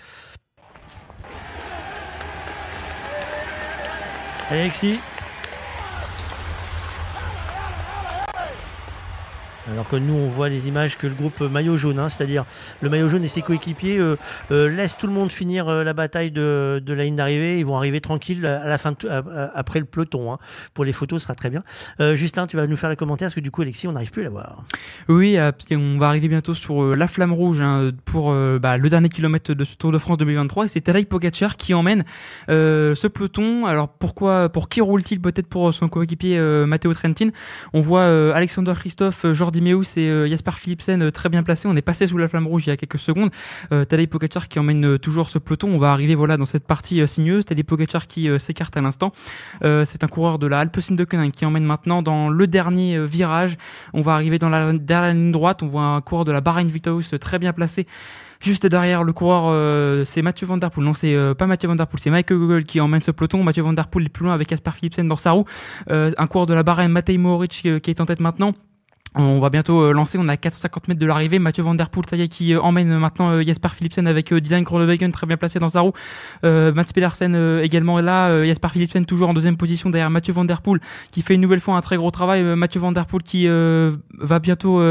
Alexis 4.50 5.00
Alors 9.70 9.88
que 9.90 9.98
nous, 9.98 10.14
on 10.16 10.28
voit 10.30 10.48
les 10.48 10.68
images 10.68 10.98
que 10.98 11.08
le 11.08 11.14
groupe 11.14 11.42
maillot 11.42 11.78
jaune, 11.78 12.00
hein, 12.00 12.08
c'est-à-dire 12.10 12.46
le 12.82 12.90
maillot 12.90 13.10
jaune 13.10 13.24
et 13.24 13.28
ses 13.28 13.42
coéquipiers, 13.42 13.98
euh, 14.00 14.16
euh, 14.52 14.70
laissent 14.70 14.98
tout 14.98 15.08
le 15.08 15.14
monde 15.14 15.30
finir 15.32 15.68
euh, 15.68 15.84
la 15.84 15.94
bataille 15.94 16.32
de, 16.32 16.82
de 16.84 16.94
la 16.94 17.04
ligne 17.04 17.18
d'arrivée. 17.18 17.60
Ils 17.60 17.66
vont 17.66 17.76
arriver 17.76 18.00
tranquilles 18.00 18.46
à 18.46 18.66
la 18.68 18.78
fin, 18.78 18.94
de 18.94 19.08
à- 19.10 19.18
à- 19.18 19.58
après 19.60 19.80
le 19.80 19.86
peloton. 19.86 20.32
hein. 20.32 20.38
Pour 20.74 20.86
les 20.86 20.94
photos, 20.94 21.20
ce 21.22 21.24
sera 21.28 21.36
très 21.36 21.50
bien. 21.50 21.64
Justin, 22.16 22.48
tu 22.48 22.56
vas 22.56 22.66
nous 22.68 22.78
faire 22.78 22.90
le 22.90 22.96
commentaire 22.96 23.28
parce 23.28 23.36
que 23.36 23.40
du 23.42 23.52
coup, 23.52 23.62
Alexis, 23.62 23.88
on 23.88 23.92
n'arrive 23.92 24.12
plus 24.12 24.22
à 24.22 24.26
la 24.26 24.30
voir. 24.30 24.64
Oui, 25.10 25.38
on 25.72 25.98
va 25.98 26.08
arriver 26.08 26.28
bientôt 26.30 26.54
sur 26.54 26.96
la 26.96 27.08
flamme 27.08 27.34
rouge 27.34 27.60
hein, 27.62 27.92
pour 28.06 28.34
bah, 28.62 28.78
le 28.78 28.90
dernier 28.90 29.10
kilomètre 29.10 29.54
de 29.54 29.64
ce 29.66 29.76
Tour 29.76 29.92
de 29.92 29.98
France 29.98 30.18
2023 30.18 30.66
et 30.66 30.68
c'est 30.70 30.82
Tadej 30.82 31.06
Pogacar 31.08 31.58
qui 31.58 31.74
emmène 31.74 32.04
ce 32.48 33.08
peloton. 33.08 33.66
Alors 33.66 33.90
pourquoi, 33.90 34.50
pour 34.50 34.70
qui 34.70 34.82
roule-t-il 34.82 35.20
Peut-être 35.20 35.48
pour 35.48 35.74
son 35.74 35.90
coéquipier 35.90 36.40
Matteo 36.66 36.94
Trentin? 36.94 37.30
On 37.74 37.82
voit 37.82 38.06
Alexander 38.34 38.74
Christophe, 38.76 39.26
Jordi 39.34 39.57
Meus 39.62 39.98
et 39.98 40.10
euh, 40.10 40.28
Jasper 40.28 40.52
Philipsen 40.58 41.02
euh, 41.02 41.12
très 41.12 41.30
bien 41.30 41.44
placés. 41.44 41.68
On 41.68 41.76
est 41.76 41.82
passé 41.82 42.08
sous 42.08 42.18
la 42.18 42.28
flamme 42.28 42.48
rouge 42.48 42.64
il 42.66 42.70
y 42.70 42.74
a 42.74 42.78
quelques 42.78 43.00
secondes. 43.00 43.30
Euh, 43.72 43.86
Tadej 43.86 44.08
Pogacar 44.08 44.48
qui 44.48 44.60
emmène 44.60 44.86
euh, 44.86 44.98
toujours 44.98 45.30
ce 45.30 45.40
peloton. 45.40 45.70
On 45.70 45.78
va 45.78 45.92
arriver 45.92 46.16
voilà 46.16 46.38
dans 46.38 46.46
cette 46.46 46.66
partie 46.66 47.06
sinueuse. 47.08 47.46
Tadej 47.46 47.64
Pogacar 47.66 48.08
qui 48.08 48.30
s'écarte 48.40 48.76
à 48.78 48.82
l'instant. 48.82 49.12
C'est 49.62 50.04
un 50.04 50.08
coureur 50.08 50.40
de 50.40 50.48
la 50.48 50.60
Alpecin 50.60 50.96
de 50.96 51.04
Koenig 51.04 51.32
qui 51.32 51.46
emmène 51.46 51.64
maintenant 51.64 52.02
dans 52.02 52.30
le 52.30 52.48
dernier 52.48 53.06
virage. 53.06 53.58
On 53.94 54.02
va 54.02 54.14
arriver 54.14 54.40
dans 54.40 54.50
la 54.50 54.74
dernière 54.74 55.14
ligne 55.14 55.32
droite. 55.32 55.64
On 55.64 55.68
voit 55.68 55.84
un 55.84 56.02
coureur 56.02 56.26
de 56.26 56.32
la 56.32 56.42
Bahrain 56.42 56.68
euh, 56.68 57.18
très 57.18 57.40
bien 57.40 57.54
placé. 57.54 57.88
Juste 58.40 58.68
derrière 58.68 59.04
le 59.04 59.14
coureur, 59.14 60.06
c'est 60.06 60.22
Mathieu 60.22 60.46
Van 60.46 60.58
Der 60.58 60.70
Poel. 60.70 60.86
Non, 60.86 60.94
c'est 60.94 61.16
pas 61.40 61.48
Mathieu 61.48 61.68
Van 61.68 61.76
Der 61.76 61.88
Poel, 61.88 62.00
c'est 62.00 62.12
Michael 62.12 62.38
Google 62.38 62.64
qui 62.66 62.80
emmène 62.80 63.02
ce 63.02 63.10
peloton. 63.10 63.44
Mathieu 63.44 63.64
Van 63.64 63.74
Der 63.74 63.88
Poel 63.88 64.06
est 64.06 64.10
plus 64.10 64.26
loin 64.26 64.34
avec 64.36 64.50
Jasper 64.50 64.72
Philipsen 64.76 65.08
dans 65.08 65.16
sa 65.16 65.32
roue. 65.32 65.46
Un 65.90 66.28
coureur 66.28 66.46
de 66.46 66.54
la 66.54 66.62
Bahrain, 66.62 66.88
Matej 66.88 67.18
Mohoric, 67.18 67.68
qui 67.82 67.90
est 67.90 68.00
en 68.00 68.06
tête 68.06 68.20
maintenant. 68.20 68.54
On 69.20 69.40
va 69.40 69.50
bientôt 69.50 69.82
euh, 69.82 69.94
lancer, 69.94 70.20
on 70.22 70.28
a 70.28 70.38
450 70.38 70.90
mètres 70.90 71.00
de 71.00 71.06
l'arrivée. 71.08 71.40
Mathieu 71.40 71.64
Van 71.64 71.74
Der 71.74 71.90
Poel, 71.90 72.06
ça 72.08 72.16
y 72.16 72.22
est, 72.22 72.28
qui 72.28 72.54
euh, 72.54 72.62
emmène 72.62 73.00
maintenant 73.00 73.32
euh, 73.32 73.44
Jasper 73.44 73.70
Philipsen 73.70 74.06
avec 74.06 74.32
Dylan 74.32 74.62
Groenewegen 74.62 75.12
très 75.12 75.26
bien 75.26 75.38
placé 75.38 75.58
dans 75.58 75.70
sa 75.70 75.82
roue. 75.82 75.94
Euh, 76.44 76.72
Mats 76.72 76.86
Pedersen 76.94 77.60
également 77.64 77.98
est 77.98 78.04
là. 78.04 78.30
Euh, 78.30 78.46
Jasper 78.46 78.68
Philipsen 78.74 79.06
toujours 79.06 79.30
en 79.30 79.34
deuxième 79.34 79.58
position 79.58 79.90
derrière 79.90 80.12
Mathieu 80.12 80.34
Van 80.34 80.46
Der 80.46 80.62
Poel 80.62 80.80
qui 81.10 81.24
fait 81.24 81.34
une 81.34 81.42
nouvelle 81.42 81.62
fois 81.62 81.76
un 81.76 81.82
très 81.82 81.98
gros 81.98 82.12
travail. 82.12 82.44
Mathieu 82.44 82.80
Van 82.80 82.92
Der 82.92 83.08
Poel 83.08 83.24
qui 83.24 83.48
va 83.48 84.40
bientôt 84.40 84.82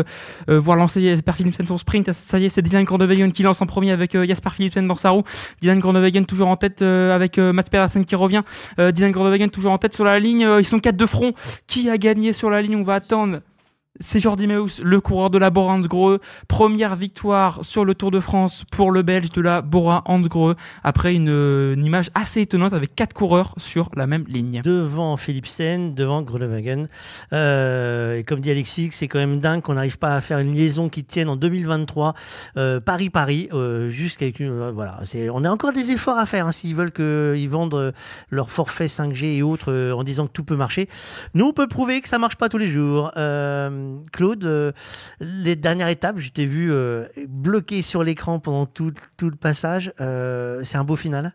voir 0.49 0.77
lancer 0.77 1.03
Jasper 1.03 1.33
Philipsen 1.33 1.67
son 1.67 1.79
sprint. 1.79 2.13
Ça 2.13 2.39
y 2.39 2.47
est, 2.47 2.49
c'est 2.49 2.63
Dylan 2.63 2.85
Groenewegen 2.85 3.31
qui 3.33 3.43
lance 3.43 3.61
en 3.63 3.67
premier 3.67 3.93
avec 3.93 4.17
Jasper 4.27 4.51
Philipsen 4.51 4.87
dans 4.87 4.97
sa 4.97 5.11
roue. 5.11 5.23
Dylan 5.61 5.79
Groenewegen 5.79 6.27
toujours 6.27 6.49
en 6.49 6.57
tête 6.57 6.83
avec 6.83 7.39
Mats 7.39 7.63
Pedersen 7.65 8.05
qui 8.05 8.17
revient. 8.17 8.43
Dylan 8.79 9.13
Groenewegen 9.13 9.51
toujours 9.51 9.73
en 9.73 9.79
tête 9.79 9.95
sur 9.95 10.05
la 10.05 10.19
ligne. 10.19 10.47
Ils 10.59 10.67
sont 10.67 10.81
quatre 10.81 10.97
de 10.97 11.07
front. 11.07 11.33
Qui 11.67 11.91
a 11.91 11.99
gagné 11.99 12.33
sur 12.33 12.51
la 12.51 12.63
ligne? 12.63 12.77
On 12.77 12.83
va 12.83 12.95
attendre. 12.95 13.41
C'est 14.01 14.21
Jordi 14.21 14.47
Meus, 14.47 14.81
le 14.83 15.01
coureur 15.01 15.31
de 15.31 15.39
la 15.39 15.51
Bora 15.51 15.75
Hansgrohe. 15.75 16.19
Première 16.49 16.97
victoire 16.97 17.65
sur 17.65 17.85
le 17.85 17.95
Tour 17.95 18.11
de 18.11 18.21
France 18.21 18.65
pour 18.71 18.91
le 18.91 19.03
Belge 19.03 19.31
de 19.31 19.41
la 19.41 19.63
Bora 19.63 20.03
Hansgrohe 20.07 20.55
après 20.85 21.15
une, 21.15 21.29
une 21.29 21.85
image 21.85 22.11
assez 22.15 22.43
étonnante 22.43 22.73
avec 22.73 22.95
quatre 22.95 23.15
coureurs 23.15 23.55
sur 23.57 23.91
la 23.97 24.07
même 24.07 24.25
ligne. 24.29 24.61
Devant 24.63 25.17
Philipsen, 25.17 25.95
devant 25.95 26.23
Groenewegen. 26.23 26.89
Euh, 27.33 28.19
et 28.19 28.25
comme 28.25 28.41
dit 28.41 28.51
Alexis, 28.51 28.91
c'est 28.93 29.09
quand 29.09 29.19
même 29.19 29.41
dingue 29.41 29.63
qu'on 29.63 29.75
n'arrive 29.75 29.99
pas 29.99 30.15
à 30.15 30.21
faire 30.21 30.39
une 30.39 30.55
liaison 30.55 30.89
qui 30.89 31.05
tienne 31.05 31.29
en 31.29 31.37
2023 31.37 32.15
euh, 32.57 32.81
Paris-Paris, 32.81 33.49
euh, 33.53 33.91
une, 34.39 34.51
euh, 34.51 34.73
voilà. 34.73 35.01
On 35.33 35.45
a 35.45 35.51
encore 35.51 35.73
des 35.73 35.91
efforts 35.91 36.19
à 36.19 36.27
faire 36.27 36.47
hein, 36.47 36.53
s'ils 36.53 36.75
veulent 36.75 36.93
qu'ils 36.93 37.49
vendent 37.49 37.75
euh, 37.75 37.93
leur 38.31 38.51
forfait 38.51 38.87
5G 38.87 39.37
et 39.37 39.43
autres 39.43 39.73
euh, 39.73 39.93
en 39.93 40.05
disant 40.05 40.27
que 40.27 40.33
tout 40.33 40.45
peut 40.45 40.57
marcher. 40.57 40.89
Nous, 41.35 41.45
on 41.47 41.53
peut 41.53 41.67
prouver 41.69 42.01
que 42.01 42.09
ça 42.09 42.19
marche 42.19 42.37
pas 42.37 42.49
tous 42.49 42.59
les 42.59 42.71
jours. 42.71 43.13
Euh, 43.17 43.86
Claude, 44.13 44.45
euh, 44.45 44.73
les 45.21 45.57
dernières 45.57 45.89
étapes, 45.89 46.19
je 46.19 46.31
t'ai 46.31 46.47
vu 46.47 46.73
euh, 46.73 47.07
bloqué 47.29 47.83
sur 47.83 48.03
l'écran 48.03 48.39
pendant 48.41 48.67
tout, 48.67 48.93
tout 49.17 49.31
le 49.31 49.37
passage. 49.37 49.93
Euh, 50.01 50.63
c'est 50.65 50.77
un 50.77 50.85
beau 50.85 50.97
final? 50.97 51.35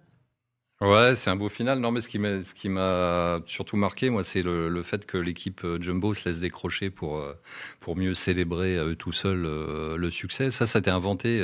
Ouais, 0.82 1.16
c'est 1.16 1.30
un 1.30 1.36
beau 1.36 1.49
final. 1.49 1.80
Non, 1.80 1.91
mais 1.91 2.02
ce 2.02 2.10
qui 2.10 2.70
m'a, 2.70 3.39
surtout 3.45 3.78
marqué, 3.78 4.10
moi, 4.10 4.24
c'est 4.24 4.41
le, 4.41 4.68
le 4.68 4.82
fait 4.82 5.06
que 5.06 5.18
l'équipe 5.18 5.66
Jumbo 5.80 6.16
se 6.16 6.28
laisse 6.28 6.39
décrocher 6.39 6.89
pour, 6.89 7.24
pour 7.82 7.97
mieux 7.97 8.13
célébrer 8.13 8.77
à 8.77 8.86
eux 8.86 8.95
tout 8.95 9.11
seuls 9.11 9.45
euh, 9.45 9.97
le 9.97 10.11
succès. 10.11 10.51
Ça, 10.51 10.65
ça 10.67 10.77
a 10.77 10.82
été 10.82 10.89
inventé. 10.89 11.39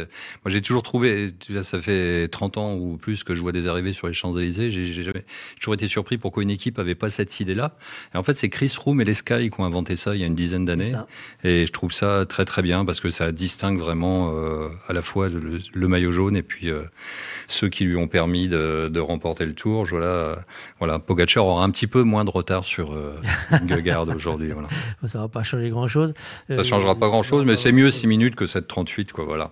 Moi, 0.45 0.51
j'ai 0.51 0.61
toujours 0.61 0.83
trouvé, 0.83 1.31
ça 1.63 1.81
fait 1.81 2.29
30 2.29 2.57
ans 2.57 2.75
ou 2.75 2.95
plus 2.95 3.25
que 3.25 3.35
je 3.35 3.41
vois 3.41 3.51
des 3.51 3.67
arrivées 3.67 3.91
sur 3.91 4.07
les 4.07 4.13
Champs-Élysées. 4.13 4.71
J'ai, 4.71 5.03
jamais, 5.03 5.25
toujours 5.59 5.73
été 5.73 5.88
surpris 5.88 6.17
pourquoi 6.17 6.43
une 6.43 6.49
équipe 6.49 6.79
avait 6.79 6.95
pas 6.95 7.09
cette 7.09 7.39
idée-là. 7.39 7.75
Et 8.13 8.17
en 8.17 8.23
fait, 8.23 8.35
c'est 8.35 8.49
Chris 8.49 8.69
Froome 8.69 9.01
et 9.01 9.05
les 9.05 9.15
Sky 9.15 9.49
qui 9.49 9.59
ont 9.59 9.65
inventé 9.65 9.95
ça 9.95 10.15
il 10.15 10.21
y 10.21 10.23
a 10.23 10.27
une 10.27 10.35
dizaine 10.35 10.65
d'années. 10.65 10.93
Et 11.43 11.65
je 11.65 11.71
trouve 11.73 11.91
ça 11.91 12.25
très, 12.25 12.45
très 12.45 12.61
bien 12.61 12.85
parce 12.85 12.99
que 13.01 13.09
ça 13.09 13.31
distingue 13.31 13.79
vraiment 13.79 14.31
euh, 14.31 14.69
à 14.88 14.93
la 14.93 15.01
fois 15.01 15.29
le, 15.29 15.59
le 15.73 15.88
maillot 15.88 16.11
jaune 16.11 16.38
et 16.38 16.43
puis 16.43 16.69
euh, 16.69 16.83
ceux 17.47 17.69
qui 17.69 17.83
lui 17.83 17.97
ont 17.97 18.07
permis 18.07 18.47
de, 18.47 18.89
de 18.91 18.99
remporter 18.99 19.45
le 19.45 19.53
tour. 19.53 19.85
Voilà, 19.85 20.05
euh, 20.05 20.35
voilà, 20.79 20.99
Pogacar 20.99 21.45
aura 21.45 21.63
un 21.63 21.69
petit 21.69 21.88
peu 21.88 22.03
moins 22.03 22.25
de 22.25 22.29
retard 22.29 22.63
sur 22.63 22.93
euh, 22.93 23.19
aujourd'hui. 24.15 24.51
Voilà. 24.51 24.67
Ça 25.07 25.19
va 25.19 25.27
pas 25.27 25.43
changer 25.43 25.69
grand 25.69 25.88
chose. 25.88 26.13
Ça 26.49 26.63
changera 26.63 26.95
pas 26.95 27.07
grand-chose, 27.07 27.45
mais 27.45 27.55
c'est 27.57 27.71
mieux 27.71 27.91
6 27.91 28.07
minutes 28.07 28.36
que 28.36 28.45
7,38, 28.45 29.11
quoi. 29.11 29.25
Voilà. 29.25 29.51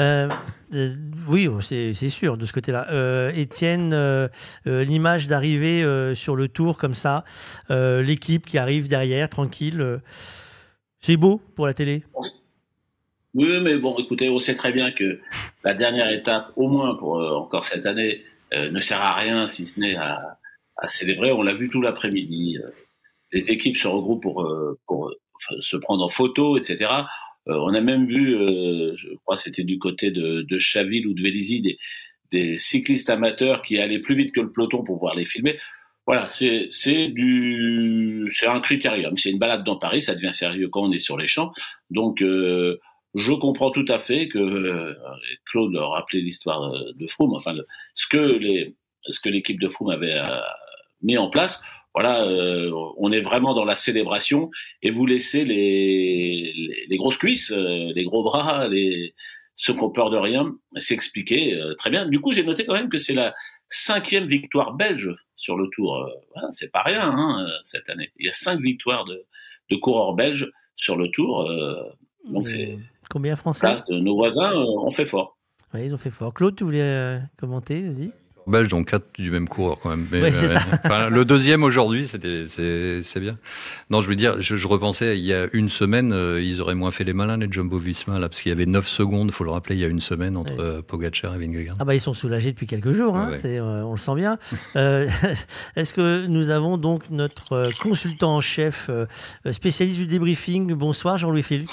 Euh, 0.00 0.28
euh, 0.74 0.94
oui, 1.28 1.48
c'est 1.60 1.92
c'est 1.94 2.08
sûr 2.08 2.36
de 2.36 2.46
ce 2.46 2.52
côté-là. 2.52 2.86
Euh, 2.90 3.30
Étienne, 3.34 3.92
euh, 3.92 4.28
euh, 4.66 4.84
l'image 4.84 5.26
d'arriver 5.26 5.82
euh, 5.82 6.14
sur 6.14 6.34
le 6.34 6.48
tour 6.48 6.78
comme 6.78 6.94
ça, 6.94 7.24
euh, 7.70 8.02
l'équipe 8.02 8.46
qui 8.46 8.58
arrive 8.58 8.88
derrière, 8.88 9.28
tranquille, 9.28 9.80
euh, 9.80 9.98
c'est 11.00 11.16
beau 11.16 11.40
pour 11.54 11.66
la 11.66 11.74
télé. 11.74 12.04
Oui, 13.34 13.60
mais 13.60 13.76
bon, 13.76 13.94
écoutez, 13.98 14.30
on 14.30 14.38
sait 14.38 14.54
très 14.54 14.72
bien 14.72 14.92
que 14.92 15.20
la 15.62 15.74
dernière 15.74 16.10
étape, 16.10 16.52
au 16.56 16.68
moins 16.68 16.94
pour 16.94 17.20
euh, 17.20 17.34
encore 17.34 17.64
cette 17.64 17.84
année, 17.84 18.22
euh, 18.54 18.70
ne 18.70 18.80
sert 18.80 19.02
à 19.02 19.14
rien 19.14 19.46
si 19.46 19.66
ce 19.66 19.78
n'est 19.78 19.96
à, 19.96 20.38
à 20.76 20.86
célébrer. 20.86 21.32
On 21.32 21.42
l'a 21.42 21.54
vu 21.54 21.68
tout 21.68 21.82
l'après-midi. 21.82 22.58
Euh, 22.64 22.70
les 23.32 23.50
équipes 23.50 23.76
se 23.76 23.88
regroupent 23.88 24.22
pour, 24.22 24.42
euh, 24.42 24.78
pour 24.86 25.08
euh, 25.08 25.20
se 25.60 25.76
prendre 25.76 26.04
en 26.04 26.08
photo, 26.08 26.56
etc. 26.56 27.06
Euh, 27.48 27.54
on 27.54 27.74
a 27.74 27.80
même 27.80 28.06
vu, 28.06 28.34
euh, 28.34 28.94
je 28.96 29.08
crois 29.24 29.36
c'était 29.36 29.64
du 29.64 29.78
côté 29.78 30.10
de, 30.10 30.58
Chaville 30.58 31.06
ou 31.06 31.14
de 31.14 31.22
Vélizy, 31.22 31.78
des, 32.32 32.56
cyclistes 32.56 33.08
amateurs 33.08 33.62
qui 33.62 33.78
allaient 33.78 34.00
plus 34.00 34.14
vite 34.14 34.34
que 34.34 34.40
le 34.40 34.50
peloton 34.52 34.78
pour 34.78 34.96
pouvoir 34.96 35.14
les 35.14 35.24
filmer. 35.24 35.58
Voilà, 36.06 36.28
c'est 36.28 37.08
du 37.08 38.28
c'est 38.30 38.46
un 38.46 38.60
critérium. 38.60 39.16
C'est 39.16 39.30
une 39.30 39.38
balade 39.38 39.64
dans 39.64 39.76
Paris, 39.76 40.00
ça 40.02 40.14
devient 40.14 40.32
sérieux 40.32 40.68
quand 40.68 40.82
on 40.82 40.92
est 40.92 40.98
sur 40.98 41.16
les 41.16 41.26
champs. 41.26 41.52
Donc 41.90 42.22
euh, 42.22 42.78
je 43.14 43.32
comprends 43.32 43.70
tout 43.70 43.84
à 43.88 43.98
fait 43.98 44.28
que 44.28 44.94
Claude 45.50 45.72
leur 45.72 45.92
rappelait 45.92 46.20
l'histoire 46.20 46.72
de 46.94 47.06
Froome, 47.08 47.34
enfin 47.34 47.54
ce 47.94 48.06
que 48.06 48.18
les 48.18 48.76
ce 49.08 49.20
que 49.20 49.28
l'équipe 49.28 49.60
de 49.60 49.68
Froome 49.68 49.90
avait 49.90 50.20
mis 51.02 51.16
en 51.18 51.30
place. 51.30 51.62
Voilà, 51.96 52.24
euh, 52.24 52.70
on 52.98 53.10
est 53.10 53.22
vraiment 53.22 53.54
dans 53.54 53.64
la 53.64 53.74
célébration 53.74 54.50
et 54.82 54.90
vous 54.90 55.06
laissez 55.06 55.44
les 55.46 56.52
les, 56.54 56.86
les 56.88 56.96
grosses 56.98 57.16
cuisses, 57.16 57.50
euh, 57.52 57.90
les 57.94 58.04
gros 58.04 58.22
bras, 58.22 58.68
les 58.68 59.14
ceux 59.54 59.72
qui 59.72 59.80
ont 59.80 59.90
peur 59.90 60.10
de 60.10 60.18
rien 60.18 60.54
s'expliquer 60.76 61.54
euh, 61.54 61.74
très 61.74 61.88
bien. 61.88 62.06
Du 62.06 62.20
coup, 62.20 62.32
j'ai 62.32 62.44
noté 62.44 62.66
quand 62.66 62.74
même 62.74 62.90
que 62.90 62.98
c'est 62.98 63.14
la 63.14 63.34
cinquième 63.70 64.26
victoire 64.26 64.74
belge 64.74 65.10
sur 65.36 65.56
le 65.56 65.68
Tour. 65.70 66.06
Voilà, 66.34 66.48
c'est 66.52 66.70
pas 66.70 66.82
rien 66.82 67.10
hein, 67.10 67.46
cette 67.62 67.88
année. 67.88 68.10
Il 68.18 68.26
y 68.26 68.28
a 68.28 68.34
cinq 68.34 68.60
victoires 68.60 69.06
de, 69.06 69.24
de 69.70 69.76
coureurs 69.76 70.12
belges 70.12 70.52
sur 70.76 70.96
le 70.96 71.08
Tour. 71.08 71.50
donc 72.28 72.46
c'est 72.46 72.78
Combien 73.08 73.36
français 73.36 73.76
nos 73.88 74.16
voisins, 74.16 74.52
euh, 74.52 74.64
on 74.84 74.90
fait 74.90 75.06
fort. 75.06 75.38
Oui, 75.74 75.86
ils 75.86 75.94
ont 75.94 75.98
fait 75.98 76.10
fort. 76.10 76.34
Claude, 76.34 76.56
tu 76.56 76.64
voulais 76.64 77.20
commenter 77.38 77.82
Vas-y. 77.82 78.10
Belges 78.46 78.72
ont 78.74 78.84
quatre 78.84 79.06
du 79.18 79.30
même 79.30 79.48
coureur 79.48 79.78
quand 79.82 79.90
même. 79.90 80.06
Mais, 80.12 80.32
enfin, 80.84 81.08
le 81.10 81.24
deuxième 81.24 81.62
aujourd'hui, 81.62 82.06
c'était 82.06 82.44
c'est 82.48 83.02
c'est 83.02 83.20
bien. 83.20 83.38
Non, 83.90 84.00
je 84.00 84.08
veux 84.08 84.14
dire, 84.16 84.40
je, 84.40 84.56
je 84.56 84.66
repensais 84.68 85.16
il 85.18 85.24
y 85.24 85.32
a 85.34 85.46
une 85.52 85.68
semaine, 85.70 86.12
euh, 86.12 86.40
ils 86.40 86.60
auraient 86.60 86.74
moins 86.74 86.90
fait 86.90 87.04
les 87.04 87.12
malins 87.12 87.36
les 87.36 87.48
Jumbo 87.50 87.78
Visma 87.78 88.18
là, 88.18 88.28
parce 88.28 88.40
qu'il 88.42 88.50
y 88.50 88.52
avait 88.52 88.66
9 88.66 88.86
secondes, 88.86 89.30
faut 89.32 89.44
le 89.44 89.50
rappeler, 89.50 89.76
il 89.76 89.80
y 89.80 89.84
a 89.84 89.88
une 89.88 90.00
semaine 90.00 90.36
entre 90.36 90.52
Ouais. 90.52 90.60
euh, 90.60 90.82
Pogacar 90.82 91.34
et 91.34 91.38
Vingegaard. 91.38 91.76
Ah 91.80 91.84
bah 91.84 91.94
ils 91.94 92.00
sont 92.00 92.14
soulagés 92.14 92.52
depuis 92.52 92.66
quelques 92.66 92.92
jours, 92.92 93.16
hein, 93.16 93.30
Ouais, 93.32 93.40
euh, 93.58 93.82
on 93.82 93.92
le 93.92 93.98
sent 93.98 94.14
bien. 94.14 94.38
Euh, 94.76 95.08
Est-ce 95.76 95.92
que 95.94 96.26
nous 96.26 96.50
avons 96.50 96.76
donc 96.78 97.02
notre 97.10 97.52
euh, 97.52 97.64
consultant 97.82 98.36
en 98.36 98.40
chef 98.40 98.86
euh, 98.90 99.06
spécialiste 99.50 99.98
du 99.98 100.06
débriefing? 100.06 100.72
Bonsoir 100.74 101.18
Jean-Louis 101.18 101.42
Félix. 101.42 101.72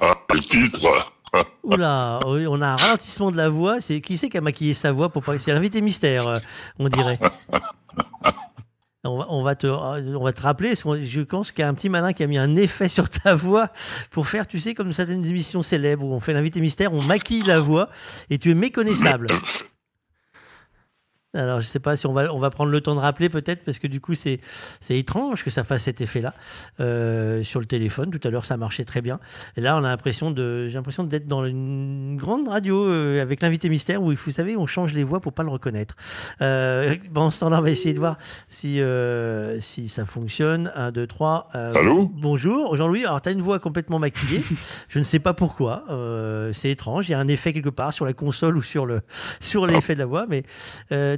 Ah, 0.00 0.14
le 0.32 0.40
titre 0.40 1.12
Oula, 1.62 2.20
on 2.24 2.62
a 2.62 2.66
un 2.66 2.76
ralentissement 2.76 3.30
de 3.30 3.36
la 3.36 3.48
voix. 3.48 3.80
C'est 3.80 4.00
qui 4.00 4.16
c'est 4.16 4.28
qui 4.28 4.38
a 4.38 4.40
maquillé 4.40 4.74
sa 4.74 4.92
voix 4.92 5.08
pour 5.10 5.22
pas 5.22 5.38
C'est 5.38 5.52
l'invité 5.52 5.80
mystère, 5.80 6.28
euh, 6.28 6.38
on 6.78 6.88
dirait. 6.88 7.18
On 9.04 9.16
va, 9.16 9.26
on 9.30 9.42
va 9.42 9.54
te, 9.54 9.66
on 9.68 10.24
va 10.24 10.32
te 10.32 10.42
rappeler. 10.42 10.74
Je 10.74 11.20
pense 11.20 11.52
qu'il 11.52 11.62
y 11.62 11.64
a 11.64 11.68
un 11.68 11.74
petit 11.74 11.88
malin 11.88 12.12
qui 12.12 12.24
a 12.24 12.26
mis 12.26 12.36
un 12.36 12.56
effet 12.56 12.88
sur 12.88 13.08
ta 13.08 13.36
voix 13.36 13.70
pour 14.10 14.26
faire, 14.26 14.46
tu 14.46 14.58
sais, 14.58 14.74
comme 14.74 14.92
certaines 14.92 15.24
émissions 15.24 15.62
célèbres 15.62 16.04
où 16.04 16.12
on 16.12 16.20
fait 16.20 16.32
l'invité 16.32 16.60
mystère, 16.60 16.92
on 16.92 17.02
maquille 17.02 17.44
la 17.44 17.60
voix 17.60 17.88
et 18.28 18.38
tu 18.38 18.50
es 18.50 18.54
méconnaissable. 18.54 19.28
Alors, 21.34 21.60
je 21.60 21.66
sais 21.66 21.78
pas 21.78 21.94
si 21.98 22.06
on 22.06 22.14
va, 22.14 22.32
on 22.32 22.38
va 22.38 22.48
prendre 22.48 22.70
le 22.70 22.80
temps 22.80 22.94
de 22.94 23.00
rappeler 23.00 23.28
peut-être, 23.28 23.62
parce 23.62 23.78
que 23.78 23.86
du 23.86 24.00
coup, 24.00 24.14
c'est, 24.14 24.40
c'est 24.80 24.98
étrange 24.98 25.44
que 25.44 25.50
ça 25.50 25.62
fasse 25.62 25.82
cet 25.82 26.00
effet-là 26.00 26.32
euh, 26.80 27.44
sur 27.44 27.60
le 27.60 27.66
téléphone. 27.66 28.10
Tout 28.10 28.26
à 28.26 28.30
l'heure, 28.30 28.46
ça 28.46 28.56
marchait 28.56 28.86
très 28.86 29.02
bien. 29.02 29.20
Et 29.58 29.60
là, 29.60 29.76
on 29.76 29.84
a 29.84 29.88
l'impression 29.88 30.30
de, 30.30 30.68
j'ai 30.68 30.74
l'impression 30.74 31.04
d'être 31.04 31.28
dans 31.28 31.44
une 31.44 32.16
grande 32.16 32.48
radio 32.48 32.82
euh, 32.82 33.20
avec 33.20 33.42
l'invité 33.42 33.68
mystère 33.68 34.02
où, 34.02 34.14
vous 34.14 34.30
savez, 34.30 34.56
on 34.56 34.64
change 34.64 34.94
les 34.94 35.04
voix 35.04 35.20
pour 35.20 35.34
pas 35.34 35.42
le 35.42 35.50
reconnaître. 35.50 35.96
Euh, 36.40 36.96
bon, 37.10 37.30
ce 37.30 37.40
temps-là, 37.40 37.58
on 37.58 37.62
va 37.62 37.70
essayer 37.70 37.92
de 37.92 37.98
voir 37.98 38.16
si, 38.48 38.80
euh, 38.80 39.60
si 39.60 39.90
ça 39.90 40.06
fonctionne. 40.06 40.72
1, 40.74 40.92
2, 40.92 41.06
3. 41.06 41.50
Allô? 41.52 42.10
Bonjour, 42.10 42.74
Jean-Louis. 42.74 43.04
Alors, 43.04 43.20
tu 43.20 43.28
as 43.28 43.32
une 43.32 43.42
voix 43.42 43.58
complètement 43.58 43.98
maquillée. 43.98 44.42
je 44.88 44.98
ne 44.98 45.04
sais 45.04 45.18
pas 45.18 45.34
pourquoi. 45.34 45.84
Euh, 45.90 46.54
c'est 46.54 46.70
étrange. 46.70 47.06
Il 47.10 47.12
y 47.12 47.14
a 47.14 47.18
un 47.18 47.28
effet 47.28 47.52
quelque 47.52 47.68
part 47.68 47.92
sur 47.92 48.06
la 48.06 48.14
console 48.14 48.56
ou 48.56 48.62
sur 48.62 48.86
le 48.86 49.02
sur 49.40 49.66
l'effet 49.66 49.92
de 49.92 49.98
la 49.98 50.06
voix, 50.06 50.24
mais 50.26 50.44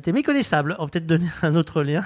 t'es 0.01 0.13
méconnaissable. 0.13 0.77
On 0.79 0.85
va 0.85 0.91
peut-être 0.91 1.07
donner 1.07 1.29
un 1.43 1.55
autre 1.55 1.83
lien. 1.83 2.05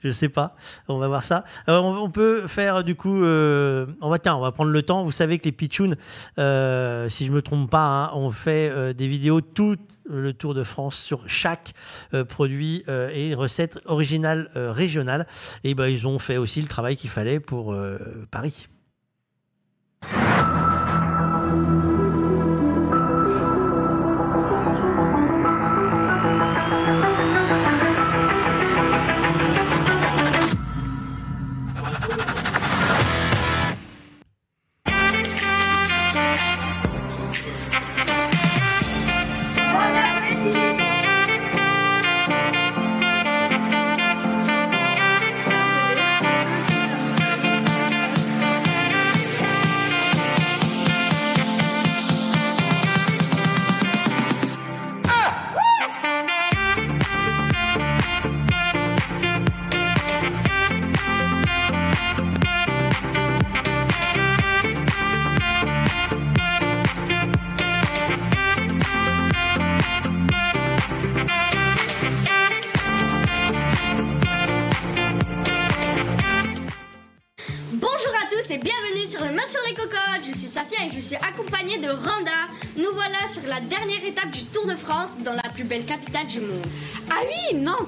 Je 0.00 0.10
sais 0.10 0.28
pas. 0.28 0.56
On 0.88 0.98
va 0.98 1.08
voir 1.08 1.24
ça. 1.24 1.44
Euh, 1.68 1.78
on, 1.78 2.10
peut 2.10 2.46
faire 2.46 2.84
du 2.84 2.94
coup. 2.94 3.22
euh, 3.24 3.86
on 4.00 4.08
va 4.08 4.18
tiens, 4.18 4.36
on 4.36 4.40
va 4.40 4.52
prendre 4.52 4.70
le 4.70 4.82
temps. 4.82 5.04
Vous 5.04 5.12
savez 5.12 5.38
que 5.38 5.44
les 5.44 5.52
pitchouns, 5.52 5.94
euh, 6.38 7.08
si 7.08 7.26
je 7.26 7.32
me 7.32 7.42
trompe 7.42 7.70
pas, 7.70 7.84
hein, 7.86 8.10
on 8.14 8.30
fait 8.30 8.70
euh, 8.70 8.92
des 8.92 9.08
vidéos 9.08 9.40
tout 9.40 9.76
le 10.04 10.32
Tour 10.32 10.54
de 10.54 10.64
France 10.64 10.96
sur 10.96 11.28
chaque 11.28 11.74
produit 12.28 12.84
et 12.88 13.34
recette 13.34 13.78
originale 13.84 14.50
régionale. 14.56 15.28
Et 15.62 15.74
ben 15.74 15.86
ils 15.86 16.08
ont 16.08 16.18
fait 16.18 16.38
aussi 16.38 16.60
le 16.60 16.66
travail 16.66 16.96
qu'il 16.96 17.08
fallait 17.08 17.38
pour 17.38 17.74
Paris. 18.32 18.66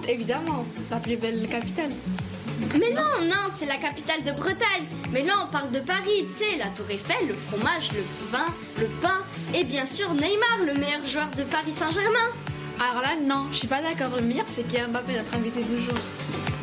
Nantes, 0.04 0.10
évidemment. 0.10 0.64
La 0.90 0.98
plus 0.98 1.16
belle 1.16 1.46
capitale. 1.48 1.90
Mais 2.72 2.90
non, 2.90 3.26
Nantes, 3.26 3.54
c'est 3.54 3.66
la 3.66 3.76
capitale 3.76 4.22
de 4.24 4.32
Bretagne. 4.32 4.84
Mais 5.10 5.22
là, 5.22 5.34
on 5.44 5.50
parle 5.50 5.70
de 5.70 5.80
Paris, 5.80 6.26
tu 6.28 6.32
sais, 6.32 6.56
la 6.58 6.66
Tour 6.66 6.86
Eiffel, 6.90 7.28
le 7.28 7.34
fromage, 7.34 7.90
le 7.92 8.02
vin, 8.30 8.46
le 8.80 8.86
pain, 9.00 9.18
et 9.54 9.64
bien 9.64 9.86
sûr 9.86 10.12
Neymar, 10.14 10.58
le 10.66 10.74
meilleur 10.74 11.04
joueur 11.06 11.28
de 11.36 11.42
Paris 11.44 11.72
Saint-Germain. 11.76 12.30
Alors 12.80 13.02
là, 13.02 13.10
non, 13.22 13.46
je 13.52 13.58
suis 13.58 13.68
pas 13.68 13.80
d'accord. 13.80 14.16
Le 14.16 14.22
meilleur, 14.22 14.46
c'est 14.48 14.66
Kylian 14.66 14.88
Mbappé, 14.88 15.14
notre 15.16 15.34
invité 15.36 15.62
du 15.62 15.80
jour. 15.80 15.98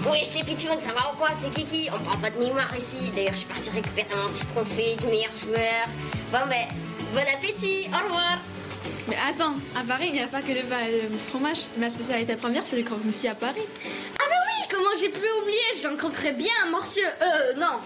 Wesh 0.09 0.33
les 0.35 0.43
pitchounes, 0.43 0.81
ça 0.81 0.93
va 0.93 1.13
ou 1.13 1.17
quoi 1.17 1.29
C'est 1.39 1.51
Kiki. 1.51 1.89
On 1.93 1.99
parle 1.99 2.19
pas 2.19 2.29
de 2.31 2.39
Neymar 2.43 2.75
ici. 2.75 3.11
D'ailleurs, 3.15 3.33
je 3.33 3.39
suis 3.39 3.47
partie 3.47 3.69
récupérer 3.69 4.09
mon 4.15 4.29
petit 4.29 4.45
trophée 4.47 4.95
du 4.99 5.05
meilleur 5.05 5.31
joueur. 5.41 5.87
Bon, 6.31 6.49
ben, 6.49 6.67
bon 7.13 7.23
appétit. 7.37 7.87
Au 7.93 8.05
revoir. 8.05 8.39
Mais 9.07 9.15
attends, 9.17 9.53
à 9.75 9.83
Paris, 9.83 10.05
il 10.09 10.13
n'y 10.13 10.21
a 10.21 10.27
pas 10.27 10.41
que 10.41 10.51
le 10.51 10.61
fromage. 11.29 11.65
Ma 11.77 11.89
spécialité 11.89 12.35
première, 12.35 12.65
c'est 12.65 12.77
le 12.77 12.83
croque-monsieur 12.83 13.31
à 13.31 13.35
Paris. 13.35 13.63
Ah 14.19 14.23
bah 14.29 14.35
oui, 14.47 14.67
comment 14.69 14.89
j'ai 14.99 15.09
pu 15.09 15.19
oublier? 15.41 15.57
J'en 15.81 15.95
croquerais 15.95 16.33
bien 16.33 16.51
un 16.65 16.69
morceau. 16.69 16.99
Euh, 17.21 17.53
non, 17.57 17.79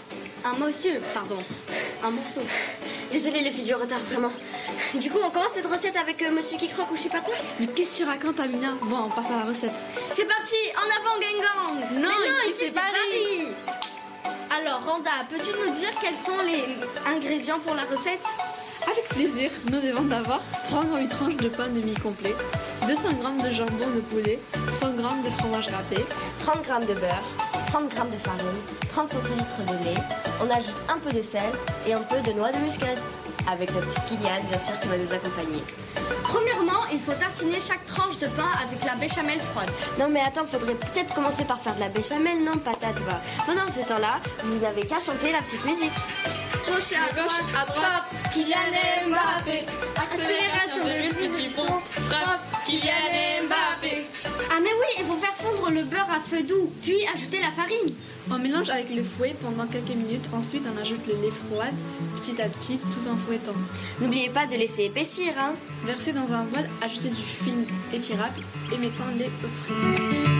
un 0.43 0.53
monsieur, 0.65 0.99
pardon. 1.13 1.37
Un 2.03 2.11
morceau. 2.11 2.41
Désolée 3.11 3.41
les 3.41 3.51
filles 3.51 3.63
du 3.65 3.75
retard, 3.75 3.99
vraiment. 4.11 4.31
Du 4.95 5.09
coup, 5.09 5.19
on 5.23 5.29
commence 5.29 5.51
cette 5.53 5.65
recette 5.67 5.95
avec 5.95 6.21
euh, 6.21 6.31
monsieur 6.31 6.57
qui 6.57 6.67
croque 6.67 6.91
ou 6.91 6.97
je 6.97 7.03
sais 7.03 7.09
pas 7.09 7.21
quoi? 7.21 7.35
Mais 7.59 7.67
qu'est-ce 7.67 7.93
que 7.93 7.97
tu 7.97 8.03
racontes, 8.03 8.39
Amina? 8.39 8.73
Bon, 8.81 9.05
on 9.05 9.09
passe 9.09 9.27
à 9.31 9.37
la 9.37 9.45
recette. 9.45 9.73
C'est 10.09 10.25
parti, 10.25 10.55
en 10.75 10.81
avant, 10.99 11.17
gang 11.19 11.41
gang 11.41 12.01
Non, 12.01 12.09
Mais 12.21 12.29
non, 12.29 12.35
ici, 12.49 12.55
c'est 12.59 12.71
Paris. 12.73 12.91
Paris. 12.91 14.33
Alors, 14.59 14.83
Randa, 14.85 15.11
peux-tu 15.29 15.49
nous 15.65 15.73
dire 15.73 15.91
quels 16.01 16.17
sont 16.17 16.37
les 16.45 16.65
ingrédients 17.09 17.59
pour 17.59 17.73
la 17.75 17.83
recette? 17.83 18.19
Avec 18.91 19.07
plaisir, 19.09 19.49
nous 19.71 19.81
devons 19.81 20.03
d'abord 20.03 20.41
prendre 20.69 20.97
une 20.97 21.09
tranche 21.09 21.35
de 21.37 21.49
pain 21.49 21.69
demi-complet, 21.69 22.35
200 22.87 23.09
g 23.09 23.49
de 23.49 23.51
jambon 23.51 23.89
de 23.95 24.01
poulet, 24.01 24.39
100 24.79 24.97
g 24.97 25.03
de 25.25 25.29
fromage 25.39 25.67
râpé, 25.69 26.05
30 26.39 26.65
g 26.65 26.93
de 26.93 26.99
beurre, 26.99 27.23
30 27.67 27.91
g 27.91 27.97
de 27.97 28.17
farine, 28.23 28.61
30 28.89 29.11
centilitres 29.11 29.65
de 29.67 29.83
lait. 29.85 30.01
On 30.39 30.49
ajoute 30.49 30.75
un 30.87 30.99
peu 30.99 31.11
de 31.11 31.21
sel 31.21 31.51
et 31.87 31.93
un 31.93 32.01
peu 32.01 32.21
de 32.21 32.37
noix 32.37 32.51
de 32.51 32.59
muscade. 32.59 32.99
Avec 33.51 33.73
notre 33.73 33.87
petite 33.87 34.05
Kylian, 34.05 34.43
bien 34.49 34.57
sûr, 34.57 34.79
qui 34.79 34.87
va 34.87 34.97
nous 34.97 35.13
accompagner. 35.13 35.63
Premièrement, 36.23 36.81
il 36.91 36.99
faut 36.99 37.13
tartiner 37.13 37.59
chaque 37.59 37.85
tranche 37.85 38.17
de 38.19 38.27
pain 38.27 38.49
avec 38.63 38.83
la 38.83 38.95
béchamel 38.95 39.39
froide. 39.39 39.69
Non 39.99 40.07
mais 40.09 40.21
attends, 40.21 40.45
faudrait 40.45 40.75
peut-être 40.75 41.13
commencer 41.13 41.45
par 41.45 41.59
faire 41.59 41.75
de 41.75 41.79
la 41.79 41.89
béchamel, 41.89 42.43
non 42.43 42.57
patate 42.57 42.99
va. 43.01 43.21
Pendant 43.45 43.69
ce 43.69 43.81
temps-là, 43.81 44.19
vous 44.43 44.59
n'avez 44.59 44.85
qu'à 44.85 44.99
chanter 44.99 45.31
la 45.31 45.39
petite 45.39 45.63
musique. 45.65 45.93
Gauche 46.65 46.97
à 46.97 47.13
droite, 47.13 47.45
à 47.55 47.65
droite, 47.71 48.03
Kylian 48.33 49.09
Mbappé. 49.09 49.65
Accélération 49.95 50.83
de 50.83 51.13
petit 51.13 51.49
pont, 51.49 51.79
frappe, 52.09 52.65
Kylian 52.65 53.45
Mbappé. 53.47 54.07
Ah 54.49 54.59
mais 54.61 54.71
oui, 54.73 54.87
il 54.99 55.05
faut 55.05 55.17
faire 55.17 55.35
fondre 55.37 55.69
le 55.69 55.83
beurre 55.83 56.09
à 56.09 56.19
feu 56.27 56.41
doux, 56.43 56.71
puis 56.81 57.05
ajouter 57.13 57.39
la 57.39 57.51
farine. 57.51 57.95
On 58.31 58.39
mélange 58.39 58.69
avec 58.69 58.89
le 58.89 59.03
fouet 59.03 59.35
pendant 59.41 59.67
quelques 59.67 59.95
minutes. 59.95 60.25
Ensuite, 60.33 60.63
on 60.73 60.81
ajoute 60.81 61.05
le 61.07 61.13
lait 61.21 61.31
froid 61.31 61.65
petit 62.17 62.41
à 62.41 62.47
petit, 62.47 62.79
tout 62.79 63.09
en 63.09 63.17
fouettant. 63.17 63.53
N'oubliez 64.01 64.29
pas 64.29 64.47
de 64.47 64.53
laisser 64.53 64.85
épaissir, 64.85 65.33
hein. 65.37 65.53
Versez 65.85 66.11
dans 66.11 66.33
un 66.33 66.43
bol, 66.43 66.63
ajoutez 66.81 67.09
du 67.09 67.21
film 67.21 67.65
étirable 67.93 68.41
et 68.73 68.77
mettons 68.77 69.05
le 69.13 69.19
lait 69.19 69.29
au 69.43 69.47
frais. 69.47 70.34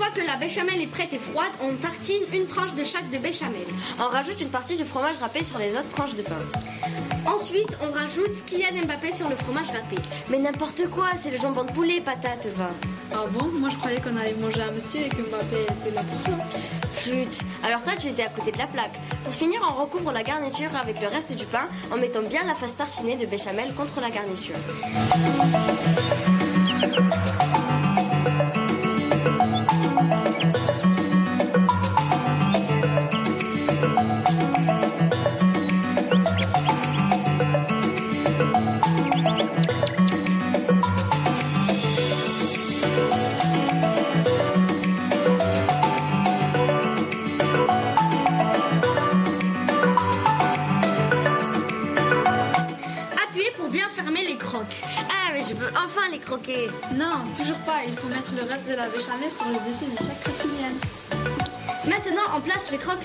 Fois 0.00 0.08
que 0.14 0.26
la 0.26 0.36
béchamel 0.36 0.80
est 0.80 0.86
prête 0.86 1.12
et 1.12 1.18
froide, 1.18 1.52
on 1.60 1.74
tartine 1.74 2.22
une 2.32 2.46
tranche 2.46 2.72
de 2.72 2.84
chaque 2.84 3.10
de 3.10 3.18
béchamel. 3.18 3.66
On 3.98 4.08
rajoute 4.08 4.40
une 4.40 4.48
partie 4.48 4.74
du 4.74 4.84
fromage 4.86 5.18
râpé 5.18 5.44
sur 5.44 5.58
les 5.58 5.72
autres 5.72 5.90
tranches 5.90 6.14
de 6.14 6.22
pain. 6.22 6.40
Ensuite, 7.26 7.76
on 7.82 7.92
rajoute 7.92 8.42
Kylian 8.46 8.86
Mbappé 8.86 9.12
sur 9.12 9.28
le 9.28 9.36
fromage 9.36 9.66
râpé. 9.66 9.96
Mais 10.30 10.38
n'importe 10.38 10.88
quoi, 10.88 11.08
c'est 11.16 11.30
le 11.30 11.36
jambon 11.36 11.64
de 11.64 11.72
poulet, 11.72 12.00
patate, 12.00 12.46
va. 12.56 12.70
Ah 13.12 13.26
bon? 13.28 13.48
Moi, 13.48 13.68
je 13.68 13.76
croyais 13.76 14.00
qu'on 14.00 14.16
allait 14.16 14.32
manger 14.40 14.62
un 14.62 14.70
monsieur 14.70 15.02
et 15.02 15.10
que 15.10 15.20
Mbappé 15.20 15.64
était 15.64 15.94
là 15.94 16.02
pour 16.02 16.20
ça. 16.22 16.38
Flûte. 16.94 17.40
Alors 17.62 17.84
toi, 17.84 17.92
tu 17.98 18.08
étais 18.08 18.22
à 18.22 18.28
côté 18.30 18.52
de 18.52 18.58
la 18.58 18.68
plaque. 18.68 18.98
Pour 19.22 19.34
finir, 19.34 19.60
on 19.70 19.82
recouvre 19.82 20.12
la 20.12 20.22
garniture 20.22 20.74
avec 20.76 20.98
le 21.02 21.08
reste 21.08 21.32
du 21.32 21.44
pain 21.44 21.68
en 21.92 21.98
mettant 21.98 22.22
bien 22.22 22.44
la 22.44 22.54
face 22.54 22.74
tartinée 22.74 23.16
de 23.16 23.26
béchamel 23.26 23.74
contre 23.74 24.00
la 24.00 24.08
garniture. 24.08 24.56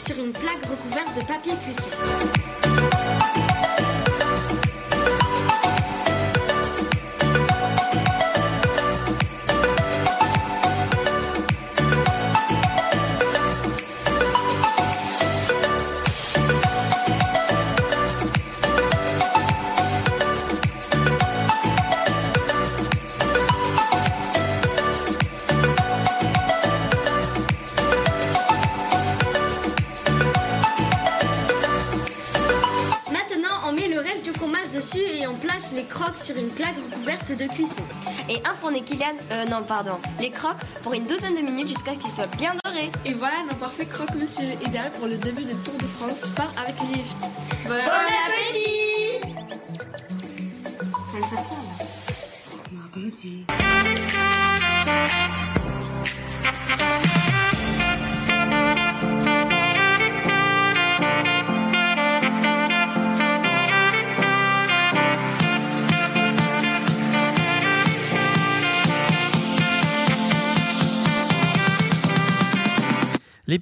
Sur 0.05 0.17
une 0.19 0.31
plaque 0.33 0.63
recouverte 0.69 1.15
de 1.15 1.25
papier 1.25 1.53
cuisson. 1.63 1.94
Euh 39.31 39.45
non, 39.45 39.63
pardon, 39.63 39.97
les 40.19 40.29
croques 40.29 40.63
pour 40.83 40.93
une 40.93 41.05
douzaine 41.05 41.35
de 41.35 41.41
minutes 41.41 41.67
jusqu'à 41.67 41.93
ce 41.93 41.97
qu'ils 41.97 42.11
soient 42.11 42.27
bien 42.37 42.53
dorés. 42.63 42.91
Et 43.05 43.13
voilà 43.13 43.35
nos 43.49 43.55
parfaits 43.55 43.89
croque-monsieur, 43.89 44.45
idéal 44.65 44.91
pour 44.91 45.07
le 45.07 45.17
début 45.17 45.43
du 45.43 45.55
Tour 45.55 45.75
de 45.75 45.87
France, 45.97 46.21
phare 46.35 46.53
avec 46.57 46.79
lift. 46.81 47.17
Bon 47.67 47.73
appétit 47.73 48.75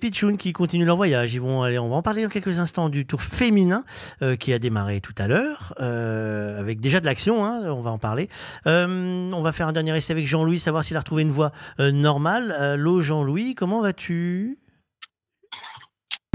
Pitchouns 0.04 0.36
qui 0.36 0.52
continuent 0.52 0.86
leur 0.86 0.98
voyage, 0.98 1.34
ils 1.34 1.40
vont 1.40 1.64
aller, 1.64 1.80
on 1.80 1.88
va 1.88 1.96
en 1.96 2.02
parler 2.02 2.24
dans 2.24 2.30
quelques 2.30 2.60
instants 2.60 2.90
du 2.90 3.06
tour 3.06 3.22
féminin 3.22 3.86
euh, 4.22 4.36
qui 4.36 4.52
a 4.52 4.60
démarré 4.60 5.00
tout 5.00 5.14
à 5.18 5.30
l'heure, 5.30 5.74
euh, 5.80 6.60
avec 6.60 6.82
déjà 6.82 7.00
de 7.00 7.06
l'action, 7.06 7.46
hein, 7.46 7.72
on 7.72 7.82
va 7.82 7.92
en 7.92 7.98
parler. 7.98 8.28
Euh, 8.68 9.32
on 9.32 9.42
va 9.42 9.54
faire 9.54 9.66
un 9.66 9.72
dernier 9.72 9.96
essai 9.96 10.12
avec 10.12 10.28
Jean-Louis, 10.28 10.60
savoir 10.60 10.84
s'il 10.84 10.98
a 10.98 11.00
retrouvé 11.00 11.22
une 11.22 11.32
voix 11.32 11.54
euh, 11.80 11.94
normale. 11.94 12.52
Allô 12.52 13.02
Jean-Louis, 13.02 13.56
comment 13.56 13.80
vas-tu? 13.80 14.58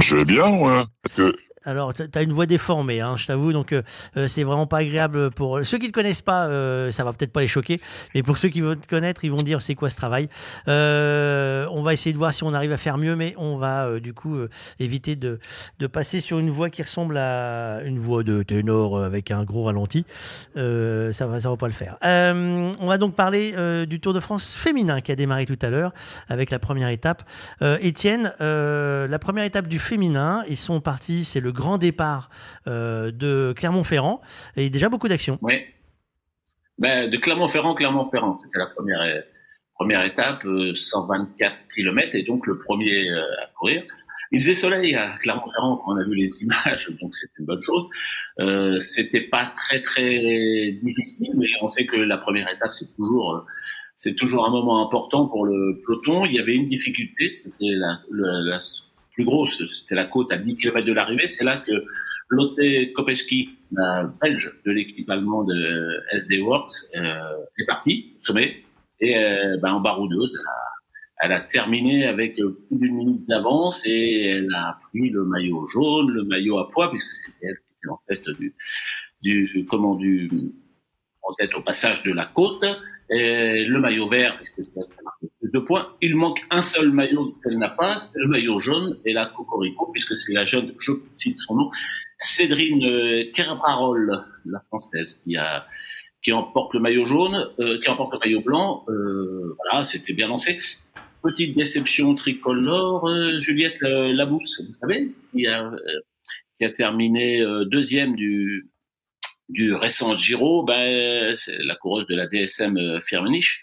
Je 0.01 0.16
vais 0.16 0.25
bien, 0.25 0.49
ouais. 0.49 0.85
Parce 1.03 1.14
que 1.16 1.37
Alors, 1.65 1.93
tu 1.95 2.03
as 2.15 2.23
une 2.23 2.33
voix 2.33 2.47
déformée, 2.47 3.01
hein, 3.01 3.17
je 3.17 3.27
t'avoue, 3.27 3.53
donc 3.53 3.73
euh, 3.73 3.83
euh, 4.17 4.29
c'est 4.29 4.45
vraiment 4.45 4.67
pas 4.67 4.79
agréable 4.79 5.31
pour 5.31 5.61
ceux 5.65 5.79
qui 5.79 5.89
ne 5.89 5.93
connaissent 5.93 6.23
pas. 6.23 6.47
euh, 6.47 6.93
ça 6.93 7.05
va 7.05 7.13
peut-être 7.13 7.33
pas 7.33 7.41
les 7.41 7.49
choquer, 7.49 7.81
mais 8.15 8.23
pour 8.23 8.39
ceux 8.39 8.49
qui 8.49 8.61
vont 8.61 8.75
te 8.77 8.87
connaître, 8.87 9.25
ils 9.25 9.31
vont 9.31 9.43
dire 9.43 9.61
c'est 9.61 9.75
quoi 9.75 9.91
ce 9.91 9.97
travail? 9.97 10.29
Euh, 10.69 11.67
on 11.71 11.83
va 11.83 11.93
essayer 11.93 12.13
de 12.13 12.19
voir 12.19 12.33
si 12.33 12.45
on 12.45 12.55
arrive 12.55 12.73
à 12.73 12.77
faire 12.77 12.97
mieux, 12.99 13.17
mais 13.17 13.35
on 13.37 13.57
va 13.57 13.87
euh, 13.87 14.01
du 14.01 14.15
coup 14.15 14.35
euh, 14.37 14.49
éviter 14.79 15.17
de, 15.17 15.41
de 15.79 15.87
passer 15.87 16.21
sur 16.21 16.39
une 16.39 16.51
voix 16.51 16.71
qui 16.71 16.83
ressemble 16.83 17.17
à 17.17 17.81
une 17.85 17.99
voix 17.99 18.23
de 18.23 18.43
ténor 18.43 18.97
euh, 18.97 19.07
avec 19.07 19.31
un 19.31 19.45
gros 19.45 19.65
ralenti. 19.65 20.07
Euh, 20.57 21.13
ça 21.13 21.27
va, 21.27 21.41
ça 21.41 21.51
va 21.51 21.57
pas 21.57 21.69
le 21.69 21.75
faire. 21.75 21.97
Euh, 22.05 22.73
on 22.81 22.87
va 22.87 22.99
donc 22.99 23.15
parler 23.15 23.55
euh, 23.57 23.85
du 23.85 24.01
Tour 24.01 24.15
de 24.15 24.21
France 24.21 24.55
féminin 24.55 25.01
qui 25.01 25.13
a 25.13 25.17
démarré 25.17 25.45
tout 25.47 25.59
à 25.61 25.69
l'heure 25.71 25.93
avec 26.29 26.51
la 26.51 26.59
première 26.59 26.89
étape. 26.89 27.23
Euh, 27.63 27.79
Étienne, 27.81 28.33
euh, 28.41 29.09
la 29.09 29.19
première 29.19 29.45
étape 29.45 29.67
du 29.67 29.79
féminin, 29.79 30.45
ils 30.49 30.57
sont 30.57 30.81
partis, 30.81 31.25
c'est 31.25 31.41
le 31.41 31.47
grand 31.51 31.78
départ 31.78 32.30
euh, 32.66 33.11
de 33.11 33.55
Clermont-Ferrand 33.57 34.20
et 34.57 34.70
déjà 34.70 34.88
beaucoup 34.88 35.09
d'actions. 35.09 35.38
Oui. 35.42 35.55
Ben, 36.78 37.11
de 37.11 37.16
Clermont-Ferrand, 37.16 37.74
Clermont-Ferrand, 37.74 38.34
c'était 38.34 38.59
la 38.59 38.66
première, 38.66 39.01
euh, 39.01 39.20
première 39.74 40.05
étape, 40.05 40.44
euh, 40.44 40.72
124 40.74 41.55
km, 41.74 42.14
et 42.14 42.22
donc 42.22 42.46
le 42.46 42.57
premier 42.57 43.11
euh, 43.11 43.20
à 43.42 43.46
courir. 43.59 43.82
Il 44.30 44.40
faisait 44.40 44.55
soleil 44.55 44.94
à 44.94 45.16
Clermont-Ferrand 45.20 45.82
on 45.88 45.96
a 45.96 46.05
vu 46.05 46.14
les 46.14 46.42
images, 46.44 46.88
donc 47.01 47.14
c'était 47.14 47.32
une 47.40 47.46
bonne 47.46 47.62
chose. 47.62 47.86
Euh, 48.38 48.78
c'était 48.78 49.22
pas 49.22 49.53
très 49.55 49.82
très 49.82 50.70
difficile, 50.80 51.32
mais 51.36 51.46
on 51.62 51.68
sait 51.68 51.86
que 51.86 51.96
la 51.96 52.16
première 52.18 52.49
étape, 52.49 52.70
c'est 52.72 52.94
toujours 52.94 53.34
euh, 53.34 53.40
c'est 53.96 54.14
toujours 54.14 54.46
un 54.46 54.51
moment 54.51 54.86
important 54.86 55.26
pour 55.26 55.44
le 55.46 55.80
peloton. 55.84 56.24
Il 56.26 56.32
y 56.32 56.38
avait 56.38 56.55
une 56.55 56.68
difficulté, 56.68 57.32
c'était 57.32 57.64
la- 57.70 57.99
la 58.12 58.61
plus 59.19 59.25
grosse, 59.25 59.66
c'était 59.66 59.97
la 59.97 60.05
côte 60.05 60.31
à 60.31 60.39
10 60.39 60.57
km 60.57 60.87
de 60.87 60.93
l'arrivée. 60.93 61.27
C'est 61.27 61.43
là 61.43 61.57
que 61.57 61.73
Lotte 62.29 62.61
Kopeski, 62.95 63.51
la 63.73 64.05
belge 64.23 64.55
de 64.64 64.71
l'équipe 64.71 65.11
allemande 65.11 65.49
de 65.49 66.01
SD 66.12 66.41
Works, 66.41 66.71
euh, 66.97 67.19
est 67.59 67.66
partie 67.66 68.14
sommet. 68.21 68.61
Et 69.01 69.19
euh, 69.19 69.57
ben, 69.61 69.73
en 69.73 69.81
baroudeuse, 69.81 70.39
elle 70.39 70.47
a, 70.47 71.27
elle 71.27 71.33
a 71.33 71.41
terminé 71.41 72.07
avec 72.07 72.39
euh, 72.39 72.57
plus 72.69 72.79
d'une 72.79 72.95
minute 72.95 73.27
d'avance 73.27 73.85
et 73.87 74.37
elle 74.37 74.55
a 74.55 74.79
pris 74.89 75.11
le 75.11 75.25
maillot 75.25 75.66
jaune, 75.66 76.12
le 76.12 76.23
maillot 76.23 76.59
à 76.59 76.71
poids, 76.71 76.89
puisque 76.89 77.12
c'était 77.16 77.49
elle 77.49 77.57
qui 77.57 78.12
était 78.12 78.31
en 78.31 78.35
du, 78.35 78.55
du 79.23 79.66
comment 79.69 79.97
du 79.97 80.31
tête 81.35 81.55
au 81.55 81.62
passage 81.62 82.03
de 82.03 82.12
la 82.12 82.24
côte, 82.26 82.64
et 83.11 83.64
le 83.64 83.81
maillot 83.81 84.09
vert, 84.09 84.37
puisque 84.37 84.62
c'est 84.62 84.81
elle 84.81 84.87
qui 84.87 84.99
a 84.99 85.03
marqué 85.03 85.26
le 85.26 85.31
plus 85.39 85.53
de 85.53 85.59
points. 85.59 85.89
Il 86.03 86.16
manque 86.16 86.41
un 86.51 86.61
seul 86.61 86.91
maillot 86.91 87.35
qu'elle 87.43 87.59
n'a 87.59 87.70
pas, 87.70 87.99
c'est 87.99 88.11
le 88.14 88.29
maillot 88.29 88.59
jaune, 88.59 88.99
et 89.05 89.12
la 89.12 89.26
Cocorico, 89.26 89.91
puisque 89.93 90.16
c'est 90.16 90.33
la 90.33 90.45
jeune, 90.45 90.74
je 90.79 90.93
cite 91.14 91.39
son 91.39 91.57
nom, 91.57 91.70
Cédrine 92.18 92.85
euh, 92.85 93.24
Kerbarol, 93.33 94.24
la 94.45 94.61
française, 94.61 95.20
qui 95.24 95.37
a 95.37 95.66
qui 96.22 96.33
emporte 96.33 96.74
le 96.74 96.81
maillot 96.81 97.05
jaune, 97.05 97.49
euh, 97.61 97.79
qui 97.79 97.89
emporte 97.89 98.12
le 98.12 98.18
maillot 98.18 98.41
blanc. 98.41 98.85
Euh, 98.89 99.57
voilà, 99.57 99.85
c'était 99.85 100.12
bien 100.12 100.29
lancé. 100.29 100.59
Petite 101.22 101.57
déception 101.57 102.14
tricolore, 102.14 103.09
euh, 103.09 103.39
Juliette 103.39 103.83
euh, 103.83 104.12
Labousse, 104.12 104.62
vous 104.66 104.72
savez, 104.72 105.14
qui 105.33 105.47
a, 105.47 105.64
euh, 105.64 106.68
terminé 106.76 107.41
euh, 107.41 107.64
deuxième 107.64 108.16
du, 108.16 108.68
du 109.49 109.74
récent 109.74 110.16
Giro, 110.16 110.62
ben, 110.64 111.34
la 111.61 111.76
coureuse 111.76 112.07
de 112.07 112.14
la 112.14 112.26
DSM 112.26 112.76
euh, 112.76 113.01
Firmenich. 113.01 113.62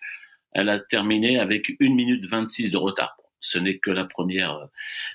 Elle 0.54 0.70
a 0.70 0.80
terminé 0.80 1.40
avec 1.40 1.72
1 1.82 1.90
minute 1.94 2.26
26 2.26 2.72
de 2.72 2.78
retard. 2.78 3.18
Ce 3.42 3.58
n'est 3.60 3.78
que 3.78 3.92
la 3.92 4.06
première, 4.06 4.54
euh, 4.54 4.66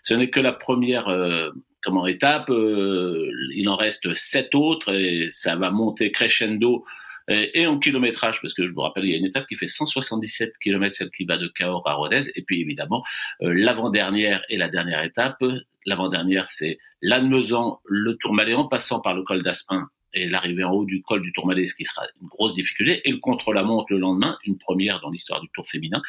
ce 0.03 0.15
n'est 0.15 0.31
que 0.31 0.41
la 0.41 0.53
première 0.53 1.09
euh, 1.09 1.51
comment 1.83 2.07
étape. 2.07 2.51
euh, 2.51 3.31
il 3.55 3.69
en 3.69 3.77
reste 3.77 4.15
sept 4.15 4.55
autres 4.55 4.95
et 4.95 5.29
ça 5.31 5.57
va 5.57 5.71
monter 5.71 6.13
crescendo 6.13 6.85
et, 7.31 7.67
en 7.67 7.79
kilométrage, 7.79 8.41
parce 8.43 8.55
que 8.55 8.67
je 8.67 8.73
vous 8.73 8.81
rappelle, 8.81 9.05
il 9.05 9.13
y 9.13 9.15
a 9.15 9.17
une 9.17 9.25
étape 9.25 9.47
qui 9.47 9.57
fait 9.57 9.69
177 9.69 10.59
km, 10.59 10.95
celle 10.95 11.11
qui 11.11 11.25
va 11.25 11.37
de 11.37 11.47
Cahors 11.47 11.89
à 11.89 11.95
Rodez, 11.95 12.23
et 12.35 12.43
puis 12.43 12.61
évidemment, 12.61 13.05
euh, 13.43 13.53
l'avant-dernière 13.55 14.43
et 14.49 14.57
la 14.57 14.69
dernière 14.69 15.03
étape. 15.05 15.43
L'avant-dernière, 15.87 16.49
c'est 16.49 16.79
Lannemezan, 17.03 17.81
le 17.85 18.17
Tourmalet, 18.17 18.55
en 18.55 18.67
passant 18.67 19.01
par 19.01 19.15
le 19.15 19.23
col 19.23 19.43
d'Aspin 19.43 19.89
et 20.13 20.27
l'arrivée 20.29 20.65
en 20.65 20.73
haut 20.73 20.85
du 20.85 21.03
col 21.03 21.23
du 21.23 21.33
Tourmalet, 21.33 21.67
ce 21.67 21.75
qui 21.75 21.85
sera 21.85 22.03
une 22.21 22.29
grosse 22.29 22.55
difficulté, 22.55 23.01
et 23.05 23.11
le 23.13 23.19
contre-la-montre 23.19 23.87
le 23.91 23.99
lendemain, 23.99 24.37
une 24.45 24.59
première 24.59 25.01
dans 25.01 25.11
l'histoire 25.11 25.41
du 25.41 25.49
Tour 25.55 25.69
féminin, 25.69 26.03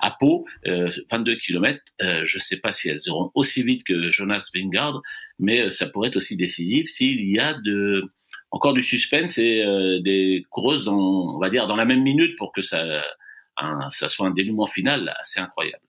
à 0.00 0.10
Pau, 0.10 0.44
euh, 0.66 0.90
22 1.10 1.36
km. 1.36 1.80
Euh, 2.02 2.22
je 2.24 2.36
ne 2.38 2.40
sais 2.40 2.58
pas 2.58 2.72
si 2.72 2.88
elles 2.88 3.00
iront 3.06 3.30
aussi 3.34 3.62
vite 3.62 3.84
que 3.84 4.10
Jonas 4.10 4.50
Vingard, 4.54 5.00
mais 5.38 5.62
euh, 5.62 5.70
ça 5.70 5.88
pourrait 5.88 6.08
être 6.08 6.16
aussi 6.16 6.36
décisif 6.36 6.88
s'il 6.88 7.24
y 7.30 7.38
a 7.38 7.54
de 7.54 8.04
encore 8.50 8.74
du 8.74 8.82
suspense 8.82 9.38
et 9.38 9.62
euh, 9.64 10.00
des 10.00 10.44
coureuses 10.50 10.84
dans, 10.84 10.96
on 11.34 11.38
va 11.38 11.50
dire, 11.50 11.66
dans 11.66 11.76
la 11.76 11.84
même 11.84 12.02
minute 12.02 12.36
pour 12.36 12.52
que 12.52 12.60
ça, 12.62 13.02
un- 13.56 13.90
ça 13.90 14.08
soit 14.08 14.26
un 14.26 14.30
dénouement 14.30 14.66
final 14.66 15.14
assez 15.18 15.40
incroyable. 15.40 15.82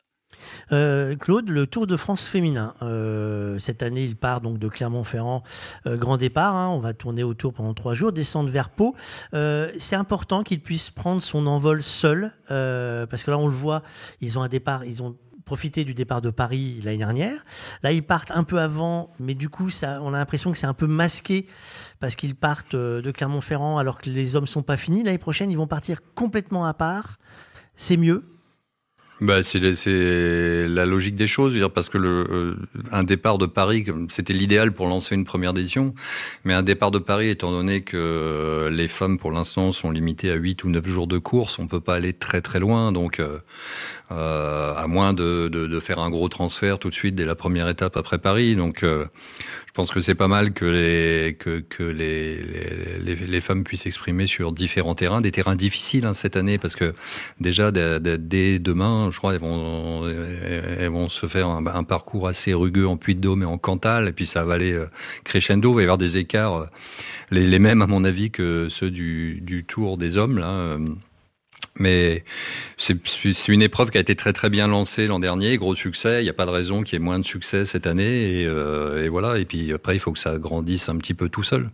Euh, 0.71 1.15
Claude, 1.15 1.49
le 1.49 1.65
Tour 1.67 1.87
de 1.87 1.95
France 1.95 2.25
féminin. 2.25 2.73
euh, 2.81 3.57
cette 3.59 3.83
année, 3.83 4.03
il 4.03 4.15
part 4.15 4.41
donc 4.41 4.59
de 4.59 4.67
Clermont-Ferrand, 4.67 5.43
euh, 5.85 5.97
grand 5.97 6.17
départ. 6.17 6.55
hein, 6.55 6.69
on 6.69 6.79
va 6.79 6.93
tourner 6.93 7.23
autour 7.23 7.53
pendant 7.53 7.73
trois 7.73 7.93
jours, 7.93 8.11
descendre 8.11 8.49
vers 8.49 8.69
Pau. 8.69 8.95
C'est 9.31 9.95
important 9.95 10.43
qu'il 10.43 10.61
puisse 10.61 10.89
prendre 10.89 11.23
son 11.23 11.47
envol 11.47 11.83
seul, 11.83 12.31
parce 12.47 13.23
que 13.23 13.31
là, 13.31 13.37
on 13.37 13.47
le 13.47 13.53
voit, 13.53 13.83
ils 14.21 14.37
ont 14.37 14.41
un 14.41 14.47
départ, 14.49 14.85
ils 14.85 15.01
ont 15.03 15.15
profité 15.45 15.85
du 15.85 15.93
départ 15.93 16.21
de 16.21 16.29
Paris 16.29 16.81
l'année 16.83 16.97
dernière. 16.97 17.45
Là, 17.81 17.93
ils 17.93 18.03
partent 18.03 18.31
un 18.31 18.43
peu 18.43 18.59
avant, 18.59 19.13
mais 19.19 19.33
du 19.33 19.47
coup, 19.49 19.69
ça, 19.69 20.01
on 20.01 20.13
a 20.13 20.17
l'impression 20.17 20.51
que 20.51 20.57
c'est 20.57 20.67
un 20.67 20.73
peu 20.73 20.87
masqué 20.87 21.47
parce 21.99 22.15
qu'ils 22.15 22.35
partent 22.35 22.75
de 22.75 23.11
Clermont-Ferrand 23.11 23.77
alors 23.77 23.99
que 23.99 24.09
les 24.09 24.35
hommes 24.35 24.47
sont 24.47 24.63
pas 24.63 24.77
finis. 24.77 25.03
L'année 25.03 25.17
prochaine, 25.17 25.49
ils 25.49 25.57
vont 25.57 25.67
partir 25.67 25.99
complètement 26.15 26.65
à 26.65 26.73
part. 26.73 27.17
C'est 27.77 27.97
mieux. 27.97 28.23
Bah, 29.19 29.41
c'est 29.41 29.59
la 29.59 30.85
logique 30.85 31.15
des 31.15 31.25
choses, 31.25 31.53
dire, 31.53 31.71
parce 31.71 31.89
que 31.89 31.97
le, 31.97 32.27
euh, 32.29 32.55
un 32.91 33.03
départ 33.03 33.39
de 33.39 33.47
Paris, 33.47 33.83
c'était 34.09 34.33
l'idéal 34.33 34.73
pour 34.73 34.87
lancer 34.87 35.15
une 35.15 35.25
première 35.25 35.57
édition, 35.57 35.95
mais 36.43 36.53
un 36.53 36.61
départ 36.61 36.91
de 36.91 36.99
Paris, 36.99 37.29
étant 37.29 37.49
donné 37.49 37.81
que 37.81 37.97
euh, 37.97 38.69
les 38.69 38.87
femmes 38.87 39.17
pour 39.17 39.31
l'instant 39.31 39.71
sont 39.71 39.89
limitées 39.89 40.31
à 40.31 40.35
8 40.35 40.63
ou 40.65 40.69
9 40.69 40.87
jours 40.87 41.07
de 41.07 41.17
course, 41.17 41.57
on 41.57 41.65
peut 41.65 41.79
pas 41.79 41.95
aller 41.95 42.13
très 42.13 42.41
très 42.41 42.59
loin, 42.59 42.91
donc 42.91 43.19
euh, 43.19 43.39
euh, 44.11 44.73
à 44.75 44.87
moins 44.87 45.13
de, 45.13 45.49
de, 45.49 45.67
de 45.67 45.79
faire 45.81 45.99
un 45.99 46.09
gros 46.09 46.29
transfert 46.29 46.79
tout 46.79 46.89
de 46.89 46.95
suite 46.95 47.15
dès 47.15 47.25
la 47.25 47.35
première 47.35 47.67
étape 47.67 47.97
après 47.97 48.17
Paris, 48.17 48.55
donc 48.55 48.83
euh, 48.83 49.05
je 49.67 49.73
pense 49.73 49.91
que 49.91 49.99
c'est 49.99 50.15
pas 50.15 50.29
mal 50.29 50.53
que 50.53 50.65
les 50.65 51.35
que, 51.35 51.59
que 51.59 51.83
les, 51.83 52.37
les, 53.03 53.15
les, 53.15 53.41
femmes 53.41 53.63
puissent 53.65 53.83
s'exprimer 53.83 54.25
sur 54.25 54.53
différents 54.53 54.95
terrains, 54.95 55.19
des 55.19 55.31
terrains 55.31 55.55
difficiles 55.55 56.05
hein, 56.05 56.13
cette 56.13 56.37
année, 56.37 56.57
parce 56.57 56.75
que 56.75 56.93
déjà 57.41 57.71
dès, 57.71 58.59
demain, 58.59 59.09
je 59.11 59.17
crois, 59.17 59.33
elles 59.33 59.41
vont, 59.41 60.07
elles 60.07 60.89
vont 60.89 61.09
se 61.09 61.27
faire 61.27 61.47
un, 61.49 61.83
parcours 61.83 62.27
assez 62.29 62.53
rugueux 62.53 62.87
en 62.87 62.95
Puy-de-Dôme 62.97 63.43
et 63.43 63.45
en 63.45 63.57
Cantal, 63.57 64.07
et 64.07 64.13
puis 64.13 64.25
ça 64.25 64.45
va 64.45 64.53
aller 64.53 64.71
euh, 64.73 64.89
crescendo. 65.25 65.71
Il 65.71 65.75
va 65.75 65.81
y 65.81 65.83
avoir 65.83 65.97
des 65.97 66.17
écarts, 66.17 66.55
euh, 66.55 66.65
les, 67.29 67.59
mêmes 67.59 67.81
à 67.81 67.87
mon 67.87 68.03
avis 68.03 68.31
que 68.31 68.69
ceux 68.69 68.89
du, 68.89 69.41
du 69.41 69.65
Tour 69.65 69.97
des 69.97 70.15
hommes 70.15 70.37
là. 70.37 70.77
Mais 71.79 72.23
c'est 72.77 72.97
une 73.47 73.61
épreuve 73.61 73.89
qui 73.89 73.97
a 73.97 74.01
été 74.01 74.15
très 74.15 74.33
très 74.33 74.49
bien 74.49 74.67
lancée 74.67 75.07
l'an 75.07 75.19
dernier, 75.19 75.57
gros 75.57 75.75
succès. 75.75 76.21
Il 76.21 76.23
n'y 76.23 76.29
a 76.29 76.33
pas 76.33 76.45
de 76.45 76.51
raison 76.51 76.83
qu'il 76.83 76.93
y 76.93 77.01
ait 77.01 77.03
moins 77.03 77.19
de 77.19 77.25
succès 77.25 77.65
cette 77.65 77.87
année. 77.87 78.41
Et, 78.41 78.45
euh, 78.45 79.03
et 79.03 79.09
voilà. 79.09 79.37
Et 79.37 79.45
puis 79.45 79.73
après, 79.73 79.95
il 79.95 79.99
faut 79.99 80.11
que 80.11 80.19
ça 80.19 80.37
grandisse 80.37 80.89
un 80.89 80.97
petit 80.97 81.13
peu 81.13 81.29
tout 81.29 81.43
seul. 81.43 81.69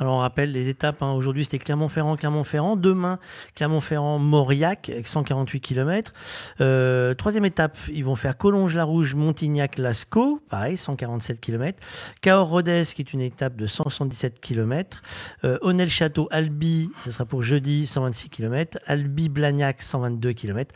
Alors 0.00 0.14
on 0.14 0.18
rappelle 0.20 0.50
les 0.50 0.68
étapes. 0.68 1.02
hein. 1.02 1.12
Aujourd'hui 1.12 1.44
c'était 1.44 1.58
Clermont-Ferrand, 1.58 2.16
Clermont-Ferrand. 2.16 2.76
Demain 2.76 3.18
Clermont-Ferrand, 3.54 4.18
Mauriac, 4.18 4.90
148 5.04 5.60
km. 5.60 6.14
Euh, 6.62 7.12
troisième 7.12 7.44
étape, 7.44 7.76
ils 7.92 8.02
vont 8.04 8.16
faire 8.16 8.38
Collonges-la-Rouge, 8.38 9.14
Montignac-Lascaux, 9.14 10.40
pareil, 10.48 10.78
147 10.78 11.38
km. 11.40 11.78
Cahors-Rodez, 12.22 12.84
qui 12.94 13.02
est 13.02 13.12
une 13.12 13.20
étape 13.20 13.56
de 13.56 13.66
177 13.66 14.40
km. 14.40 15.02
Euh, 15.44 15.58
Honnel-Château, 15.60 16.28
Albi, 16.30 16.90
ce 17.04 17.10
sera 17.12 17.26
pour 17.26 17.42
jeudi, 17.42 17.86
126 17.86 18.30
km. 18.30 18.78
Albi-Blagnac, 18.86 19.82
122 19.82 20.32
km. 20.32 20.74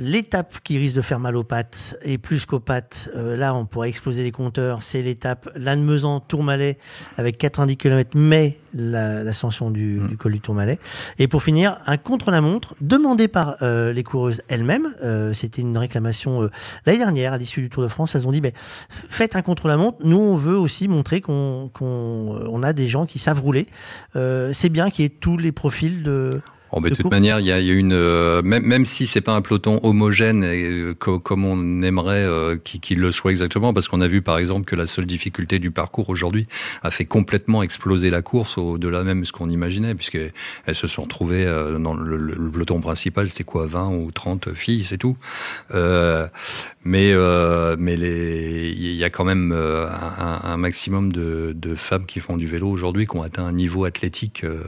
L'étape 0.00 0.58
qui 0.62 0.78
risque 0.78 0.94
de 0.94 1.02
faire 1.02 1.18
mal 1.18 1.34
aux 1.34 1.42
pattes, 1.42 1.98
et 2.02 2.18
plus 2.18 2.46
qu'aux 2.46 2.60
pattes, 2.60 3.10
euh, 3.16 3.36
là 3.36 3.52
on 3.52 3.66
pourrait 3.66 3.88
exploser 3.88 4.22
les 4.22 4.30
compteurs, 4.30 4.84
c'est 4.84 5.02
l'étape 5.02 5.48
Lannemezan-Tourmalet 5.56 6.78
avec 7.16 7.36
90 7.36 7.76
km, 7.76 8.10
mais 8.14 8.58
la- 8.74 9.24
l'ascension 9.24 9.72
du, 9.72 9.98
du 10.08 10.16
col 10.16 10.32
du 10.32 10.40
Tourmalet. 10.40 10.78
Et 11.18 11.26
pour 11.26 11.42
finir, 11.42 11.80
un 11.86 11.96
contre-la-montre 11.96 12.76
demandé 12.80 13.26
par 13.26 13.56
euh, 13.62 13.92
les 13.92 14.04
coureuses 14.04 14.40
elles-mêmes. 14.46 14.94
Euh, 15.02 15.32
C'était 15.32 15.62
une 15.62 15.76
réclamation 15.76 16.44
euh, 16.44 16.50
l'année 16.86 16.98
dernière 16.98 17.32
à 17.32 17.38
l'issue 17.38 17.62
du 17.62 17.68
Tour 17.68 17.82
de 17.82 17.88
France. 17.88 18.14
Elles 18.14 18.28
ont 18.28 18.32
dit, 18.32 18.40
mais 18.40 18.52
faites 19.08 19.34
un 19.34 19.42
contre-la-montre. 19.42 19.98
Nous, 20.04 20.16
on 20.18 20.36
veut 20.36 20.56
aussi 20.56 20.86
montrer 20.86 21.20
qu'on 21.20 21.70
qu'on- 21.74 22.38
on 22.48 22.62
a 22.62 22.72
des 22.72 22.88
gens 22.88 23.04
qui 23.04 23.18
savent 23.18 23.40
rouler. 23.40 23.66
Euh, 24.14 24.52
c'est 24.52 24.68
bien 24.68 24.90
qu'il 24.90 25.02
y 25.02 25.06
ait 25.06 25.10
tous 25.10 25.36
les 25.36 25.50
profils 25.50 26.02
de 26.04 26.40
Oh, 26.70 26.80
bah, 26.80 26.90
de 26.90 26.94
toute 26.94 27.10
manière, 27.10 27.40
il 27.40 27.46
y 27.46 27.52
a, 27.52 27.60
y 27.60 27.70
a 27.70 27.72
une 27.74 27.94
euh, 27.94 28.42
même, 28.42 28.62
même 28.62 28.84
si 28.84 29.06
c'est 29.06 29.22
pas 29.22 29.32
un 29.34 29.40
peloton 29.40 29.80
homogène 29.82 30.44
euh, 30.44 30.94
co- 30.98 31.18
comme 31.18 31.46
on 31.46 31.82
aimerait 31.82 32.22
euh, 32.24 32.56
qu'il 32.62 32.80
qu'il 32.80 32.98
le 33.00 33.10
soit 33.10 33.30
exactement, 33.30 33.72
parce 33.72 33.88
qu'on 33.88 34.02
a 34.02 34.06
vu 34.08 34.20
par 34.20 34.36
exemple 34.38 34.66
que 34.66 34.76
la 34.76 34.86
seule 34.86 35.06
difficulté 35.06 35.58
du 35.60 35.70
parcours 35.70 36.10
aujourd'hui 36.10 36.46
a 36.82 36.90
fait 36.90 37.06
complètement 37.06 37.62
exploser 37.62 38.10
la 38.10 38.20
course 38.20 38.58
au-delà 38.58 39.02
même 39.02 39.20
de 39.22 39.26
ce 39.26 39.32
qu'on 39.32 39.48
imaginait, 39.48 39.94
puisque 39.94 40.18
elles 40.66 40.74
se 40.74 40.86
sont 40.86 41.02
retrouvées 41.04 41.46
euh, 41.46 41.78
dans 41.78 41.94
le, 41.94 42.16
le- 42.18 42.34
le 42.34 42.50
peloton 42.50 42.80
principal, 42.82 43.30
c'était 43.30 43.44
quoi, 43.44 43.66
20 43.66 43.88
ou 43.88 44.10
30 44.12 44.52
filles, 44.52 44.84
c'est 44.86 44.98
tout. 44.98 45.16
Euh, 45.74 46.26
mais 46.84 47.12
euh, 47.12 47.76
mais 47.78 47.96
les 47.96 48.74
il 48.76 48.94
y 48.94 49.04
a 49.04 49.10
quand 49.10 49.24
même 49.24 49.52
euh, 49.52 49.86
un, 50.18 50.40
un 50.44 50.56
maximum 50.58 51.12
de, 51.12 51.52
de 51.56 51.74
femmes 51.74 52.06
qui 52.06 52.20
font 52.20 52.36
du 52.36 52.46
vélo 52.46 52.68
aujourd'hui 52.68 53.06
qui 53.06 53.16
ont 53.16 53.22
atteint 53.22 53.46
un 53.46 53.52
niveau 53.52 53.84
athlétique 53.84 54.44
euh, 54.44 54.64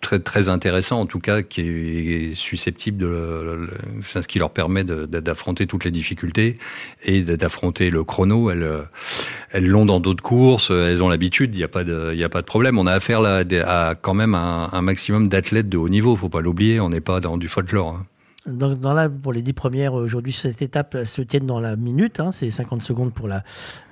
très 0.00 0.20
très 0.20 0.48
intéressant 0.48 1.00
en 1.00 1.06
tout 1.06 1.18
cas 1.18 1.42
qui 1.42 1.60
est 1.60 2.34
susceptible 2.34 2.98
de 2.98 3.68
ce 4.02 4.26
qui 4.26 4.38
leur 4.38 4.50
permet 4.50 4.84
d'affronter 4.84 5.66
toutes 5.66 5.84
les 5.84 5.90
difficultés 5.90 6.58
et 7.02 7.22
d'affronter 7.22 7.90
le 7.90 8.04
chrono 8.04 8.50
elles 8.50 8.68
elles 9.50 9.66
l'ont 9.66 9.86
dans 9.86 10.00
d'autres 10.00 10.22
courses 10.22 10.70
elles 10.70 11.02
ont 11.02 11.08
l'habitude 11.08 11.54
il 11.54 11.58
n'y 11.58 11.64
a 11.64 11.68
pas 11.68 11.84
de 11.84 12.10
il 12.12 12.18
y 12.18 12.24
a 12.24 12.28
pas 12.28 12.40
de 12.40 12.46
problème 12.46 12.78
on 12.78 12.86
a 12.86 12.92
affaire 12.92 13.20
là 13.20 13.44
à, 13.66 13.94
quand 13.94 14.14
même 14.14 14.34
un, 14.34 14.70
un 14.72 14.82
maximum 14.82 15.28
d'athlètes 15.28 15.68
de 15.68 15.76
haut 15.76 15.88
niveau 15.88 16.16
faut 16.16 16.28
pas 16.28 16.40
l'oublier 16.40 16.80
on 16.80 16.88
n'est 16.88 17.00
pas 17.00 17.20
dans 17.20 17.36
du 17.36 17.48
folklore 17.48 17.90
hein. 17.90 18.06
Donc, 18.46 18.80
dans 18.80 18.94
la, 18.94 19.08
pour 19.10 19.32
les 19.32 19.42
dix 19.42 19.52
premières 19.52 19.92
aujourd'hui, 19.94 20.32
cette 20.32 20.62
étape 20.62 20.96
se 21.04 21.20
tiennent 21.22 21.46
dans 21.46 21.60
la 21.60 21.76
minute. 21.76 22.18
hein, 22.20 22.30
c'est 22.32 22.50
50 22.50 22.82
secondes 22.82 23.12
pour 23.12 23.28
la, 23.28 23.42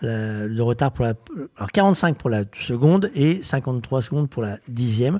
la- 0.01 0.65
retard 0.65 0.93
pour 0.93 1.05
la, 1.05 1.15
alors 1.57 1.71
45 1.73 2.17
pour 2.17 2.31
la 2.31 2.45
seconde 2.61 3.11
et 3.15 3.43
53 3.43 4.03
secondes 4.03 4.31
pour 4.31 4.43
la 4.43 4.59
dixième. 4.69 5.19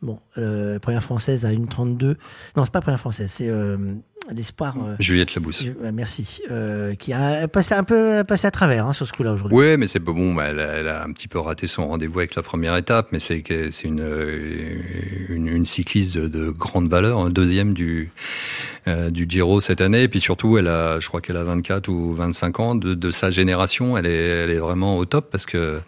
Bon, 0.00 0.18
euh, 0.38 0.78
première 0.80 1.04
française 1.04 1.44
à 1.44 1.50
1,32. 1.50 2.16
Non, 2.56 2.64
c'est 2.64 2.72
pas 2.72 2.80
première 2.80 2.98
française, 2.98 3.30
c'est 3.32 3.48
euh, 3.48 3.94
l'espoir. 4.30 4.76
euh, 4.78 4.94
Juliette 5.00 5.34
Labousse 5.34 5.64
euh, 5.64 5.90
merci. 5.92 6.40
euh, 6.50 6.94
qui 6.94 7.12
a 7.12 7.48
passé 7.48 7.74
un 7.74 7.84
peu 7.84 8.22
passé 8.24 8.46
à 8.46 8.50
travers 8.50 8.86
hein, 8.86 8.92
sur 8.92 9.06
ce 9.06 9.12
coup-là 9.12 9.32
aujourd'hui. 9.32 9.56
Oui, 9.56 9.76
mais 9.76 9.86
c'est 9.86 9.98
bon. 9.98 10.34
bah, 10.34 10.46
Elle 10.48 10.60
a, 10.60 10.66
elle 10.74 10.88
a 10.88 11.02
un 11.04 11.12
petit 11.12 11.28
peu 11.28 11.38
raté 11.38 11.66
son 11.66 11.88
rendez-vous 11.88 12.18
avec 12.20 12.34
la 12.34 12.42
première 12.42 12.76
étape, 12.76 13.08
mais 13.12 13.20
c'est 13.20 13.42
une, 13.84 14.04
une 15.28 15.48
une 15.48 15.66
cycliste 15.66 16.16
de, 16.16 16.28
de 16.28 16.50
grande 16.50 16.88
valeur, 16.88 17.18
un 17.18 17.30
deuxième 17.30 17.74
du 17.74 18.10
du 18.86 19.26
Giro 19.28 19.60
cette 19.60 19.80
année. 19.80 20.02
Et 20.02 20.08
puis 20.08 20.20
surtout, 20.20 20.58
elle 20.58 20.66
a, 20.68 20.98
je 20.98 21.06
crois 21.06 21.20
qu'elle 21.20 21.36
a 21.36 21.44
24 21.44 21.88
ou 21.88 22.14
25 22.14 22.60
ans 22.60 22.74
de, 22.74 22.94
de 22.94 23.10
sa 23.10 23.30
génération. 23.30 23.96
Elle 23.96 24.06
est 24.06 24.12
elle 24.42 24.50
est 24.50 24.58
vraiment 24.58 24.96
au 24.96 25.04
top 25.04 25.30
parce 25.30 25.46
que 25.46 25.80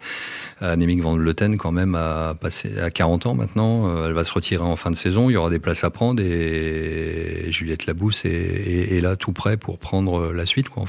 Annemiek 0.61 1.01
van 1.01 1.15
Vleuten 1.17 1.57
quand 1.57 1.71
même 1.73 1.95
a 1.95 2.35
passé 2.35 2.79
à 2.79 2.89
40 2.91 3.25
ans 3.25 3.33
maintenant. 3.33 4.05
Elle 4.05 4.13
va 4.13 4.23
se 4.23 4.33
retirer 4.33 4.63
en 4.63 4.75
fin 4.75 4.91
de 4.91 4.95
saison. 4.95 5.29
Il 5.29 5.33
y 5.33 5.37
aura 5.37 5.49
des 5.49 5.59
places 5.59 5.83
à 5.83 5.89
prendre 5.89 6.21
et 6.23 7.47
Juliette 7.49 7.85
Labousse 7.85 8.24
est 8.25 9.01
là 9.01 9.15
tout 9.15 9.33
prêt 9.33 9.57
pour 9.57 9.79
prendre 9.79 10.31
la 10.31 10.45
suite, 10.45 10.69
quoi 10.69 10.83
en. 10.83 10.87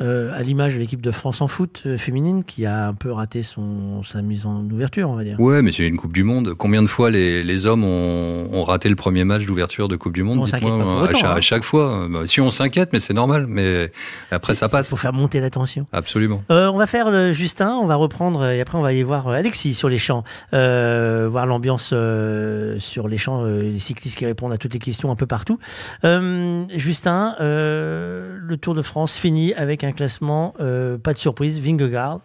Euh, 0.00 0.32
à 0.34 0.42
l'image 0.42 0.74
de 0.74 0.78
l'équipe 0.78 1.02
de 1.02 1.10
France 1.10 1.40
en 1.40 1.48
foot 1.48 1.82
euh, 1.84 1.98
féminine 1.98 2.44
qui 2.44 2.64
a 2.64 2.88
un 2.88 2.94
peu 2.94 3.12
raté 3.12 3.42
son, 3.42 4.02
sa 4.02 4.22
mise 4.22 4.46
en 4.46 4.64
ouverture, 4.70 5.10
on 5.10 5.14
va 5.14 5.24
dire. 5.24 5.38
Ouais, 5.38 5.62
mais 5.62 5.72
c'est 5.72 5.86
une 5.86 5.96
Coupe 5.96 6.12
du 6.12 6.24
Monde. 6.24 6.54
Combien 6.54 6.82
de 6.82 6.86
fois 6.86 7.10
les, 7.10 7.42
les 7.42 7.66
hommes 7.66 7.84
ont, 7.84 8.48
ont 8.52 8.64
raté 8.64 8.88
le 8.88 8.96
premier 8.96 9.24
match 9.24 9.44
d'ouverture 9.44 9.88
de 9.88 9.96
Coupe 9.96 10.14
du 10.14 10.22
Monde 10.22 10.44
Dites-moi, 10.44 10.72
à, 10.72 11.26
hein. 11.26 11.36
à 11.36 11.40
chaque 11.40 11.64
fois. 11.64 12.08
Bah, 12.10 12.20
si 12.26 12.40
on 12.40 12.50
s'inquiète, 12.50 12.90
mais 12.92 13.00
c'est 13.00 13.12
normal. 13.12 13.46
Mais 13.46 13.92
après, 14.30 14.54
ça 14.54 14.68
passe. 14.68 14.88
Pour 14.88 15.00
faire 15.00 15.12
monter 15.12 15.40
la 15.40 15.50
tension. 15.50 15.86
Absolument. 15.92 16.42
Euh, 16.50 16.68
on 16.68 16.78
va 16.78 16.86
faire 16.86 17.10
le 17.10 17.32
Justin, 17.32 17.76
on 17.82 17.86
va 17.86 17.96
reprendre 17.96 18.46
et 18.46 18.60
après 18.60 18.78
on 18.78 18.82
va 18.82 18.88
aller 18.88 19.02
voir 19.02 19.28
Alexis 19.28 19.74
sur 19.74 19.88
les 19.88 19.98
champs, 19.98 20.24
voir 20.52 21.46
l'ambiance 21.46 21.88
sur 22.78 23.08
les 23.08 23.18
champs, 23.18 23.44
les 23.44 23.78
cyclistes 23.78 24.16
qui 24.16 24.26
répondent 24.26 24.52
à 24.52 24.58
toutes 24.58 24.72
les 24.72 24.78
questions 24.78 25.10
un 25.10 25.16
peu 25.16 25.26
partout. 25.26 25.58
Justin, 26.02 27.36
le 27.40 28.56
Tour 28.60 28.74
de 28.74 28.82
France 28.82 29.16
finit 29.16 29.54
avec 29.60 29.84
un 29.84 29.92
classement, 29.92 30.54
euh, 30.58 30.96
pas 30.96 31.12
de 31.12 31.18
surprise, 31.18 31.60
Vingegaard, 31.60 32.20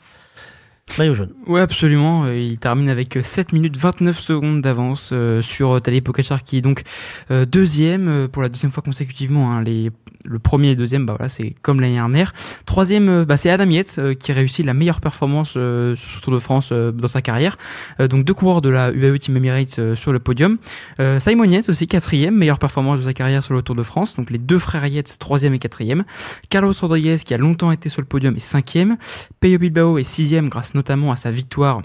maillot 0.97 1.15
jaune. 1.15 1.33
Ouais, 1.47 1.61
absolument. 1.61 2.25
Euh, 2.25 2.37
Il 2.37 2.57
termine 2.57 2.89
avec 2.89 3.17
euh, 3.17 3.23
7 3.23 3.51
minutes 3.53 3.75
29 3.77 4.17
secondes 4.19 4.61
d'avance 4.61 5.09
euh, 5.11 5.41
sur 5.41 5.73
euh, 5.75 5.79
Tadej 5.79 6.01
Pogacar 6.01 6.41
qui 6.43 6.57
est 6.57 6.61
donc 6.61 6.83
euh, 7.31 7.45
deuxième 7.45 8.07
euh, 8.07 8.27
pour 8.27 8.41
la 8.41 8.49
deuxième 8.49 8.71
fois 8.71 8.81
consécutivement. 8.83 9.51
hein. 9.51 9.63
Les, 9.63 9.91
le 10.23 10.39
premier 10.39 10.67
et 10.67 10.71
le 10.71 10.75
deuxième, 10.77 11.05
bah 11.05 11.15
voilà, 11.17 11.27
c'est 11.29 11.53
comme 11.61 11.81
l'année 11.81 11.95
dernière. 11.95 12.33
Troisième, 12.65 13.09
euh, 13.09 13.25
bah, 13.25 13.35
c'est 13.35 13.49
Adam 13.49 13.69
Yates 13.69 13.95
euh, 13.97 14.13
qui 14.13 14.31
réussit 14.31 14.65
la 14.65 14.73
meilleure 14.73 15.01
performance 15.01 15.55
euh, 15.57 15.95
sur 15.95 16.09
ce 16.17 16.21
Tour 16.21 16.33
de 16.33 16.39
France 16.39 16.69
euh, 16.71 16.91
dans 16.91 17.07
sa 17.07 17.21
carrière. 17.21 17.57
Euh, 17.99 18.07
donc 18.07 18.23
deux 18.23 18.33
coureurs 18.33 18.61
de 18.61 18.69
la 18.69 18.91
UAE 18.91 19.17
Team 19.19 19.35
Emirates 19.37 19.79
euh, 19.79 19.95
sur 19.95 20.13
le 20.13 20.19
podium. 20.19 20.57
Euh, 20.99 21.19
Simon 21.19 21.43
Yates 21.45 21.67
aussi 21.67 21.87
quatrième, 21.87 22.35
meilleure 22.35 22.59
performance 22.59 22.99
de 22.99 23.03
sa 23.03 23.13
carrière 23.13 23.43
sur 23.43 23.53
le 23.53 23.61
Tour 23.63 23.75
de 23.75 23.83
France. 23.83 24.15
Donc 24.15 24.29
les 24.29 24.37
deux 24.39 24.59
frères 24.59 24.85
Yates 24.87 25.17
troisième 25.19 25.53
et 25.55 25.59
quatrième. 25.59 26.05
Carlos 26.49 26.73
Rodriguez 26.79 27.17
qui 27.25 27.33
a 27.33 27.37
longtemps 27.37 27.71
été 27.71 27.89
sur 27.89 28.01
le 28.01 28.07
podium 28.07 28.35
est 28.35 28.39
cinquième. 28.39 28.97
Peyo 29.41 29.59
Bilbao 29.59 29.97
est 29.97 30.03
sixième 30.03 30.49
grâce 30.49 30.74
notamment 30.75 31.11
à 31.11 31.15
sa 31.15 31.31
victoire 31.31 31.81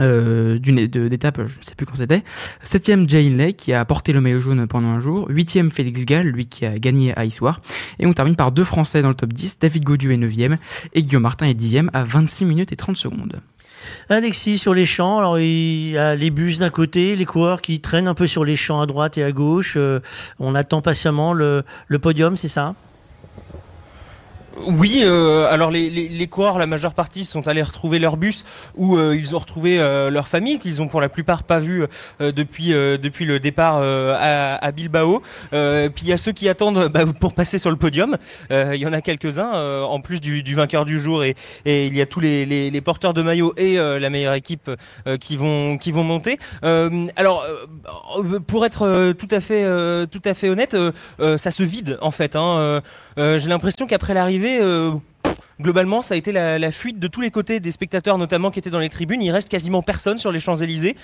euh, 0.00 0.58
d'une 0.58 0.84
d'étape, 0.86 1.46
je 1.46 1.58
ne 1.58 1.64
sais 1.64 1.74
plus 1.76 1.86
quand 1.86 1.94
c'était. 1.94 2.24
Septième, 2.60 3.08
Jay 3.08 3.26
Hindley, 3.26 3.52
qui 3.52 3.72
a 3.72 3.84
porté 3.84 4.12
le 4.12 4.20
maillot 4.20 4.40
jaune 4.40 4.66
pendant 4.66 4.88
un 4.88 5.00
jour. 5.00 5.26
Huitième, 5.28 5.70
Félix 5.70 6.04
Gall, 6.04 6.26
lui 6.26 6.46
qui 6.46 6.66
a 6.66 6.78
gagné 6.78 7.16
à 7.16 7.24
Issoire. 7.24 7.60
Et 8.00 8.06
on 8.06 8.12
termine 8.12 8.36
par 8.36 8.50
deux 8.50 8.64
Français 8.64 9.00
dans 9.00 9.08
le 9.08 9.14
top 9.14 9.32
10. 9.32 9.60
David 9.60 9.84
Gaudu 9.84 10.12
est 10.12 10.16
neuvième 10.16 10.58
et 10.92 11.02
Guillaume 11.02 11.22
Martin 11.22 11.46
est 11.46 11.54
dixième 11.54 11.90
à 11.94 12.02
26 12.02 12.44
minutes 12.44 12.72
et 12.72 12.76
30 12.76 12.96
secondes. 12.96 13.40
Alexis 14.08 14.58
sur 14.58 14.74
les 14.74 14.86
champs, 14.86 15.18
alors 15.18 15.38
il 15.38 15.90
y 15.90 15.98
a 15.98 16.16
les 16.16 16.30
bus 16.30 16.58
d'un 16.58 16.70
côté, 16.70 17.14
les 17.14 17.24
coureurs 17.24 17.62
qui 17.62 17.80
traînent 17.80 18.08
un 18.08 18.14
peu 18.14 18.26
sur 18.26 18.44
les 18.44 18.56
champs 18.56 18.80
à 18.80 18.86
droite 18.86 19.16
et 19.16 19.22
à 19.22 19.30
gauche. 19.30 19.74
euh, 19.76 20.00
on 20.40 20.56
attend 20.56 20.82
patiemment 20.82 21.32
le 21.32 21.62
podium, 22.00 22.36
c'est 22.36 22.48
ça? 22.48 22.74
Oui, 24.64 25.00
euh, 25.02 25.46
alors 25.50 25.70
les, 25.70 25.90
les, 25.90 26.08
les 26.08 26.26
coureurs, 26.28 26.58
la 26.58 26.66
majeure 26.66 26.94
partie, 26.94 27.24
sont 27.24 27.46
allés 27.46 27.62
retrouver 27.62 27.98
leur 27.98 28.16
bus 28.16 28.44
où 28.74 28.96
euh, 28.96 29.14
ils 29.14 29.36
ont 29.36 29.38
retrouvé 29.38 29.78
euh, 29.78 30.08
leur 30.08 30.28
famille 30.28 30.58
qu'ils 30.58 30.80
ont 30.80 30.88
pour 30.88 31.00
la 31.00 31.08
plupart 31.10 31.42
pas 31.42 31.58
vu 31.58 31.84
euh, 32.20 32.32
depuis 32.32 32.72
euh, 32.72 32.96
depuis 32.96 33.26
le 33.26 33.38
départ 33.38 33.80
euh, 33.82 34.14
à, 34.18 34.56
à 34.64 34.72
Bilbao. 34.72 35.22
Puis 35.50 36.02
il 36.02 36.08
y 36.08 36.12
a 36.12 36.16
ceux 36.16 36.32
qui 36.32 36.48
attendent 36.48 36.88
bah, 36.88 37.04
pour 37.20 37.34
passer 37.34 37.58
sur 37.58 37.70
le 37.70 37.76
podium. 37.76 38.16
Il 38.50 38.76
y 38.76 38.86
en 38.86 38.92
a 38.92 39.00
quelques-uns 39.00 39.52
en 39.84 40.00
plus 40.00 40.20
du, 40.20 40.42
du 40.42 40.54
vainqueur 40.54 40.84
du 40.84 40.98
jour 41.00 41.24
et, 41.24 41.34
et 41.64 41.86
il 41.86 41.96
y 41.96 42.00
a 42.00 42.06
tous 42.06 42.20
les, 42.20 42.46
les, 42.46 42.70
les 42.70 42.80
porteurs 42.80 43.14
de 43.14 43.22
maillot 43.22 43.52
et 43.56 43.76
la 43.76 44.10
meilleure 44.10 44.34
équipe 44.34 44.70
qui 45.20 45.36
vont 45.36 45.76
qui 45.78 45.92
vont 45.92 46.04
monter. 46.04 46.38
Alors 47.16 47.44
pour 48.46 48.64
être 48.64 49.12
tout 49.12 49.28
à 49.30 49.40
fait 49.40 49.64
tout 50.06 50.22
à 50.24 50.34
fait 50.34 50.48
honnête, 50.48 50.76
ça 51.36 51.50
se 51.50 51.62
vide 51.62 51.98
en 52.00 52.10
fait. 52.10 52.36
Hein. 52.36 52.82
J'ai 53.16 53.48
l'impression 53.48 53.86
qu'après 53.86 54.14
l'arrivée, 54.14 54.45
euh, 54.48 54.94
globalement, 55.60 56.02
ça 56.02 56.14
a 56.14 56.16
été 56.16 56.32
la, 56.32 56.58
la 56.58 56.70
fuite 56.70 56.98
de 56.98 57.08
tous 57.08 57.20
les 57.20 57.30
côtés 57.30 57.60
des 57.60 57.70
spectateurs, 57.70 58.18
notamment 58.18 58.50
qui 58.50 58.58
étaient 58.58 58.70
dans 58.70 58.78
les 58.78 58.88
tribunes. 58.88 59.22
Il 59.22 59.30
reste 59.30 59.48
quasiment 59.48 59.82
personne 59.82 60.18
sur 60.18 60.32
les 60.32 60.40
Champs 60.40 60.56
Élysées. 60.56 60.96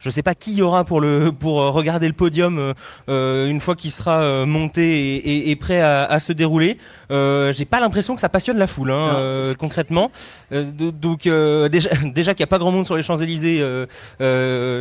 Je 0.00 0.10
sais 0.10 0.22
pas 0.22 0.36
qui 0.36 0.52
y 0.54 0.62
aura 0.62 0.84
pour 0.84 1.00
le 1.00 1.32
pour 1.32 1.60
euh, 1.60 1.70
regarder 1.70 2.06
le 2.06 2.12
podium 2.12 2.56
euh, 2.60 2.72
euh, 3.08 3.48
une 3.48 3.58
fois 3.58 3.74
qu'il 3.74 3.90
sera 3.90 4.46
monté 4.46 5.16
et, 5.16 5.16
et- 5.16 5.50
et 5.50 5.56
prêt 5.56 5.80
à, 5.80 6.04
à 6.04 6.20
se 6.20 6.32
dérouler. 6.32 6.78
Euh, 7.10 7.52
J'ai 7.52 7.64
pas 7.64 7.80
l'impression 7.80 8.14
que 8.14 8.20
ça 8.20 8.28
passionne 8.28 8.58
la 8.58 8.68
foule, 8.68 8.92
hein, 8.92 9.16
euh, 9.16 9.54
concrètement. 9.54 10.12
Do- 10.52 10.92
donc 10.92 11.24
déjà 11.24 11.90
déjà 12.14 12.34
qu'il 12.34 12.40
y 12.40 12.44
a 12.44 12.46
pas 12.46 12.58
grand 12.60 12.70
monde 12.70 12.86
sur 12.86 12.94
les 12.94 13.02
Champs 13.02 13.16
Élysées 13.16 13.58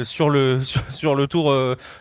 sur 0.03 0.29
le 0.29 0.59
sur, 0.63 0.81
sur 0.91 1.15
le 1.15 1.25
tour 1.27 1.51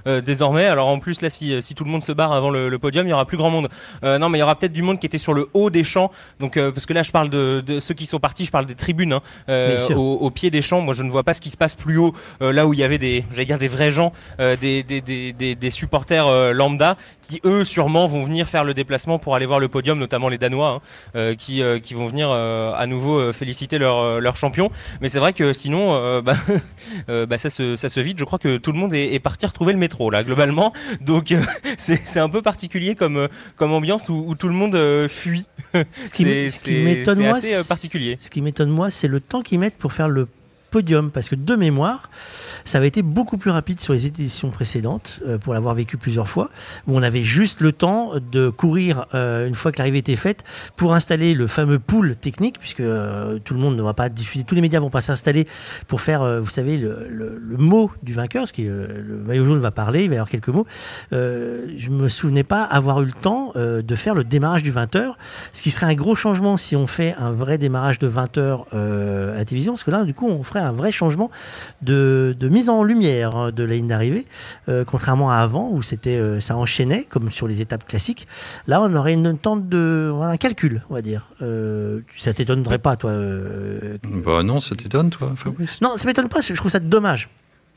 désormais. 0.04 0.66
Alors 0.66 0.88
en 0.88 0.98
plus 0.98 1.22
là, 1.22 1.30
si 1.30 1.60
si 1.62 1.74
tout 1.74 1.84
le 1.84 1.90
monde 1.90 2.04
se 2.04 2.12
barre 2.12 2.32
avant 2.34 2.50
le, 2.50 2.68
le 2.68 2.78
podium, 2.78 3.06
il 3.06 3.10
y 3.10 3.12
aura 3.14 3.24
plus 3.24 3.38
grand 3.38 3.48
monde. 3.50 3.68
Non, 4.02 4.28
mais 4.28 4.36
il 4.36 4.40
y 4.40 4.44
aura 4.44 4.56
peut-être 4.58 4.72
du 4.74 4.82
monde 4.82 4.98
qui 5.00 5.06
était 5.06 5.16
sur 5.16 5.32
le 5.32 5.48
haut 5.54 5.70
des 5.70 5.84
champs. 5.84 6.10
Donc 6.38 6.58
parce 6.58 6.84
que 6.84 6.92
là, 6.92 7.02
je 7.02 7.12
parle 7.16 7.30
de, 7.30 7.62
de 7.66 7.80
ceux 7.80 7.94
qui 7.94 8.04
sont 8.04 8.20
partis, 8.20 8.44
je 8.44 8.50
parle 8.50 8.66
des 8.66 8.74
tribunes 8.74 9.14
hein, 9.14 9.22
euh, 9.48 9.88
au, 9.94 10.16
au 10.16 10.30
pied 10.30 10.50
des 10.50 10.60
champs. 10.60 10.82
Moi, 10.82 10.92
je 10.92 11.02
ne 11.02 11.10
vois 11.10 11.22
pas 11.22 11.32
ce 11.32 11.40
qui 11.40 11.48
se 11.48 11.56
passe 11.56 11.74
plus 11.74 11.96
haut, 11.96 12.12
euh, 12.42 12.52
là 12.52 12.66
où 12.66 12.74
il 12.74 12.78
y 12.78 12.84
avait 12.84 12.98
des, 12.98 13.24
j'allais 13.30 13.46
dire 13.46 13.58
des 13.58 13.68
vrais 13.68 13.90
gens, 13.90 14.12
euh, 14.38 14.54
des, 14.54 14.82
des, 14.82 15.00
des, 15.00 15.32
des, 15.32 15.54
des 15.54 15.70
supporters 15.70 16.52
lambda 16.52 16.98
qui 17.22 17.40
eux 17.44 17.64
sûrement 17.64 18.06
vont 18.06 18.22
venir 18.22 18.48
faire 18.50 18.64
le 18.64 18.74
déplacement 18.74 19.18
pour 19.18 19.34
aller 19.34 19.46
voir 19.46 19.60
le 19.60 19.68
podium, 19.68 19.98
notamment 19.98 20.28
les 20.28 20.36
Danois, 20.36 20.82
hein, 21.14 21.34
qui, 21.36 21.62
qui 21.82 21.94
vont 21.94 22.06
venir 22.06 22.30
à 22.30 22.86
nouveau 22.86 23.32
féliciter 23.32 23.78
leur, 23.78 24.20
leur 24.20 24.36
champion. 24.36 24.70
Mais 25.00 25.08
c'est 25.08 25.18
vrai 25.18 25.32
que 25.32 25.52
sinon, 25.54 26.20
bah, 26.22 26.36
bah, 27.08 27.38
ça, 27.38 27.48
se, 27.50 27.76
ça 27.76 27.88
se 27.88 27.98
vide. 28.00 28.18
Je 28.18 28.24
crois 28.24 28.38
que 28.38 28.58
tout 28.58 28.72
le 28.72 28.78
monde 28.78 28.94
est, 28.94 29.14
est 29.14 29.18
parti 29.18 29.46
retrouver 29.46 29.72
le 29.72 29.78
métro 29.78 30.10
là, 30.10 30.22
globalement. 30.22 30.72
Donc 31.00 31.34
c'est 31.78 32.20
un 32.20 32.28
peu 32.28 32.42
particulier 32.42 32.94
comme, 32.94 33.28
comme 33.56 33.72
ambiance 33.72 34.08
où, 34.08 34.24
où 34.28 34.34
tout 34.34 34.48
le 34.48 34.54
monde 34.54 35.08
fuit. 35.08 35.46
Ce 35.74 36.12
qui, 36.12 36.24
M'étonne 37.06 37.24
moi, 37.24 37.36
assez 37.36 37.54
euh, 37.54 37.64
particulier. 37.64 38.18
Ce 38.20 38.30
qui 38.30 38.42
m'étonne 38.42 38.70
moi, 38.70 38.90
c'est 38.90 39.08
le 39.08 39.20
temps 39.20 39.42
qu'ils 39.42 39.58
mettent 39.58 39.76
pour 39.76 39.92
faire 39.92 40.08
le 40.08 40.28
podium 40.76 41.10
Parce 41.10 41.30
que 41.30 41.34
de 41.34 41.56
mémoire, 41.56 42.10
ça 42.66 42.76
avait 42.76 42.88
été 42.88 43.00
beaucoup 43.00 43.38
plus 43.38 43.50
rapide 43.50 43.80
sur 43.80 43.94
les 43.94 44.04
éditions 44.04 44.50
précédentes, 44.50 45.20
euh, 45.26 45.38
pour 45.38 45.54
l'avoir 45.54 45.74
vécu 45.74 45.96
plusieurs 45.96 46.28
fois, 46.28 46.50
où 46.86 46.94
on 46.94 47.02
avait 47.02 47.24
juste 47.24 47.62
le 47.62 47.72
temps 47.72 48.12
de 48.20 48.50
courir 48.50 49.06
euh, 49.14 49.48
une 49.48 49.54
fois 49.54 49.72
que 49.72 49.78
l'arrivée 49.78 50.00
était 50.00 50.16
faite 50.16 50.44
pour 50.76 50.92
installer 50.92 51.32
le 51.32 51.46
fameux 51.46 51.78
pool 51.78 52.14
technique, 52.14 52.58
puisque 52.58 52.80
euh, 52.80 53.38
tout 53.42 53.54
le 53.54 53.60
monde 53.60 53.74
ne 53.74 53.82
va 53.82 53.94
pas 53.94 54.10
diffuser, 54.10 54.44
tous 54.44 54.54
les 54.54 54.60
médias 54.60 54.78
vont 54.78 54.90
pas 54.90 55.00
s'installer 55.00 55.46
pour 55.88 56.02
faire, 56.02 56.42
vous 56.42 56.50
savez, 56.50 56.76
le, 56.76 57.40
mot 57.56 57.90
du 58.02 58.12
vainqueur, 58.12 58.46
ce 58.46 58.52
qui 58.52 58.64
le 58.64 59.22
maillot 59.26 59.46
jaune 59.46 59.60
va 59.60 59.70
parler, 59.70 60.04
il 60.04 60.08
va 60.08 60.16
y 60.16 60.18
avoir 60.18 60.28
quelques 60.28 60.48
mots. 60.48 60.66
Je 61.10 61.88
me 61.88 62.08
souvenais 62.10 62.44
pas 62.44 62.64
avoir 62.64 63.00
eu 63.00 63.06
le 63.06 63.12
temps 63.12 63.52
de 63.56 63.96
faire 63.96 64.14
le 64.14 64.24
démarrage 64.24 64.62
du 64.62 64.72
20h, 64.72 65.14
ce 65.54 65.62
qui 65.62 65.70
serait 65.70 65.86
un 65.86 65.94
gros 65.94 66.14
changement 66.14 66.58
si 66.58 66.76
on 66.76 66.86
fait 66.86 67.14
un 67.18 67.32
vrai 67.32 67.56
démarrage 67.56 67.98
de 67.98 68.08
20h 68.08 68.66
euh, 68.74 69.34
à 69.34 69.38
la 69.38 69.44
télévision, 69.44 69.72
parce 69.74 69.84
que 69.84 69.90
là, 69.90 70.04
du 70.04 70.14
coup, 70.14 70.28
on 70.28 70.42
ferait 70.42 70.60
vrai 70.72 70.92
changement 70.92 71.30
de, 71.82 72.36
de 72.38 72.48
mise 72.48 72.68
en 72.68 72.82
lumière 72.82 73.34
hein, 73.36 73.50
de 73.52 73.62
la 73.64 73.74
ligne 73.74 73.86
d'arrivée, 73.88 74.26
euh, 74.68 74.84
contrairement 74.84 75.30
à 75.30 75.36
avant 75.36 75.70
où 75.70 75.82
c'était 75.82 76.16
euh, 76.16 76.40
ça 76.40 76.56
enchaînait 76.56 77.06
comme 77.08 77.30
sur 77.30 77.48
les 77.48 77.60
étapes 77.60 77.86
classiques. 77.86 78.26
Là, 78.66 78.80
on 78.82 78.94
aurait 78.94 79.14
une 79.14 79.36
tente 79.38 79.68
de 79.68 80.12
un 80.22 80.36
calcul, 80.36 80.82
on 80.90 80.94
va 80.94 81.02
dire. 81.02 81.28
Euh, 81.42 82.00
ça 82.18 82.32
t'étonnerait 82.32 82.78
pas, 82.78 82.96
toi 82.96 83.10
euh, 83.10 83.96
Bah 84.04 84.42
non, 84.42 84.60
ça 84.60 84.74
t'étonne, 84.74 85.10
toi, 85.10 85.32
Fabrice 85.36 85.80
Non, 85.80 85.96
ça 85.96 86.06
m'étonne 86.06 86.28
pas. 86.28 86.40
Je 86.40 86.52
trouve 86.54 86.70
ça 86.70 86.78
dommage. 86.80 87.28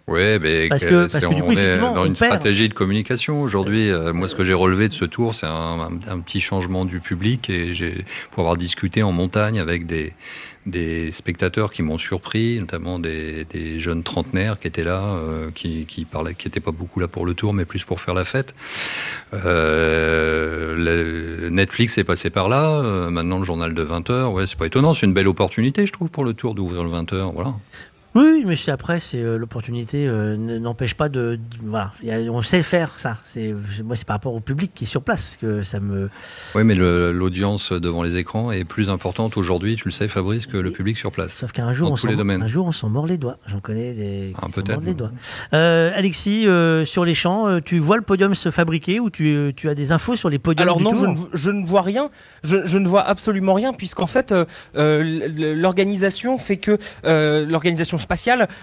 Ouais, 0.08 0.40
mais 0.40 0.70
Parce 0.70 0.86
que- 0.86 1.06
parce 1.12 1.24
que 1.24 1.36
du 1.36 1.42
on 1.44 1.46
coup, 1.46 1.52
est 1.52 1.78
dans 1.78 1.92
on 2.02 2.06
une 2.06 2.14
perd. 2.16 2.32
stratégie 2.32 2.68
de 2.68 2.74
communication 2.74 3.44
aujourd'hui. 3.44 3.92
Euh, 3.92 4.12
moi, 4.12 4.28
ce 4.28 4.34
que 4.34 4.44
j'ai 4.44 4.56
relevé 4.56 4.88
de 4.88 4.94
ce 4.94 5.06
tour, 5.06 5.36
c'est 5.36 5.46
un, 5.46 5.52
un- 5.52 6.00
un 6.10 6.20
petit 6.20 6.40
changement 6.40 6.86
du 6.86 7.00
public 7.00 7.48
et 7.52 7.76
j'ai 7.76 8.06
pour 8.32 8.40
avoir 8.42 8.58
discuté 8.58 9.04
en 9.04 9.12
montagne 9.12 9.60
avec 9.60 9.86
des 9.86 10.14
des 10.70 11.12
spectateurs 11.12 11.72
qui 11.72 11.84
m'ont 11.84 11.98
surpris, 11.98 12.60
notamment 12.60 13.00
des, 13.00 13.46
des 13.46 13.80
jeunes 13.80 14.04
trentenaires 14.04 14.60
qui 14.60 14.68
étaient 14.68 14.84
là, 14.84 15.02
euh, 15.02 15.52
qui 15.54 15.86
qui 15.86 16.06
parlaient, 16.06 16.36
qui 16.36 16.48
étaient 16.48 16.60
pas 16.60 16.72
beaucoup 16.72 17.00
là 17.00 17.08
pour 17.08 17.26
le 17.26 17.34
tour, 17.34 17.54
mais 17.54 17.66
plus 17.66 17.84
pour 17.84 18.02
faire 18.02 18.14
la 18.14 18.26
fête. 18.26 18.54
Euh, 19.34 21.50
Netflix 21.50 21.98
est 21.98 22.04
passé 22.04 22.30
par 22.30 22.50
là. 22.50 22.82
euh, 22.82 23.10
maintenant, 23.10 23.40
le 23.40 23.46
journal 23.46 23.74
de 23.74 23.82
20 23.82 24.10
heures. 24.10 24.34
Ouais, 24.34 24.48
c'est 24.48 24.58
pas 24.58 24.68
étonnant. 24.68 24.94
C'est 24.94 25.06
une 25.06 25.14
belle 25.14 25.28
opportunité, 25.28 25.86
je 25.86 25.94
trouve, 25.94 26.10
pour 26.10 26.24
le 26.24 26.34
tour 26.34 26.56
d'ouvrir 26.56 26.84
le 26.84 26.90
20 26.90 27.14
heures. 27.14 27.32
Voilà. 27.32 27.54
Oui, 28.20 28.26
oui, 28.40 28.44
mais 28.46 28.56
c'est 28.58 28.72
après, 28.72 29.00
c'est 29.00 29.18
euh, 29.22 29.38
l'opportunité 29.38 30.06
euh, 30.08 30.36
n'empêche 30.36 30.94
pas 30.94 31.08
de, 31.08 31.36
de- 31.36 31.40
voilà, 31.64 31.94
Il 32.02 32.10
y 32.10 32.12
a- 32.12 32.20
on 32.32 32.42
sait 32.42 32.64
faire 32.64 32.92
ça. 32.98 33.18
C'est 33.34 33.56
moi, 33.84 33.96
c'est 33.96 34.06
par 34.06 34.16
rapport 34.18 34.34
au 34.34 34.42
public 34.42 34.72
qui 34.76 34.84
est 34.84 34.88
sur 34.88 35.02
place 35.02 35.38
que 35.40 35.64
ça 35.64 35.80
me. 35.80 36.10
Oui, 36.54 36.64
mais 36.66 36.76
l'audience 36.76 37.72
devant 37.72 38.04
les 38.04 38.18
écrans 38.18 38.52
est 38.52 38.66
plus 38.66 38.90
importante 38.90 39.38
aujourd'hui, 39.38 39.76
tu 39.78 39.86
le 39.86 39.92
sais, 39.92 40.08
Fabrice, 40.10 40.48
que 40.48 40.58
le 40.58 40.72
public 40.72 40.98
sur 40.98 41.12
place. 41.12 41.32
Sauf 41.34 41.52
qu'un 41.54 41.74
jour, 41.74 41.88
dans 41.88 41.94
on 41.94 41.98
tous 41.98 42.08
les 42.08 42.14
s'en, 42.14 42.18
domaines. 42.18 42.44
un 42.44 42.48
jour, 42.48 42.66
on 42.68 42.72
s'en 42.74 42.90
mord 42.90 43.06
les 43.08 43.18
doigts. 43.18 43.38
J'en 43.48 43.62
connais 43.62 43.94
des. 43.94 44.34
Ah, 44.42 44.48
peut-être. 44.54 44.82
les 44.82 44.94
doigts. 44.94 45.12
Euh, 45.54 45.92
Alexis, 45.96 46.46
euh, 46.48 46.84
sur 46.86 47.06
les 47.06 47.16
champs, 47.16 47.48
euh, 47.48 47.60
tu 47.64 47.80
vois 47.80 47.96
le 47.96 48.04
podium 48.04 48.36
se 48.36 48.52
fabriquer 48.52 49.00
ou 49.00 49.10
tu, 49.10 49.54
tu 49.56 49.70
as 49.70 49.76
des 49.76 49.92
infos 49.94 50.16
sur 50.18 50.30
les 50.30 50.40
podiums 50.40 50.64
Alors 50.68 50.78
du 50.78 50.84
non, 50.84 50.92
tour 50.92 51.00
je 51.02 51.08
ne, 51.08 51.16
je 51.34 51.52
ne 51.52 51.66
vois 51.66 51.82
rien. 51.84 52.10
Je, 52.44 52.66
je 52.66 52.78
ne 52.78 52.88
vois 52.88 53.04
absolument 53.04 53.54
rien 53.54 53.72
puisqu'en 53.72 54.08
fait, 54.08 54.32
euh, 54.34 54.44
euh, 54.76 55.56
l'organisation 55.56 56.38
fait 56.38 56.58
que 56.58 56.78
euh, 57.06 57.46
l'organisation 57.46 57.98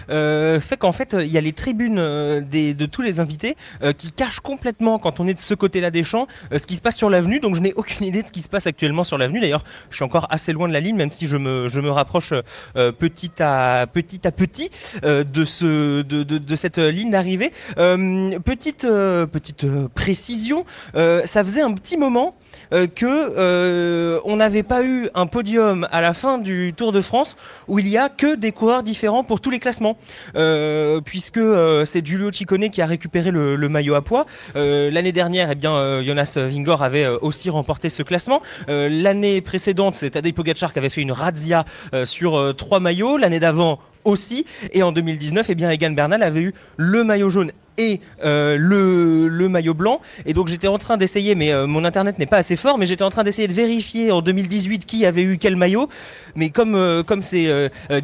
euh, 0.09 0.59
fait 0.59 0.77
qu'en 0.77 0.91
fait, 0.91 1.15
il 1.19 1.27
y 1.27 1.37
a 1.37 1.41
les 1.41 1.53
tribunes 1.53 1.99
euh, 1.99 2.41
des, 2.41 2.73
de 2.73 2.85
tous 2.85 3.01
les 3.01 3.19
invités 3.19 3.55
euh, 3.81 3.93
qui 3.93 4.11
cachent 4.11 4.39
complètement 4.39 4.99
quand 4.99 5.19
on 5.19 5.27
est 5.27 5.33
de 5.33 5.39
ce 5.39 5.53
côté-là 5.53 5.91
des 5.91 6.03
champs 6.03 6.27
ce 6.55 6.65
qui 6.65 6.75
se 6.75 6.81
passe 6.81 6.97
sur 6.97 7.09
l'avenue. 7.09 7.39
Donc 7.39 7.55
je 7.55 7.61
n'ai 7.61 7.73
aucune 7.73 8.05
idée 8.05 8.21
de 8.21 8.27
ce 8.27 8.31
qui 8.31 8.41
se 8.41 8.49
passe 8.49 8.67
actuellement 8.67 9.03
sur 9.03 9.17
l'avenue. 9.17 9.39
D'ailleurs, 9.39 9.63
je 9.89 9.95
suis 9.95 10.05
encore 10.05 10.27
assez 10.29 10.53
loin 10.53 10.67
de 10.67 10.73
la 10.73 10.79
ligne, 10.79 10.95
même 10.95 11.11
si 11.11 11.27
je 11.27 11.37
me, 11.37 11.67
je 11.67 11.81
me 11.81 11.91
rapproche 11.91 12.33
petit 12.73 13.31
à 13.39 13.87
petit 13.91 14.27
à 14.27 14.31
petit 14.31 14.71
de 15.03 15.45
ce 15.45 16.01
de, 16.01 16.23
de, 16.23 16.37
de 16.37 16.55
cette 16.55 16.77
ligne 16.77 17.09
d'arrivée. 17.09 17.51
Petite 17.75 18.87
petite 18.87 19.65
précision, 19.93 20.65
ça 20.93 21.43
faisait 21.43 21.61
un 21.61 21.73
petit 21.73 21.97
moment 21.97 22.35
euh, 22.73 22.87
que 22.87 24.21
on 24.25 24.35
n'avait 24.37 24.63
pas 24.63 24.83
eu 24.83 25.09
un 25.13 25.27
podium 25.27 25.87
à 25.91 26.01
la 26.01 26.13
fin 26.13 26.37
du 26.37 26.73
Tour 26.75 26.91
de 26.91 27.01
France 27.01 27.35
où 27.67 27.79
il 27.79 27.87
y 27.87 27.97
a 27.97 28.09
que 28.09 28.35
des 28.35 28.51
coureurs 28.51 28.83
différents 28.83 29.23
pour 29.27 29.41
tous 29.41 29.49
les 29.49 29.59
classements, 29.59 29.97
euh, 30.35 31.01
puisque 31.01 31.37
euh, 31.37 31.85
c'est 31.85 32.05
Giulio 32.05 32.31
Ciccone 32.31 32.69
qui 32.69 32.81
a 32.81 32.85
récupéré 32.85 33.31
le, 33.31 33.69
maillot 33.69 33.95
à 33.95 34.01
poids. 34.01 34.25
Euh, 34.55 34.89
L'année 34.89 35.11
dernière, 35.11 35.51
eh 35.51 35.55
bien, 35.55 36.01
Jonas 36.01 36.37
Vingor 36.37 36.81
avait 36.81 37.07
aussi 37.07 37.49
remporté 37.49 37.89
ce 37.89 38.01
classement. 38.01 38.41
L'année 38.67 39.41
précédente, 39.41 39.95
c'est 39.95 40.11
Tadej 40.11 40.33
Pogacar 40.33 40.73
qui 40.73 40.79
avait 40.79 40.89
fait 40.89 41.01
une 41.01 41.11
razzia 41.11 41.65
sur 42.05 42.55
trois 42.55 42.79
maillots. 42.79 43.17
L'année 43.17 43.39
d'avant 43.39 43.79
aussi. 44.05 44.45
Et 44.71 44.83
en 44.83 44.91
2019, 44.91 45.47
eh 45.49 45.55
bien, 45.55 45.69
Egan 45.69 45.91
Bernal 45.91 46.23
avait 46.23 46.41
eu 46.41 46.53
le 46.77 47.03
maillot 47.03 47.29
jaune 47.29 47.51
et 47.77 48.01
euh, 48.23 48.57
le, 48.59 49.27
le 49.27 49.49
maillot 49.49 49.73
blanc. 49.73 50.01
Et 50.25 50.33
donc 50.33 50.47
j'étais 50.47 50.67
en 50.67 50.77
train 50.77 50.97
d'essayer, 50.97 51.35
mais 51.35 51.51
euh, 51.51 51.67
mon 51.67 51.83
internet 51.83 52.19
n'est 52.19 52.25
pas 52.25 52.37
assez 52.37 52.55
fort, 52.55 52.77
mais 52.77 52.85
j'étais 52.85 53.03
en 53.03 53.09
train 53.09 53.23
d'essayer 53.23 53.47
de 53.47 53.53
vérifier 53.53 54.11
en 54.11 54.21
2018 54.21 54.85
qui 54.85 55.05
avait 55.05 55.21
eu 55.21 55.37
quel 55.37 55.55
maillot. 55.55 55.89
Mais 56.35 56.49
comme 56.49 56.75
euh, 56.75 57.03
comme 57.03 57.21
c'est 57.21 57.45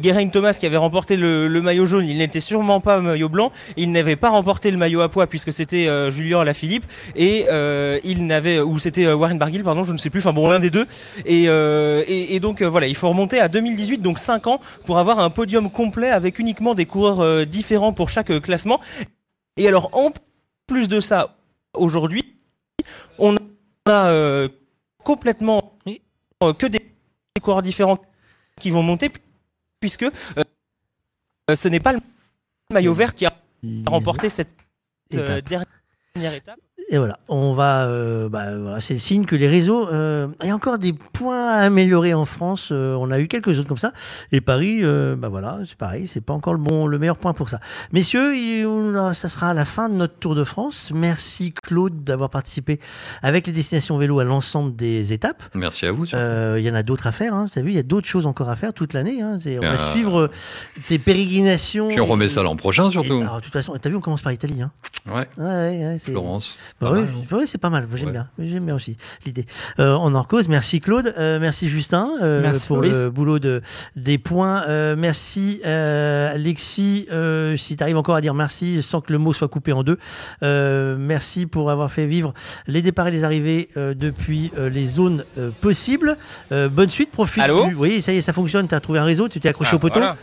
Geraint 0.02 0.28
Thomas 0.28 0.56
qui 0.58 0.66
avait 0.66 0.76
remporté 0.76 1.16
le, 1.16 1.48
le 1.48 1.62
maillot 1.62 1.86
jaune, 1.86 2.08
il 2.08 2.18
n'était 2.18 2.40
sûrement 2.40 2.80
pas 2.80 3.00
maillot 3.00 3.28
blanc. 3.28 3.52
Il 3.76 3.92
n'avait 3.92 4.16
pas 4.16 4.30
remporté 4.30 4.70
le 4.70 4.76
maillot 4.76 5.00
à 5.00 5.08
poids 5.08 5.26
puisque 5.26 5.52
c'était 5.52 5.88
Julien 6.10 6.40
Alaphilippe 6.40 6.84
et 7.16 7.46
il 8.04 8.26
n'avait 8.26 8.60
ou 8.60 8.78
c'était 8.78 9.12
Warren 9.12 9.38
Barguil, 9.38 9.62
pardon, 9.62 9.82
je 9.82 9.92
ne 9.92 9.98
sais 9.98 10.10
plus. 10.10 10.20
Enfin 10.20 10.32
bon, 10.32 10.48
l'un 10.48 10.60
des 10.60 10.70
deux. 10.70 10.86
Et, 11.26 11.44
et, 11.44 12.34
et 12.34 12.40
donc 12.40 12.62
voilà, 12.62 12.86
il 12.86 12.96
faut 12.96 13.08
remonter 13.08 13.40
à 13.40 13.48
2018, 13.48 13.98
donc 13.98 14.18
5 14.18 14.46
ans 14.46 14.60
pour 14.84 14.98
avoir 14.98 15.18
un 15.18 15.30
podium 15.30 15.70
complet 15.70 16.10
avec 16.10 16.38
uniquement 16.38 16.74
des 16.74 16.86
coureurs 16.86 17.46
différents 17.46 17.92
pour 17.92 18.08
chaque 18.08 18.40
classement. 18.40 18.80
Et 19.56 19.68
alors, 19.68 19.90
en 19.96 20.12
plus 20.66 20.88
de 20.88 21.00
ça, 21.00 21.36
aujourd'hui, 21.74 22.36
on 23.18 23.36
a 23.86 24.10
euh, 24.10 24.48
complètement 25.02 25.78
euh, 26.42 26.52
que 26.54 26.66
des 26.66 26.80
coureurs 27.40 27.62
différents 27.62 27.98
qui 28.60 28.70
vont 28.70 28.82
monter, 28.82 29.10
puisque 29.80 30.04
euh, 30.04 30.44
ce 31.54 31.68
n'est 31.68 31.80
pas 31.80 31.92
le 31.92 32.00
maillot 32.70 32.94
vert 32.94 33.14
qui 33.14 33.26
a 33.26 33.36
remporté 33.86 34.28
cette 34.28 34.48
euh, 35.14 35.40
dernière 35.40 36.34
étape. 36.34 36.58
Et 36.90 36.98
voilà, 36.98 37.18
on 37.28 37.54
va. 37.54 37.86
euh, 37.86 38.28
bah, 38.28 38.58
voilà, 38.58 38.80
c'est 38.80 38.94
le 38.94 39.00
signe 39.00 39.24
que 39.24 39.34
les 39.36 39.48
réseaux. 39.48 39.88
euh, 39.88 40.28
il 40.42 40.48
y 40.48 40.50
a 40.50 40.54
encore 40.54 40.78
des 40.78 40.92
points 40.92 41.48
à 41.48 41.60
améliorer 41.60 42.12
en 42.12 42.26
France. 42.26 42.68
euh, 42.72 42.94
on 42.94 43.10
a 43.10 43.18
eu 43.20 43.26
quelques 43.26 43.58
autres 43.58 43.68
comme 43.68 43.78
ça. 43.78 43.92
Et 44.32 44.40
Paris, 44.42 44.80
euh, 44.82 45.16
bah 45.16 45.28
voilà, 45.28 45.60
c'est 45.66 45.78
pareil. 45.78 46.10
C'est 46.12 46.20
pas 46.20 46.34
encore 46.34 46.52
le 46.52 46.60
bon, 46.60 46.86
le 46.86 46.98
meilleur 46.98 47.16
point 47.16 47.32
pour 47.32 47.48
ça. 47.48 47.58
Messieurs, 47.92 48.36
il- 48.36 48.66
ça 49.14 49.28
sera 49.30 49.50
à 49.50 49.54
la 49.54 49.64
fin 49.64 49.88
de 49.88 49.94
notre 49.94 50.14
Tour 50.18 50.34
de 50.34 50.44
France. 50.44 50.90
Merci 50.94 51.54
Claude 51.62 52.04
d'avoir 52.04 52.28
participé 52.28 52.80
avec 53.22 53.46
les 53.46 53.52
destinations 53.54 53.96
vélo 53.96 54.18
à 54.20 54.24
l'ensemble 54.24 54.76
des 54.76 55.12
étapes. 55.14 55.42
Merci 55.54 55.86
à 55.86 55.92
vous. 55.92 56.04
Euh, 56.14 56.56
Il 56.58 56.64
y 56.66 56.70
en 56.70 56.74
a 56.74 56.82
d'autres 56.82 57.06
à 57.06 57.12
faire. 57.12 57.34
Hein. 57.34 57.46
Tu 57.52 57.58
as 57.58 57.62
vu, 57.62 57.70
il 57.70 57.76
y 57.76 57.78
a 57.78 57.82
d'autres 57.82 58.06
choses 58.08 58.26
encore 58.26 58.50
à 58.50 58.56
faire 58.56 58.74
toute 58.74 58.92
l'année. 58.92 59.22
Hein. 59.22 59.38
On 59.46 59.60
va 59.60 59.92
suivre 59.92 60.30
tes 60.88 60.98
pérégrinations. 60.98 61.88
Puis 61.88 62.00
on 62.00 62.06
remet 62.06 62.26
et- 62.26 62.28
ça 62.28 62.42
l'an 62.42 62.56
prochain, 62.56 62.90
surtout. 62.90 63.20
et- 63.20 63.22
alors, 63.22 63.36
de 63.38 63.40
toute 63.44 63.52
façon, 63.52 63.74
t'as 63.80 63.88
vu, 63.88 63.96
on 63.96 64.00
commence 64.00 64.20
par 64.22 64.32
l'Italie. 64.32 64.60
Hein. 64.62 64.70
Ouais. 65.06 65.26
Ouais, 65.38 65.44
ouais, 65.44 65.84
ouais, 65.86 65.98
Florence. 65.98 66.56
Pas 66.84 66.92
oui, 66.92 67.00
mal, 67.00 67.10
non 67.12 67.38
oui, 67.38 67.44
c'est 67.46 67.58
pas 67.58 67.70
mal. 67.70 67.86
J'aime 67.94 68.06
Ouais. 68.06 68.12
bien. 68.12 68.28
J'aime 68.38 68.64
bien 68.66 68.74
aussi 68.74 68.96
l'idée. 69.26 69.46
Euh, 69.78 69.96
on 70.00 70.14
en 70.14 70.24
cause. 70.24 70.48
Merci 70.48 70.80
Claude. 70.80 71.14
Euh, 71.18 71.38
merci 71.40 71.68
Justin 71.68 72.10
euh, 72.22 72.40
Merci, 72.42 72.66
pour 72.66 72.78
le 72.80 73.10
boulot 73.10 73.38
de 73.38 73.62
des 73.96 74.18
points. 74.18 74.62
Euh, 74.68 74.94
merci 74.96 75.60
euh, 75.66 76.32
Alexis. 76.34 77.06
Euh, 77.12 77.56
si 77.56 77.76
tu 77.76 77.82
arrives 77.82 77.96
encore 77.96 78.14
à 78.16 78.20
dire 78.20 78.34
merci 78.34 78.82
sans 78.82 79.00
que 79.00 79.12
le 79.12 79.18
mot 79.18 79.32
soit 79.32 79.48
coupé 79.48 79.72
en 79.72 79.82
deux. 79.82 79.98
Euh, 80.42 80.96
merci 80.98 81.46
pour 81.46 81.70
avoir 81.70 81.90
fait 81.90 82.06
vivre 82.06 82.34
les 82.66 82.82
départs 82.82 83.08
et 83.08 83.10
les 83.10 83.24
arrivées 83.24 83.68
euh, 83.76 83.94
depuis 83.94 84.52
euh, 84.58 84.68
les 84.68 84.86
zones 84.86 85.24
euh, 85.38 85.50
possibles. 85.60 86.16
Euh, 86.52 86.68
bonne 86.68 86.90
suite. 86.90 87.10
Profite. 87.10 87.42
Allô 87.42 87.66
du- 87.66 87.74
Oui, 87.74 88.02
ça 88.02 88.12
y 88.12 88.16
est, 88.18 88.20
ça 88.22 88.32
fonctionne. 88.32 88.68
Tu 88.68 88.74
as 88.74 88.80
trouvé 88.80 88.98
un 88.98 89.04
réseau. 89.04 89.28
Tu 89.28 89.40
t'es 89.40 89.48
accroché 89.48 89.70
Ah, 89.72 89.76
au 89.76 89.78
poteau. 89.78 90.00
voilà. 90.00 90.16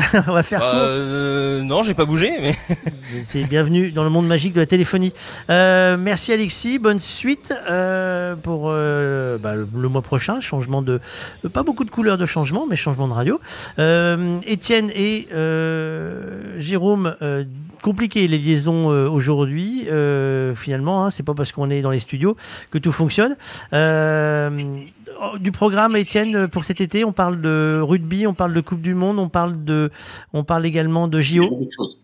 on 0.28 0.32
va 0.32 0.42
faire 0.42 0.60
Bah, 0.60 0.70
court. 0.70 0.80
euh, 0.82 1.62
non, 1.62 1.82
j'ai 1.82 1.94
pas 1.94 2.04
bougé, 2.04 2.32
mais. 2.40 2.56
C'est 3.26 3.44
bienvenue 3.44 3.90
dans 3.90 4.04
le 4.04 4.10
monde 4.10 4.26
magique 4.26 4.52
de 4.54 4.60
la 4.60 4.66
téléphonie. 4.66 5.12
Euh, 5.50 5.96
merci 5.98 6.32
Alexis, 6.32 6.78
bonne 6.78 7.00
suite 7.00 7.52
euh, 7.68 8.34
pour 8.36 8.64
euh, 8.70 9.36
bah, 9.38 9.54
le, 9.54 9.66
le 9.74 9.88
mois 9.88 10.02
prochain. 10.02 10.40
Changement 10.40 10.82
de 10.82 11.00
pas 11.52 11.62
beaucoup 11.62 11.84
de 11.84 11.90
couleurs 11.90 12.18
de 12.18 12.26
changement, 12.26 12.66
mais 12.68 12.76
changement 12.76 13.08
de 13.08 13.12
radio. 13.12 13.40
Euh, 13.78 14.38
Étienne 14.46 14.90
et 14.94 15.28
euh, 15.32 16.60
Jérôme, 16.60 17.14
euh, 17.22 17.44
compliqué 17.80 18.28
les 18.28 18.38
liaisons 18.38 18.90
euh, 18.90 19.08
aujourd'hui. 19.08 19.84
Euh, 19.88 20.54
finalement, 20.54 21.04
hein, 21.04 21.10
c'est 21.10 21.22
pas 21.24 21.34
parce 21.34 21.52
qu'on 21.52 21.70
est 21.70 21.82
dans 21.82 21.90
les 21.90 22.00
studios 22.00 22.36
que 22.70 22.78
tout 22.78 22.92
fonctionne. 22.92 23.36
Euh, 23.72 24.50
oh, 25.22 25.38
du 25.38 25.52
programme, 25.52 25.96
Étienne, 25.96 26.48
pour 26.52 26.64
cet 26.64 26.80
été, 26.80 27.04
on 27.04 27.12
parle 27.12 27.40
de 27.40 27.80
rugby, 27.80 28.26
on 28.26 28.34
parle 28.34 28.54
de 28.54 28.60
Coupe 28.60 28.82
du 28.82 28.94
Monde, 28.94 29.18
on 29.18 29.28
parle 29.28 29.64
de, 29.64 29.90
on 30.32 30.44
parle 30.44 30.66
également 30.66 31.08
de 31.08 31.20
Il 31.20 31.34
y 31.34 31.38
a 31.38 31.42
JO. 31.42 31.48
beaucoup 31.48 31.64
de 31.64 31.70
choses. 31.70 32.00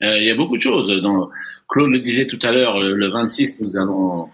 Il 0.00 0.24
y 0.24 0.30
a 0.30 0.34
beaucoup 0.36 0.56
de 0.56 0.62
choses. 0.62 0.92
Claude 1.68 1.90
le 1.90 2.00
disait 2.00 2.26
tout 2.26 2.38
à 2.42 2.52
l'heure, 2.52 2.78
le, 2.78 2.94
le 2.94 3.08
26, 3.08 3.60
nous 3.60 3.76
allons 3.76 4.28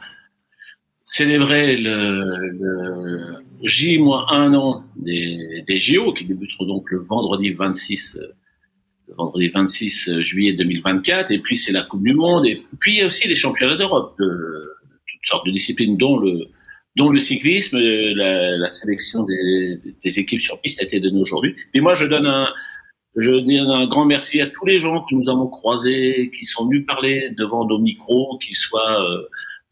célébrer 1.05 1.76
le, 1.76 2.49
le 2.51 3.45
J 3.62 3.99
moins 3.99 4.26
un 4.30 4.53
an 4.55 4.84
des, 4.97 5.62
des 5.66 5.80
JO 5.80 6.12
qui 6.12 6.24
débuteront 6.24 6.66
donc 6.66 6.90
le 6.90 6.99
vendredi 6.99 7.53
26 7.53 8.16
euh, 8.16 8.26
le 8.26 8.34
vendredi 9.16 9.48
26 9.48 10.20
juillet 10.20 10.52
2024 10.54 11.30
et 11.30 11.38
puis 11.38 11.56
c'est 11.56 11.72
la 11.72 11.82
Coupe 11.82 12.02
du 12.02 12.14
Monde 12.14 12.46
et 12.46 12.62
puis 12.80 12.94
il 12.94 12.98
y 12.98 13.02
a 13.02 13.06
aussi 13.06 13.28
les 13.28 13.34
championnats 13.34 13.76
d'Europe 13.76 14.14
de, 14.18 14.24
de 14.24 14.68
toutes 15.12 15.26
sortes 15.26 15.46
de 15.46 15.52
disciplines 15.52 15.96
dont 15.96 16.18
le 16.18 16.48
dont 16.96 17.10
le 17.10 17.18
cyclisme, 17.18 17.76
euh, 17.76 18.12
la, 18.14 18.70
sélection 18.70 19.24
des, 19.24 19.80
équipes 20.20 20.40
sur 20.40 20.60
piste 20.60 20.80
a 20.80 20.84
été 20.84 21.00
donnée 21.00 21.20
aujourd'hui. 21.20 21.56
Et 21.74 21.80
moi 21.80 21.94
je 21.94 22.06
donne 22.06 22.26
un 22.26 22.48
je 23.16 23.30
donne 23.30 23.70
un 23.70 23.86
grand 23.86 24.06
merci 24.06 24.40
à 24.40 24.46
tous 24.46 24.66
les 24.66 24.78
gens 24.78 25.00
que 25.02 25.14
nous 25.14 25.28
avons 25.28 25.46
croisés, 25.46 26.30
qui 26.36 26.44
sont 26.44 26.66
venus 26.66 26.84
parler 26.84 27.30
devant 27.36 27.64
nos 27.64 27.78
micros, 27.78 28.38
qui 28.38 28.54
soient 28.54 29.02
euh, 29.02 29.22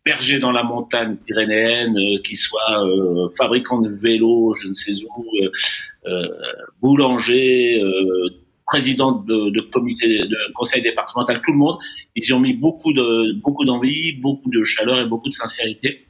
bergers 0.05 0.38
dans 0.38 0.53
la 0.53 0.62
montagne 0.62 1.16
pyrénéenne, 1.16 1.97
euh, 1.97 2.18
qui 2.22 2.36
soient 2.36 2.84
euh, 2.84 3.28
fabricants 3.36 3.80
de 3.80 3.88
vélos, 3.88 4.53
je 4.55 4.68
ne 4.68 4.72
sais 4.72 4.93
où, 5.16 5.24
euh, 5.43 5.51
euh, 6.07 6.28
boulangers, 6.80 7.80
présidents 8.73 9.12
de, 9.12 9.51
de 9.51 9.61
comité, 9.61 10.07
de 10.35 10.39
conseil 10.55 10.81
départemental, 10.81 11.43
tout 11.45 11.53
le 11.53 11.59
monde. 11.59 11.77
Ils 12.16 12.25
y 12.25 12.33
ont 12.33 12.41
mis 12.41 12.55
beaucoup 12.55 12.93
de 13.01 13.07
beaucoup 13.45 13.66
d'envie, 13.66 14.14
beaucoup 14.27 14.51
de 14.51 14.62
chaleur 14.64 14.99
et 15.03 15.07
beaucoup 15.12 15.29
de 15.29 15.35
sincérité. 15.35 16.07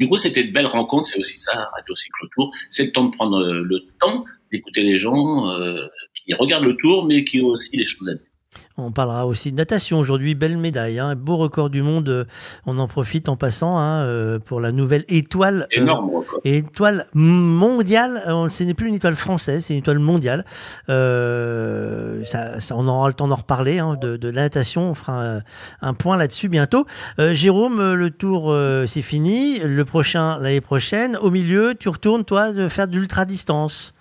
Du 0.00 0.08
coup, 0.08 0.16
c'était 0.16 0.42
de 0.48 0.52
belles 0.56 0.72
rencontres. 0.78 1.06
C'est 1.10 1.20
aussi 1.20 1.38
ça, 1.38 1.52
Radio 1.76 1.94
Cycle 1.94 2.26
Tour. 2.34 2.50
C'est 2.70 2.86
le 2.86 2.92
temps 2.92 3.06
de 3.08 3.14
prendre 3.14 3.36
euh, 3.38 3.62
le 3.72 3.78
temps 4.00 4.24
d'écouter 4.50 4.82
les 4.82 4.96
gens 4.96 5.48
euh, 5.50 5.86
qui 6.14 6.34
regardent 6.34 6.64
le 6.72 6.76
tour, 6.76 7.06
mais 7.06 7.22
qui 7.22 7.40
ont 7.40 7.52
aussi 7.56 7.76
des 7.76 7.84
choses 7.84 8.08
à 8.08 8.14
dire. 8.14 8.31
On 8.78 8.90
parlera 8.90 9.26
aussi 9.26 9.52
de 9.52 9.56
natation 9.56 9.98
aujourd'hui, 9.98 10.34
belle 10.34 10.56
médaille, 10.56 10.98
hein, 10.98 11.14
beau 11.14 11.36
record 11.36 11.68
du 11.70 11.82
monde. 11.82 12.08
euh, 12.08 12.24
On 12.66 12.78
en 12.78 12.88
profite 12.88 13.28
en 13.28 13.36
passant 13.36 13.78
hein, 13.78 14.02
euh, 14.04 14.38
pour 14.38 14.60
la 14.60 14.72
nouvelle 14.72 15.04
étoile. 15.08 15.66
euh, 15.76 15.80
Énorme 15.82 16.10
étoile 16.44 17.06
mondiale. 17.14 18.22
Ce 18.50 18.62
n'est 18.64 18.74
plus 18.74 18.88
une 18.88 18.94
étoile 18.94 19.16
française, 19.16 19.64
c'est 19.66 19.74
une 19.74 19.80
étoile 19.80 19.98
mondiale. 19.98 20.44
Euh, 20.88 22.24
ça, 22.24 22.60
ça, 22.60 22.74
on 22.76 22.86
aura 22.88 23.08
le 23.08 23.14
temps 23.14 23.28
d'en 23.28 23.36
reparler 23.36 23.78
hein, 23.78 23.96
de, 24.00 24.16
de 24.16 24.28
la 24.28 24.42
natation. 24.42 24.90
On 24.90 24.94
fera 24.94 25.22
un, 25.36 25.42
un 25.82 25.94
point 25.94 26.16
là-dessus 26.16 26.48
bientôt. 26.48 26.86
Euh, 27.18 27.34
Jérôme, 27.34 27.92
le 27.94 28.10
tour 28.10 28.50
euh, 28.50 28.86
c'est 28.86 29.02
fini. 29.02 29.58
Le 29.60 29.84
prochain 29.84 30.38
l'année 30.38 30.60
prochaine. 30.60 31.16
Au 31.16 31.30
milieu, 31.30 31.74
tu 31.78 31.88
retournes 31.88 32.24
toi 32.24 32.52
de 32.52 32.68
faire 32.68 32.88
de 32.88 32.96
l'ultra 32.98 33.24
distance. 33.24 33.94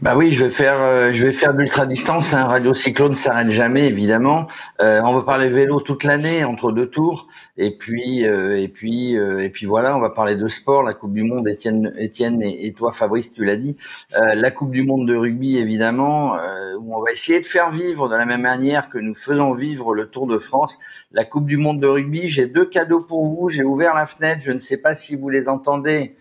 Bah 0.00 0.14
oui, 0.16 0.32
je 0.32 0.44
vais 0.44 0.50
faire, 0.50 0.76
euh, 0.80 1.12
je 1.12 1.24
vais 1.24 1.32
faire 1.32 1.52
l'ultra 1.52 1.86
distance. 1.86 2.34
Un 2.34 2.44
radio 2.44 2.74
cyclone 2.74 3.10
ne 3.10 3.16
s'arrête 3.16 3.50
jamais, 3.50 3.86
évidemment. 3.86 4.48
Euh, 4.80 5.00
on 5.02 5.14
va 5.14 5.22
parler 5.22 5.48
vélo 5.48 5.80
toute 5.80 6.04
l'année 6.04 6.44
entre 6.44 6.72
deux 6.72 6.86
tours, 6.86 7.26
et 7.56 7.76
puis, 7.76 8.26
euh, 8.26 8.60
et 8.60 8.68
puis, 8.68 9.14
et 9.14 9.48
puis 9.50 9.66
voilà, 9.66 9.96
on 9.96 10.00
va 10.00 10.10
parler 10.10 10.36
de 10.36 10.46
sport, 10.46 10.82
la 10.82 10.94
Coupe 10.94 11.14
du 11.14 11.22
Monde. 11.22 11.48
Étienne, 11.48 11.94
Étienne 11.96 12.42
et, 12.42 12.66
et 12.66 12.72
toi, 12.72 12.92
Fabrice, 12.92 13.32
tu 13.32 13.44
l'as 13.44 13.56
dit. 13.56 13.76
La 14.12 14.50
Coupe 14.50 14.72
du 14.72 14.82
Monde 14.82 15.08
de 15.08 15.16
rugby, 15.16 15.58
évidemment, 15.58 16.36
où 16.78 16.94
on 16.94 17.02
va 17.02 17.12
essayer 17.12 17.40
de 17.40 17.46
faire 17.46 17.70
vivre 17.70 18.08
de 18.08 18.16
la 18.16 18.26
même 18.26 18.42
manière 18.42 18.90
que 18.90 18.98
nous 18.98 19.14
faisons 19.14 19.54
vivre 19.54 19.94
le 19.94 20.06
Tour 20.06 20.26
de 20.26 20.38
France. 20.38 20.78
La 21.12 21.24
Coupe 21.24 21.46
du 21.46 21.56
Monde 21.56 21.80
de 21.80 21.86
rugby. 21.86 22.28
J'ai 22.28 22.46
deux 22.46 22.66
cadeaux 22.66 23.00
pour 23.00 23.24
vous. 23.24 23.48
J'ai 23.48 23.64
ouvert 23.64 23.94
la 23.94 24.06
fenêtre. 24.06 24.42
Je 24.42 24.52
ne 24.52 24.58
sais 24.58 24.76
pas 24.76 24.94
si 24.94 25.16
vous 25.16 25.28
les 25.28 25.48
entendez. 25.48 26.16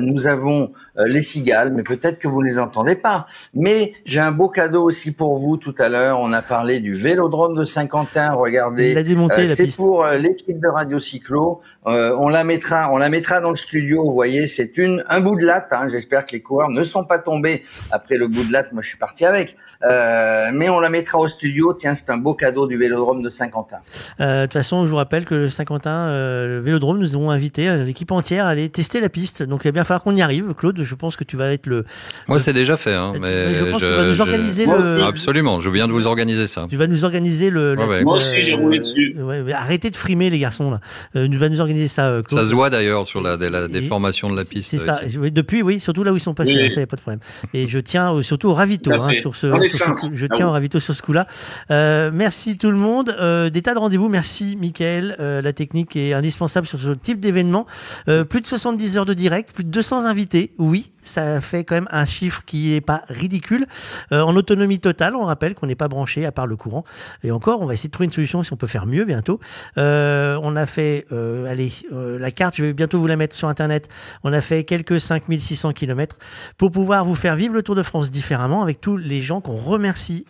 Nous 0.00 0.26
avons 0.26 0.72
les 0.96 1.22
cigales, 1.22 1.72
mais 1.72 1.82
peut-être 1.82 2.18
que 2.18 2.28
vous 2.28 2.42
ne 2.42 2.46
les 2.48 2.58
entendez 2.58 2.96
pas. 2.96 3.26
Mais 3.54 3.94
j'ai 4.04 4.20
un 4.20 4.32
beau 4.32 4.48
cadeau 4.48 4.82
aussi 4.84 5.10
pour 5.12 5.38
vous 5.38 5.56
tout 5.56 5.74
à 5.78 5.88
l'heure. 5.88 6.18
On 6.20 6.32
a 6.32 6.42
parlé 6.42 6.80
du 6.80 6.94
vélodrome 6.94 7.56
de 7.56 7.64
Saint-Quentin. 7.64 8.32
Regardez, 8.32 8.92
Euh, 9.30 9.46
c'est 9.56 9.62
pour 9.76 10.04
euh, 10.04 10.16
l'équipe 10.16 10.60
de 10.60 10.68
Radio 10.68 10.98
Cyclo. 11.00 11.60
Euh, 11.86 12.14
on 12.20 12.28
la 12.28 12.44
mettra, 12.44 12.92
on 12.92 12.96
la 12.98 13.08
mettra 13.08 13.40
dans 13.40 13.50
le 13.50 13.56
studio. 13.56 14.04
Vous 14.04 14.12
voyez, 14.12 14.46
c'est 14.46 14.76
une 14.76 15.02
un 15.08 15.20
bout 15.20 15.36
de 15.38 15.46
latte. 15.46 15.68
hein. 15.72 15.86
J'espère 15.90 16.26
que 16.26 16.32
les 16.32 16.40
coureurs 16.42 16.68
ne 16.70 16.84
sont 16.84 17.04
pas 17.04 17.18
tombés 17.18 17.62
après 17.90 18.16
le 18.16 18.28
bout 18.28 18.44
de 18.44 18.52
latte. 18.52 18.72
Moi, 18.72 18.82
je 18.82 18.88
suis 18.88 18.98
parti 18.98 19.24
avec. 19.24 19.56
Euh, 19.84 20.50
mais 20.52 20.68
on 20.68 20.78
la 20.78 20.90
mettra 20.90 21.18
au 21.18 21.26
studio. 21.28 21.72
Tiens, 21.72 21.94
c'est 21.94 22.10
un 22.10 22.18
beau 22.18 22.34
cadeau 22.34 22.66
du 22.66 22.76
vélodrome 22.76 23.22
de 23.22 23.28
Saint-Quentin. 23.28 23.78
Euh, 24.20 24.42
De 24.42 24.46
toute 24.46 24.52
façon, 24.52 24.84
je 24.84 24.90
vous 24.90 24.96
rappelle 24.96 25.24
que 25.24 25.34
le 25.34 25.48
Saint-Quentin, 25.48 25.90
euh, 26.08 26.46
le 26.46 26.60
Vélodrome, 26.60 26.98
nous 26.98 27.14
avons 27.14 27.30
invité 27.30 27.68
euh, 27.68 27.84
l'équipe 27.84 28.10
entière 28.12 28.46
à 28.46 28.50
aller 28.50 28.68
tester 28.68 29.00
la 29.00 29.08
piste. 29.08 29.42
Donc 29.42 29.62
il 29.64 29.68
va 29.68 29.72
bien 29.72 29.84
falloir 29.84 30.02
qu'on 30.02 30.14
y 30.16 30.22
arrive. 30.22 30.52
Claude, 30.54 30.81
je 30.84 30.94
pense 30.94 31.16
que 31.16 31.24
tu 31.24 31.36
vas 31.36 31.52
être 31.52 31.66
le. 31.66 31.84
Moi, 32.28 32.38
c'est 32.40 32.52
déjà 32.52 32.76
fait. 32.76 32.94
Hein, 32.94 33.12
mais 33.20 33.54
je 33.54 33.64
pense 33.64 33.80
qu'on 33.80 33.88
va 33.88 34.04
nous 34.08 34.20
organiser 34.20 34.66
le- 34.66 35.02
Absolument, 35.04 35.60
je 35.60 35.70
viens 35.70 35.86
de 35.88 35.92
vous 35.92 36.06
organiser 36.06 36.46
ça. 36.46 36.66
Tu 36.70 36.76
vas 36.76 36.86
nous 36.86 37.04
organiser 37.04 37.50
le. 37.50 37.70
Ouais, 37.74 37.76
la- 37.76 37.86
ouais. 37.86 38.02
Moi 38.04 38.14
euh, 38.14 38.18
aussi, 38.18 38.42
j'ai 38.42 38.54
roulé 38.54 38.78
dessus. 38.78 39.16
ouais, 39.18 39.42
mais 39.42 39.52
arrêtez 39.52 39.90
de 39.90 39.96
frimer 39.96 40.30
les 40.30 40.38
garçons 40.38 40.70
là. 40.70 40.80
Euh, 41.16 41.28
tu 41.28 41.36
vas 41.38 41.48
nous 41.48 41.60
organiser 41.60 41.88
ça. 41.88 42.06
euh, 42.08 42.22
Claude. 42.22 42.40
Ça 42.42 42.48
se 42.48 42.54
voit 42.54 42.70
d'ailleurs 42.70 43.06
sur 43.06 43.20
la, 43.20 43.36
la 43.36 43.68
déformation 43.68 44.30
de 44.30 44.36
la 44.36 44.44
piste. 44.44 44.70
C'est 44.70 44.78
ça. 44.78 45.00
ici. 45.04 45.18
Oui, 45.18 45.30
depuis, 45.30 45.62
oui, 45.62 45.80
surtout 45.80 46.04
là 46.04 46.12
où 46.12 46.16
ils 46.16 46.20
sont 46.22 46.34
passés, 46.34 46.54
Oui. 46.54 46.70
ça 46.70 46.80
y 46.80 46.82
a 46.82 46.86
pas 46.86 46.96
de 46.96 47.00
problème. 47.02 47.20
Et 47.54 47.68
je 47.68 47.78
tiens 47.78 48.14
euh, 48.14 48.22
surtout 48.22 48.48
au 48.48 48.54
ravito 48.54 48.90
hein, 48.92 49.10
sur 49.20 49.36
ce. 49.36 49.48
Sur 49.68 49.94
je 50.14 50.26
Ah 50.30 50.34
tiens 50.36 50.48
au 50.48 50.52
ravito 50.52 50.78
sur 50.80 50.94
ce 50.94 51.02
coup-là. 51.02 51.26
Euh, 51.70 52.10
merci 52.14 52.58
tout 52.58 52.70
le 52.70 52.76
monde. 52.76 53.14
Euh, 53.20 53.50
des 53.50 53.62
tas 53.62 53.74
de 53.74 53.78
rendez-vous. 53.78 54.08
Merci, 54.08 54.56
Michael. 54.60 55.16
Euh, 55.20 55.40
la 55.42 55.52
technique 55.52 55.96
est 55.96 56.12
indispensable 56.12 56.66
sur 56.66 56.80
ce 56.80 56.90
type 56.90 57.20
d'événement. 57.20 57.66
Euh, 58.08 58.24
plus 58.24 58.40
de 58.40 58.46
70 58.46 58.96
heures 58.96 59.06
de 59.06 59.14
direct, 59.14 59.52
plus 59.52 59.64
de 59.64 59.70
200 59.70 60.04
invités. 60.04 60.52
Oui, 60.72 60.90
ça 61.02 61.42
fait 61.42 61.64
quand 61.64 61.74
même 61.74 61.88
un 61.90 62.06
chiffre 62.06 62.44
qui 62.46 62.74
est 62.74 62.80
pas 62.80 63.02
ridicule. 63.08 63.66
Euh, 64.10 64.22
en 64.22 64.34
autonomie 64.36 64.78
totale, 64.80 65.14
on 65.16 65.26
rappelle 65.26 65.54
qu'on 65.54 65.66
n'est 65.66 65.74
pas 65.74 65.88
branché 65.88 66.24
à 66.24 66.32
part 66.32 66.46
le 66.46 66.56
courant. 66.56 66.84
Et 67.24 67.30
encore, 67.30 67.60
on 67.60 67.66
va 67.66 67.74
essayer 67.74 67.88
de 67.88 67.92
trouver 67.92 68.06
une 68.06 68.12
solution 68.12 68.42
si 68.42 68.54
on 68.54 68.56
peut 68.56 68.66
faire 68.66 68.86
mieux 68.86 69.04
bientôt. 69.04 69.38
Euh, 69.76 70.38
on 70.42 70.56
a 70.56 70.64
fait, 70.64 71.04
euh, 71.12 71.44
allez, 71.44 71.72
euh, 71.92 72.18
la 72.18 72.30
carte, 72.30 72.56
je 72.56 72.62
vais 72.62 72.72
bientôt 72.72 72.98
vous 73.00 73.06
la 73.06 73.16
mettre 73.16 73.36
sur 73.36 73.48
Internet. 73.48 73.88
On 74.24 74.32
a 74.32 74.40
fait 74.40 74.64
quelques 74.64 74.98
5600 74.98 75.74
kilomètres 75.74 76.16
pour 76.56 76.70
pouvoir 76.70 77.04
vous 77.04 77.16
faire 77.16 77.36
vivre 77.36 77.52
le 77.52 77.62
Tour 77.62 77.74
de 77.74 77.82
France 77.82 78.10
différemment 78.10 78.62
avec 78.62 78.80
tous 78.80 78.96
les 78.96 79.20
gens 79.20 79.42
qu'on 79.42 79.56
remercie 79.56 80.24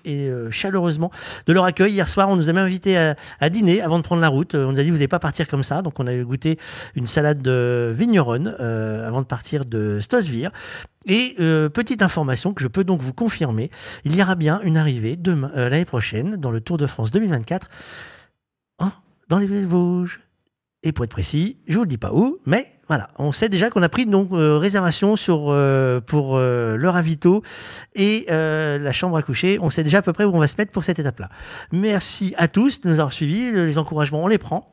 chaleureusement 0.50 1.12
de 1.46 1.52
leur 1.52 1.64
accueil. 1.64 1.92
Hier 1.92 2.08
soir, 2.08 2.28
on 2.30 2.34
nous 2.36 2.48
a 2.48 2.52
même 2.52 2.64
invités 2.64 2.96
à, 2.96 3.48
dîner 3.48 3.80
avant 3.80 3.98
de 3.98 4.04
prendre 4.04 4.22
la 4.22 4.28
route. 4.28 4.56
On 4.56 4.72
nous 4.72 4.80
a 4.80 4.82
dit 4.82 4.90
vous 4.90 4.96
n'allez 4.96 5.06
pas 5.06 5.18
partir 5.18 5.46
comme 5.46 5.62
ça, 5.62 5.82
donc 5.82 6.00
on 6.00 6.06
a 6.08 6.16
goûté 6.16 6.58
une 6.96 7.06
salade 7.06 7.42
de 7.42 7.94
vigneronne 7.96 8.48
avant 8.48 9.20
de 9.20 9.26
partir 9.26 9.64
de 9.64 10.00
Et 11.06 11.34
euh, 11.40 11.68
petite 11.68 12.02
information 12.02 12.54
que 12.54 12.62
je 12.62 12.68
peux 12.68 12.84
donc 12.84 13.00
vous 13.02 13.12
confirmer, 13.12 13.70
il 14.04 14.16
y 14.16 14.22
aura 14.22 14.34
bien 14.34 14.60
une 14.62 14.76
arrivée 14.76 15.16
demain, 15.16 15.50
euh, 15.56 15.68
l'année 15.68 15.84
prochaine 15.84 16.36
dans 16.36 16.50
le 16.50 16.60
Tour 16.60 16.78
de 16.78 16.86
France 16.86 17.10
2024 17.10 17.68
hein, 18.78 18.92
dans 19.28 19.38
les 19.38 19.64
Vosges. 19.64 20.20
Et 20.84 20.92
pour 20.92 21.04
être 21.04 21.12
précis, 21.12 21.58
je 21.68 21.74
vous 21.74 21.82
le 21.82 21.88
dis 21.88 21.98
pas 21.98 22.12
où, 22.12 22.38
mais 22.44 22.72
voilà, 22.88 23.10
on 23.16 23.30
sait 23.30 23.48
déjà 23.48 23.70
qu'on 23.70 23.82
a 23.82 23.88
pris 23.88 24.04
donc 24.04 24.32
euh, 24.32 24.58
réservation 24.58 25.14
pour 26.06 26.36
le 26.36 26.88
ravito 26.88 27.42
et 27.94 28.26
la 28.28 28.92
chambre 28.92 29.16
à 29.16 29.22
coucher. 29.22 29.58
On 29.60 29.70
sait 29.70 29.84
déjà 29.84 29.98
à 29.98 30.02
peu 30.02 30.12
près 30.12 30.24
où 30.24 30.34
on 30.34 30.40
va 30.40 30.48
se 30.48 30.56
mettre 30.58 30.72
pour 30.72 30.82
cette 30.82 30.98
étape-là. 30.98 31.30
Merci 31.70 32.34
à 32.36 32.48
tous 32.48 32.80
de 32.80 32.88
nous 32.88 32.94
avoir 32.94 33.12
suivis. 33.12 33.52
Les 33.52 33.78
encouragements, 33.78 34.24
on 34.24 34.28
les 34.28 34.38
prend. 34.38 34.71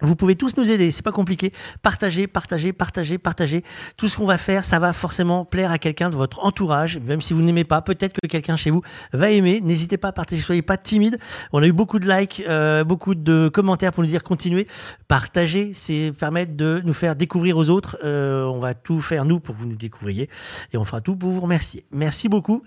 Vous 0.00 0.14
pouvez 0.14 0.36
tous 0.36 0.56
nous 0.56 0.70
aider, 0.70 0.92
c'est 0.92 1.02
pas 1.02 1.12
compliqué. 1.12 1.52
Partagez, 1.82 2.28
partagez, 2.28 2.72
partagez, 2.72 3.18
partagez. 3.18 3.64
Tout 3.96 4.08
ce 4.08 4.16
qu'on 4.16 4.26
va 4.26 4.38
faire, 4.38 4.64
ça 4.64 4.78
va 4.78 4.92
forcément 4.92 5.44
plaire 5.44 5.72
à 5.72 5.78
quelqu'un 5.78 6.08
de 6.08 6.14
votre 6.14 6.44
entourage, 6.44 6.98
même 6.98 7.20
si 7.20 7.34
vous 7.34 7.42
n'aimez 7.42 7.64
pas. 7.64 7.82
Peut-être 7.82 8.12
que 8.20 8.26
quelqu'un 8.28 8.54
chez 8.54 8.70
vous 8.70 8.82
va 9.12 9.30
aimer. 9.30 9.60
N'hésitez 9.60 9.96
pas 9.96 10.08
à 10.08 10.12
partager, 10.12 10.40
soyez 10.40 10.62
pas 10.62 10.76
timide. 10.76 11.18
On 11.52 11.62
a 11.62 11.66
eu 11.66 11.72
beaucoup 11.72 11.98
de 11.98 12.08
likes, 12.08 12.44
euh, 12.48 12.84
beaucoup 12.84 13.16
de 13.16 13.50
commentaires 13.52 13.92
pour 13.92 14.04
nous 14.04 14.08
dire 14.08 14.22
continuez. 14.22 14.68
Partagez, 15.08 15.72
c'est 15.74 16.12
permettre 16.16 16.54
de 16.54 16.80
nous 16.84 16.94
faire 16.94 17.16
découvrir 17.16 17.56
aux 17.56 17.68
autres. 17.68 17.98
Euh, 18.04 18.44
on 18.44 18.60
va 18.60 18.74
tout 18.74 19.00
faire 19.00 19.24
nous 19.24 19.40
pour 19.40 19.56
que 19.56 19.60
vous 19.60 19.66
nous 19.66 19.76
découvriez 19.76 20.30
et 20.72 20.76
on 20.76 20.84
fera 20.84 21.00
tout 21.00 21.16
pour 21.16 21.30
vous 21.30 21.40
remercier. 21.40 21.84
Merci 21.90 22.28
beaucoup. 22.28 22.62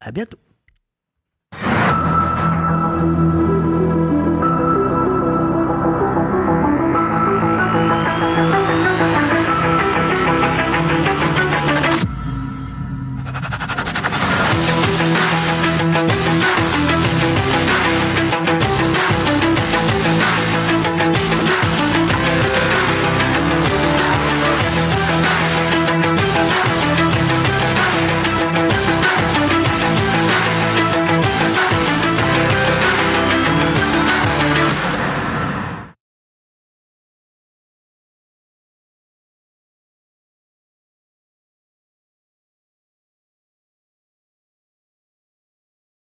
À 0.00 0.12
bientôt. 0.12 0.38